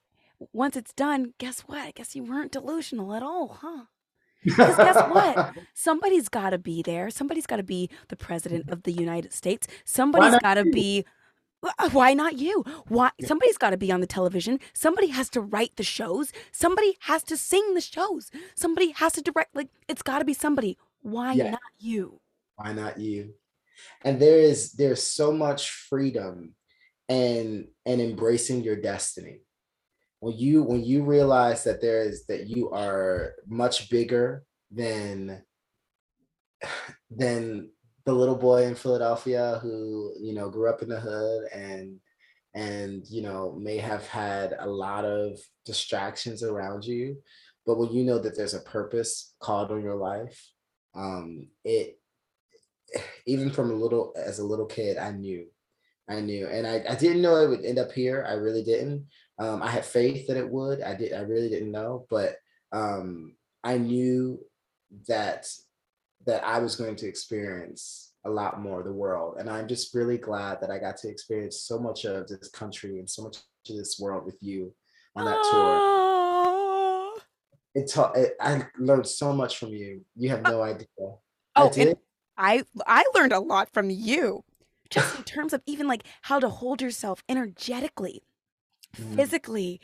Once 0.53 0.77
it's 0.77 0.93
done, 0.93 1.33
guess 1.39 1.61
what? 1.61 1.79
I 1.79 1.93
guess 1.93 2.15
you 2.15 2.25
weren't 2.25 2.53
delusional 2.53 3.15
at 3.15 3.23
all, 3.23 3.59
huh? 3.61 3.85
Because 4.45 4.77
guess 4.77 4.97
what? 5.11 5.55
Somebody's 5.75 6.29
got 6.29 6.51
to 6.51 6.59
be 6.59 6.83
there. 6.83 7.11
Somebody's 7.11 7.47
got 7.47 7.57
to 7.57 7.63
be 7.63 7.89
the 8.09 8.17
president 8.17 8.69
of 8.71 8.83
the 8.83 8.93
United 8.93 9.33
States. 9.33 9.67
Somebody's 9.85 10.39
got 10.41 10.55
to 10.55 10.65
be. 10.65 11.05
Uh, 11.63 11.91
Why 11.91 12.15
not 12.15 12.39
you? 12.39 12.65
Why 12.89 13.11
somebody's 13.25 13.59
got 13.59 13.71
to 13.71 13.77
be 13.77 13.91
on 13.91 14.01
the 14.01 14.07
television. 14.07 14.61
Somebody 14.73 15.09
has 15.09 15.29
to 15.31 15.41
write 15.41 15.77
the 15.77 15.83
shows. 15.83 16.33
Somebody 16.53 16.97
has 17.01 17.23
to 17.25 17.37
sing 17.37 17.75
the 17.75 17.81
shows. 17.81 18.31
Somebody 18.55 18.91
has 18.93 19.15
to 19.15 19.23
direct. 19.23 19.55
Like 19.55 19.69
it's 19.89 20.03
got 20.03 20.21
to 20.21 20.25
be 20.25 20.35
somebody. 20.35 20.79
Why 21.03 21.33
Yeah. 21.33 21.51
not 21.53 21.61
you? 21.79 22.21
Why 22.57 22.73
not 22.73 22.99
you? 22.99 23.35
And 24.05 24.21
there 24.21 24.39
is 24.39 24.73
there's 24.73 25.03
so 25.03 25.33
much 25.33 25.71
freedom 25.71 26.55
and 27.09 27.69
and 27.85 28.01
embracing 28.01 28.63
your 28.63 28.77
destiny. 28.77 29.41
When 30.21 30.37
you 30.37 30.63
when 30.63 30.85
you 30.85 31.05
realize 31.05 31.65
that 31.65 31.81
there 31.81 32.03
is 32.03 32.27
that 32.27 32.49
you 32.49 32.71
are 32.71 33.35
much 33.47 33.91
bigger 33.91 34.45
than 34.71 35.43
than 37.11 37.71
the 38.07 38.13
little 38.13 38.37
boy 38.37 38.65
in 38.65 38.75
Philadelphia 38.75 39.59
who, 39.63 40.15
you 40.19 40.33
know, 40.33 40.49
grew 40.49 40.69
up 40.69 40.83
in 40.83 40.89
the 40.89 41.01
hood 41.01 41.49
and 41.53 42.01
and 42.57 43.07
you 43.09 43.23
know 43.23 43.53
may 43.53 43.77
have 43.77 44.07
had 44.09 44.55
a 44.59 44.67
lot 44.67 45.05
of 45.05 45.39
distractions 45.65 46.43
around 46.43 46.85
you 46.85 47.17
but 47.67 47.77
when 47.79 47.93
you 47.93 48.03
know 48.03 48.19
that 48.19 48.35
there's 48.35 48.55
a 48.55 48.61
purpose 48.61 49.35
called 49.41 49.71
on 49.71 49.83
your 49.83 49.95
life 49.95 50.51
um 50.95 51.47
it 51.65 52.01
even 53.27 53.51
from 53.51 53.71
a 53.71 53.75
little 53.75 54.13
as 54.17 54.39
a 54.39 54.45
little 54.45 54.67
kid 54.67 54.97
i 54.97 55.11
knew 55.11 55.47
i 56.09 56.21
knew 56.21 56.47
and 56.47 56.67
i, 56.67 56.83
I 56.89 56.95
didn't 56.95 57.23
know 57.23 57.37
it 57.37 57.49
would 57.49 57.65
end 57.65 57.79
up 57.79 57.93
here 57.93 58.25
i 58.27 58.33
really 58.33 58.65
didn't. 58.65 59.07
Um 59.39 59.63
i 59.63 59.69
had 59.69 59.85
faith 59.85 60.27
that 60.27 60.39
it 60.39 60.49
would 60.49 60.81
i 60.81 60.95
did 60.95 61.13
i 61.13 61.21
really 61.21 61.51
didn't 61.51 61.73
know 61.73 62.07
but 62.09 62.37
um 62.73 63.37
i 63.63 63.77
knew 63.77 64.41
that 65.09 65.47
that 66.27 66.45
i 66.45 66.59
was 66.59 66.77
going 66.77 66.97
to 66.97 67.07
experience 67.07 68.13
a 68.25 68.31
lot 68.31 68.61
more 68.61 68.81
of 68.81 68.87
the 68.87 68.93
world. 68.93 69.37
And 69.39 69.49
I'm 69.49 69.69
just 69.69 69.95
really 69.95 70.19
glad 70.19 70.61
that 70.61 70.69
I 70.69 70.79
got 70.81 70.97
to 70.97 71.09
experience 71.09 71.61
so 71.61 71.79
much 71.79 72.05
of 72.05 72.27
this 72.27 72.49
country 72.49 72.99
and 72.99 73.09
so 73.09 73.23
much 73.23 73.37
of 73.71 73.77
this 73.77 74.01
world 74.01 74.25
with 74.27 74.37
you 74.41 74.75
on 75.15 75.25
that 75.27 75.39
tour. 75.49 75.79
Oh, 75.81 77.21
It 77.77 77.89
taught 77.89 78.17
it, 78.17 78.35
I 78.41 78.67
learned 78.81 79.07
so 79.07 79.33
much 79.33 79.59
from 79.59 79.69
you. 79.69 80.05
You 80.17 80.31
have 80.31 80.43
no 80.43 80.61
idea. 80.63 80.87
Oh, 80.99 81.21
I 81.55 81.69
did. 81.69 81.99
I 82.37 82.65
I 82.85 83.05
learned 83.15 83.33
a 83.33 83.39
lot 83.39 83.73
from 83.73 83.91
you, 83.91 84.43
just 84.91 85.17
in 85.17 85.23
terms 85.23 85.53
of 85.53 85.63
even 85.65 85.87
like 85.87 86.03
how 86.23 86.41
to 86.41 86.49
hold 86.49 86.83
yourself 86.83 87.23
energetically, 87.29 88.23
Mm. 88.97 89.15
physically. 89.15 89.81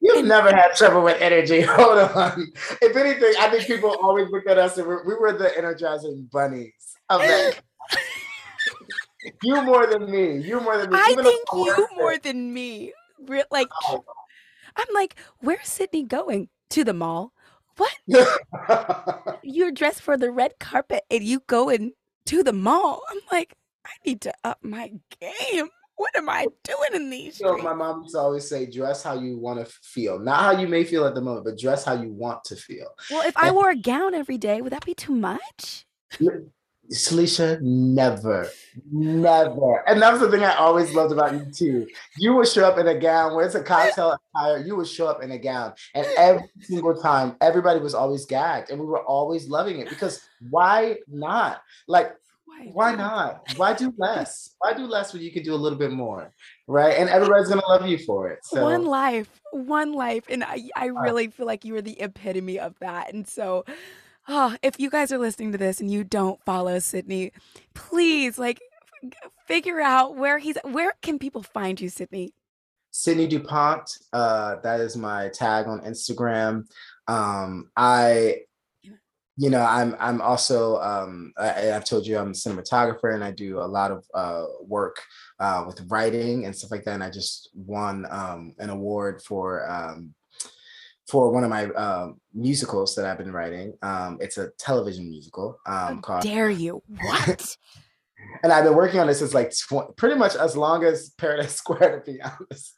You've 0.00 0.18
and- 0.18 0.28
never 0.28 0.50
had 0.54 0.74
trouble 0.74 1.02
with 1.02 1.20
energy. 1.20 1.60
Hold 1.68 1.98
on. 1.98 2.52
If 2.82 2.96
anything, 2.96 3.32
I 3.38 3.48
think 3.50 3.66
people 3.66 3.96
always 4.02 4.28
look 4.30 4.46
at 4.46 4.58
us 4.58 4.76
and 4.78 4.86
we're, 4.86 5.04
we 5.04 5.14
were 5.14 5.32
the 5.36 5.56
energizing 5.56 6.28
bunnies. 6.32 6.72
of 7.08 7.20
that. 7.20 7.60
you 9.42 9.60
more 9.62 9.86
than 9.86 10.10
me. 10.10 10.38
You 10.38 10.60
more 10.60 10.76
than 10.78 10.90
me. 10.90 10.96
I 11.00 11.08
Even 11.12 11.24
think 11.24 11.46
you 11.52 11.88
more 11.96 12.12
it. 12.12 12.22
than 12.22 12.52
me. 12.52 12.92
Like 13.50 13.68
Oh. 13.88 14.04
I'm 14.76 14.86
like, 14.94 15.16
where's 15.40 15.68
Sidney 15.68 16.02
going? 16.02 16.48
To 16.70 16.84
the 16.84 16.92
mall? 16.92 17.32
What? 17.76 17.92
You're 19.42 19.70
dressed 19.70 20.02
for 20.02 20.16
the 20.16 20.30
red 20.30 20.58
carpet 20.58 21.04
and 21.10 21.22
you 21.22 21.40
going 21.46 21.92
to 22.26 22.42
the 22.42 22.52
mall? 22.52 23.02
I'm 23.08 23.20
like, 23.30 23.54
I 23.86 23.90
need 24.04 24.20
to 24.22 24.34
up 24.44 24.58
my 24.62 24.92
game. 25.20 25.68
What 25.96 26.14
am 26.16 26.28
I 26.28 26.46
doing 26.62 26.90
in 26.94 27.10
these 27.10 27.38
So 27.38 27.56
my 27.58 27.72
mom 27.72 28.02
used 28.02 28.14
to 28.14 28.20
always 28.20 28.48
say, 28.48 28.66
dress 28.66 29.02
how 29.02 29.18
you 29.18 29.38
want 29.38 29.58
to 29.58 29.72
feel. 29.82 30.18
Not 30.18 30.40
how 30.40 30.60
you 30.60 30.68
may 30.68 30.84
feel 30.84 31.06
at 31.06 31.14
the 31.14 31.22
moment, 31.22 31.44
but 31.44 31.58
dress 31.58 31.84
how 31.84 31.94
you 31.94 32.12
want 32.12 32.44
to 32.44 32.56
feel. 32.56 32.88
Well, 33.10 33.26
if 33.26 33.36
I 33.36 33.50
wore 33.50 33.70
a 33.70 33.76
gown 33.76 34.14
every 34.14 34.36
day, 34.36 34.60
would 34.60 34.72
that 34.72 34.84
be 34.84 34.94
too 34.94 35.14
much? 35.14 35.86
Salisha, 36.92 37.60
never, 37.60 38.48
never. 38.92 39.88
And 39.88 40.00
that's 40.00 40.20
the 40.20 40.30
thing 40.30 40.44
I 40.44 40.54
always 40.54 40.94
loved 40.94 41.12
about 41.12 41.32
you 41.34 41.50
too. 41.52 41.88
You 42.16 42.34
would 42.34 42.46
show 42.46 42.66
up 42.66 42.78
in 42.78 42.86
a 42.86 42.98
gown 42.98 43.34
where 43.34 43.44
it's 43.44 43.54
a 43.54 43.62
cocktail 43.62 44.16
attire, 44.36 44.58
you 44.58 44.76
would 44.76 44.86
show 44.86 45.08
up 45.08 45.22
in 45.22 45.32
a 45.32 45.38
gown. 45.38 45.72
And 45.94 46.06
every 46.16 46.48
single 46.60 46.94
time, 46.94 47.36
everybody 47.40 47.80
was 47.80 47.94
always 47.94 48.24
gagged. 48.24 48.70
And 48.70 48.78
we 48.78 48.86
were 48.86 49.02
always 49.04 49.48
loving 49.48 49.80
it 49.80 49.88
because 49.88 50.20
why 50.50 50.98
not? 51.08 51.62
Like, 51.88 52.12
why 52.72 52.94
not? 52.94 53.54
Why 53.56 53.74
do 53.74 53.92
less? 53.98 54.54
Why 54.58 54.72
do 54.72 54.86
less 54.86 55.12
when 55.12 55.22
you 55.22 55.32
can 55.32 55.42
do 55.42 55.54
a 55.54 55.56
little 55.56 55.78
bit 55.78 55.92
more? 55.92 56.32
Right. 56.66 56.98
And 56.98 57.08
everybody's 57.08 57.48
gonna 57.48 57.66
love 57.68 57.86
you 57.86 57.98
for 57.98 58.28
it. 58.28 58.40
So 58.44 58.62
One 58.62 58.84
life, 58.84 59.40
one 59.52 59.92
life. 59.92 60.24
And 60.28 60.44
I, 60.44 60.68
I 60.74 60.86
really 60.86 61.28
feel 61.28 61.46
like 61.46 61.64
you 61.64 61.74
are 61.76 61.82
the 61.82 62.00
epitome 62.00 62.58
of 62.58 62.78
that. 62.80 63.12
And 63.12 63.26
so, 63.26 63.64
oh, 64.28 64.56
if 64.62 64.78
you 64.80 64.90
guys 64.90 65.12
are 65.12 65.18
listening 65.18 65.52
to 65.52 65.58
this 65.58 65.80
and 65.80 65.90
you 65.90 66.04
don't 66.04 66.42
follow 66.44 66.78
Sidney, 66.78 67.32
please 67.74 68.38
like 68.38 68.60
figure 69.46 69.80
out 69.80 70.16
where 70.16 70.38
he's 70.38 70.58
where 70.64 70.92
can 71.02 71.18
people 71.18 71.42
find 71.42 71.80
you, 71.80 71.88
Sidney? 71.88 72.32
Sidney 72.96 73.26
DuPont. 73.26 73.98
Uh, 74.12 74.56
that 74.62 74.80
is 74.80 74.96
my 74.96 75.28
tag 75.28 75.66
on 75.66 75.80
Instagram. 75.80 76.64
Um, 77.06 77.70
I, 77.76 78.38
you 79.36 79.50
know, 79.50 79.62
I'm 79.62 79.94
I'm 80.00 80.20
also 80.20 80.80
um, 80.80 81.32
I, 81.36 81.72
I've 81.72 81.84
told 81.84 82.06
you 82.06 82.18
I'm 82.18 82.28
a 82.28 82.32
cinematographer 82.32 83.14
and 83.14 83.22
I 83.22 83.32
do 83.32 83.58
a 83.58 83.68
lot 83.68 83.90
of 83.90 84.04
uh, 84.14 84.44
work 84.62 84.96
uh, 85.38 85.64
with 85.66 85.86
writing 85.88 86.46
and 86.46 86.56
stuff 86.56 86.70
like 86.70 86.84
that. 86.84 86.94
And 86.94 87.04
I 87.04 87.10
just 87.10 87.50
won 87.54 88.06
um, 88.10 88.54
an 88.58 88.70
award 88.70 89.20
for 89.22 89.70
um, 89.70 90.14
for 91.06 91.30
one 91.30 91.44
of 91.44 91.50
my 91.50 91.66
um, 91.66 92.20
musicals 92.32 92.94
that 92.94 93.04
I've 93.04 93.18
been 93.18 93.32
writing. 93.32 93.74
Um, 93.82 94.16
it's 94.20 94.38
a 94.38 94.50
television 94.58 95.08
musical 95.08 95.58
um, 95.66 95.96
How 95.96 96.00
called 96.00 96.22
dare 96.22 96.50
you? 96.50 96.82
What? 96.88 97.56
and 98.42 98.52
I've 98.52 98.64
been 98.64 98.74
working 98.74 99.00
on 99.00 99.06
this 99.06 99.18
since 99.18 99.34
like 99.34 99.50
tw- 99.50 99.94
pretty 99.96 100.16
much 100.16 100.34
as 100.34 100.56
long 100.56 100.82
as 100.84 101.10
Paradise 101.10 101.54
Square, 101.56 102.00
to 102.00 102.10
be 102.10 102.20
honest. 102.22 102.74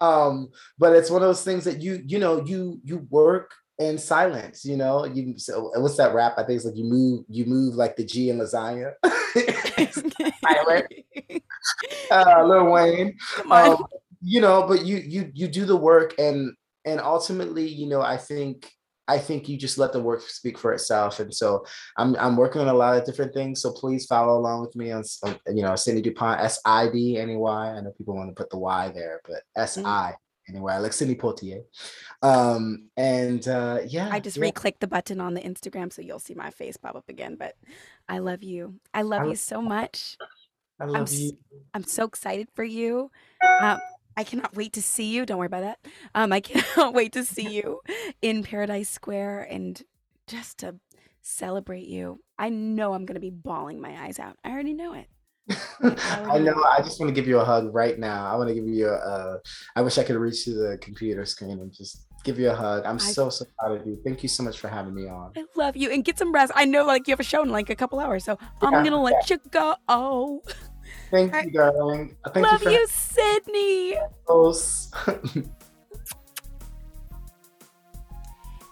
Um, 0.00 0.48
but 0.78 0.96
it's 0.96 1.10
one 1.10 1.22
of 1.22 1.28
those 1.28 1.44
things 1.44 1.64
that 1.64 1.80
you 1.80 2.02
you 2.06 2.18
know 2.18 2.44
you 2.44 2.80
you 2.82 3.06
work 3.08 3.52
in 3.78 3.98
silence. 3.98 4.64
You 4.64 4.76
know, 4.76 5.04
you 5.04 5.38
so 5.38 5.70
what's 5.76 5.96
that 5.96 6.14
rap? 6.14 6.34
I 6.36 6.44
think 6.44 6.56
it's 6.56 6.64
like 6.64 6.76
you 6.76 6.84
move 6.84 7.24
you 7.28 7.44
move 7.44 7.74
like 7.74 7.96
the 7.96 8.04
G 8.04 8.30
in 8.30 8.38
lasagna. 8.38 8.92
Silent. 10.44 10.86
uh, 12.10 12.44
Lil 12.46 12.70
Wayne. 12.70 13.16
Um, 13.50 13.84
you 14.20 14.40
know, 14.40 14.66
but 14.66 14.84
you 14.84 14.98
you 14.98 15.30
you 15.34 15.48
do 15.48 15.64
the 15.64 15.76
work 15.76 16.14
and 16.18 16.52
and 16.84 17.00
ultimately, 17.00 17.66
you 17.66 17.88
know, 17.88 18.02
I 18.02 18.16
think 18.16 18.70
I 19.08 19.18
think 19.18 19.48
you 19.48 19.56
just 19.56 19.78
let 19.78 19.92
the 19.92 20.00
work 20.00 20.22
speak 20.22 20.58
for 20.58 20.72
itself. 20.72 21.20
And 21.20 21.34
so 21.34 21.64
I'm 21.96 22.16
I'm 22.16 22.36
working 22.36 22.60
on 22.60 22.68
a 22.68 22.74
lot 22.74 22.96
of 22.96 23.04
different 23.04 23.34
things. 23.34 23.60
So 23.60 23.72
please 23.72 24.06
follow 24.06 24.38
along 24.38 24.62
with 24.62 24.76
me 24.76 24.92
on, 24.92 25.02
on, 25.24 25.36
you 25.54 25.62
know 25.62 25.74
Sidney 25.76 26.02
DuPont 26.02 26.40
S 26.40 26.60
I 26.64 26.88
D 26.88 27.18
N 27.18 27.30
E 27.30 27.36
Y. 27.36 27.70
I 27.70 27.80
know 27.80 27.92
people 27.92 28.14
want 28.14 28.30
to 28.30 28.40
put 28.40 28.50
the 28.50 28.58
Y 28.58 28.92
there, 28.94 29.20
but 29.24 29.42
S 29.56 29.78
I 29.78 30.14
anyway, 30.52 30.76
like 30.78 30.92
Sidney 30.92 31.14
Poitier. 31.14 31.64
Um 32.22 32.88
and 32.96 33.46
uh 33.48 33.80
yeah, 33.86 34.08
I 34.12 34.20
just 34.20 34.36
yeah. 34.36 34.42
re-clicked 34.42 34.80
the 34.80 34.86
button 34.86 35.20
on 35.20 35.34
the 35.34 35.40
Instagram 35.40 35.92
so 35.92 36.02
you'll 36.02 36.18
see 36.18 36.34
my 36.34 36.50
face 36.50 36.76
pop 36.76 36.94
up 36.96 37.08
again. 37.08 37.36
But 37.38 37.54
I 38.08 38.18
love 38.18 38.42
you. 38.42 38.80
I 38.94 39.02
love 39.02 39.22
I 39.22 39.26
you 39.26 39.36
so 39.36 39.62
much. 39.62 40.16
I 40.80 40.84
love 40.84 41.08
s- 41.08 41.18
you. 41.18 41.38
I'm 41.74 41.84
so 41.84 42.04
excited 42.04 42.48
for 42.54 42.64
you. 42.64 43.10
Um, 43.60 43.78
I 44.16 44.24
cannot 44.24 44.54
wait 44.54 44.72
to 44.74 44.82
see 44.82 45.10
you. 45.14 45.24
Don't 45.24 45.38
worry 45.38 45.46
about 45.46 45.62
that. 45.62 45.78
Um, 46.14 46.32
I 46.32 46.40
cannot 46.48 46.94
wait 46.94 47.12
to 47.12 47.24
see 47.24 47.48
you 47.48 47.80
in 48.20 48.42
Paradise 48.42 48.90
Square 48.90 49.48
and 49.50 49.82
just 50.26 50.58
to 50.58 50.76
celebrate 51.22 51.86
you. 51.86 52.20
I 52.38 52.48
know 52.48 52.94
I'm 52.94 53.06
going 53.06 53.14
to 53.14 53.20
be 53.20 53.30
bawling 53.30 53.80
my 53.80 53.96
eyes 54.04 54.18
out. 54.18 54.36
I 54.44 54.50
already 54.50 54.74
know 54.74 54.92
it. 54.94 55.06
I 55.82 56.38
know. 56.38 56.62
I 56.64 56.80
just 56.82 57.00
want 57.00 57.08
to 57.08 57.14
give 57.14 57.26
you 57.28 57.38
a 57.38 57.44
hug 57.44 57.74
right 57.74 57.98
now. 57.98 58.26
I 58.26 58.36
want 58.36 58.48
to 58.48 58.54
give 58.54 58.66
you 58.68 58.88
a. 58.88 58.94
Uh, 58.96 59.38
I 59.76 59.82
wish 59.82 59.98
I 59.98 60.04
could 60.04 60.16
reach 60.16 60.44
to 60.44 60.54
the 60.54 60.78
computer 60.78 61.24
screen 61.24 61.58
and 61.60 61.72
just 61.72 62.06
give 62.24 62.38
you 62.38 62.50
a 62.50 62.54
hug. 62.54 62.84
I'm 62.84 62.96
I- 62.96 62.98
so 62.98 63.28
so 63.30 63.44
proud 63.58 63.80
of 63.80 63.86
you. 63.86 63.98
Thank 64.04 64.22
you 64.22 64.28
so 64.28 64.42
much 64.42 64.58
for 64.58 64.68
having 64.68 64.94
me 64.94 65.08
on. 65.08 65.32
I 65.36 65.44
love 65.56 65.76
you 65.76 65.90
and 65.90 66.04
get 66.04 66.18
some 66.18 66.32
rest. 66.32 66.52
I 66.54 66.64
know 66.64 66.84
like 66.84 67.06
you 67.08 67.12
have 67.12 67.20
a 67.20 67.24
show 67.24 67.42
in 67.42 67.50
like 67.50 67.70
a 67.70 67.74
couple 67.76 67.98
hours, 68.00 68.24
so 68.24 68.38
I'm 68.60 68.72
Yeah, 68.72 68.80
going 68.80 68.92
to 68.92 68.98
let 68.98 69.28
you 69.30 69.38
go. 69.50 69.74
Oh, 69.88 70.42
Thank 71.10 71.34
I 71.34 71.42
you, 71.44 71.50
darling. 71.52 72.16
Thank 72.32 72.46
love 72.46 72.62
you 72.62 72.70
you, 72.70 72.86
Sidney. 72.88 73.96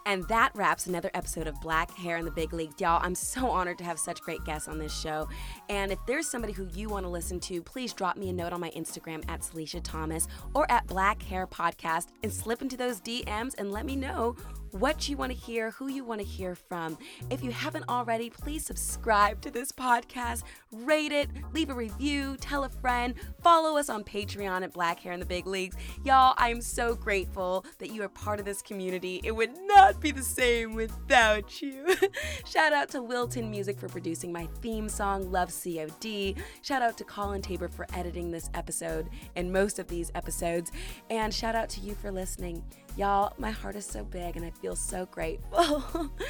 And 0.07 0.27
that 0.29 0.53
wraps 0.55 0.87
another 0.87 1.11
episode 1.15 1.47
of 1.47 1.61
Black 1.61 1.91
Hair 1.97 2.17
in 2.17 2.25
the 2.25 2.31
Big 2.31 2.53
Leagues. 2.53 2.81
Y'all, 2.81 3.01
I'm 3.03 3.15
so 3.15 3.49
honored 3.49 3.79
to 3.79 3.85
have 3.85 3.99
such 3.99 4.21
great 4.21 4.45
guests 4.45 4.69
on 4.69 4.79
this 4.79 4.99
show. 4.99 5.29
And 5.69 5.93
if 5.93 5.99
there's 6.07 6.29
somebody 6.29 6.53
who 6.53 6.69
you 6.75 6.89
want 6.89 7.05
to 7.05 7.11
listen 7.11 7.41
to, 7.41 7.63
please 7.63 7.93
drop 7.93 8.17
me 8.17 8.31
a 8.31 8.33
note 8.33 8.53
on 8.53 8.61
my 8.61 8.71
Instagram 8.71 9.23
at 9.29 9.41
Salisha 9.41 9.81
Thomas 9.83 10.27
or 10.55 10.71
at 10.71 10.87
Black 10.87 11.23
Hair 11.23 11.47
Podcast 11.47 12.09
and 12.23 12.33
slip 12.33 12.63
into 12.63 12.77
those 12.77 13.01
DMs 13.01 13.55
and 13.59 13.71
let 13.73 13.85
me 13.85 13.97
know 13.97 14.37
what 14.73 15.09
you 15.09 15.16
want 15.16 15.33
to 15.33 15.39
hear, 15.39 15.71
who 15.73 15.89
you 15.89 16.05
want 16.05 16.21
to 16.21 16.27
hear 16.27 16.55
from. 16.55 16.97
If 17.31 17.43
you 17.43 17.51
haven't 17.51 17.85
already, 17.89 18.31
please 18.31 18.64
subscribe 18.64 19.41
to 19.43 19.51
this 19.51 19.73
podcast, 19.73 20.45
rate 20.73 21.12
it, 21.12 21.29
leave 21.53 21.71
a 21.71 21.75
review, 21.75 22.37
tell 22.41 22.64
a 22.64 22.68
friend, 22.68 23.14
follow 23.43 23.77
us 23.77 23.89
on 23.89 24.05
Patreon 24.05 24.62
at 24.62 24.73
Black 24.73 25.01
Hair 25.01 25.12
in 25.12 25.21
the 25.21 25.27
Big 25.27 25.47
Leagues. 25.47 25.77
Y'all, 26.05 26.35
I'm 26.37 26.61
so 26.61 26.95
grateful 26.95 27.64
that 27.79 27.91
you 27.91 28.03
are 28.03 28.09
part 28.09 28.39
of 28.39 28.45
this 28.45 28.62
community. 28.62 29.21
It 29.25 29.33
would 29.33 29.57
not 29.66 30.01
be 30.01 30.11
the 30.11 30.23
same 30.23 30.75
without 30.75 31.61
you. 31.61 31.97
Shout 32.45 32.73
out 32.73 32.89
to 32.91 33.03
Wilton 33.03 33.51
Music 33.51 33.79
for 33.79 33.89
producing 33.89 34.33
my 34.33 34.47
theme 34.61 34.89
song, 34.89 35.31
Love 35.31 35.53
COD. 35.53 36.37
Shout 36.62 36.83
out 36.83 36.97
to 36.99 37.05
Colin 37.05 37.43
Tabor 37.43 37.68
for 37.68 37.87
editing 37.95 38.31
this 38.31 38.51
episode 38.55 39.09
and 39.37 39.53
most 39.53 39.79
of 39.79 39.89
these 39.89 40.11
episodes. 40.14 40.71
And 41.11 41.33
shout 41.33 41.55
out 41.55 41.68
to 41.71 41.81
you 41.81 41.95
for 41.95 42.11
listening. 42.11 42.62
Y'all, 43.01 43.33
my 43.39 43.51
heart 43.51 43.77
is 43.77 43.87
so 43.87 44.05
big 44.05 44.37
and 44.37 44.45
I 44.45 44.51
feel 44.51 44.77
so 44.77 45.07
grateful. 45.07 45.83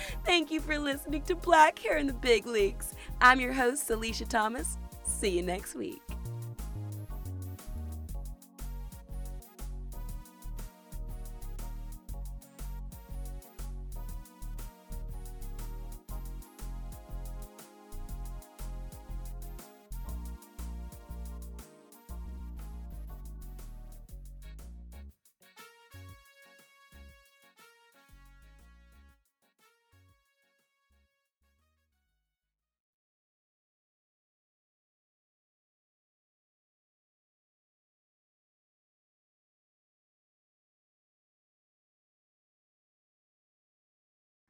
Thank 0.24 0.52
you 0.52 0.60
for 0.60 0.78
listening 0.78 1.22
to 1.22 1.34
Black 1.34 1.76
Hair 1.80 1.96
in 1.96 2.06
the 2.06 2.12
Big 2.12 2.46
Leagues. 2.46 2.94
I'm 3.20 3.40
your 3.40 3.52
host, 3.52 3.88
Salisha 3.88 4.28
Thomas. 4.28 4.78
See 5.02 5.30
you 5.30 5.42
next 5.42 5.74
week. 5.74 6.00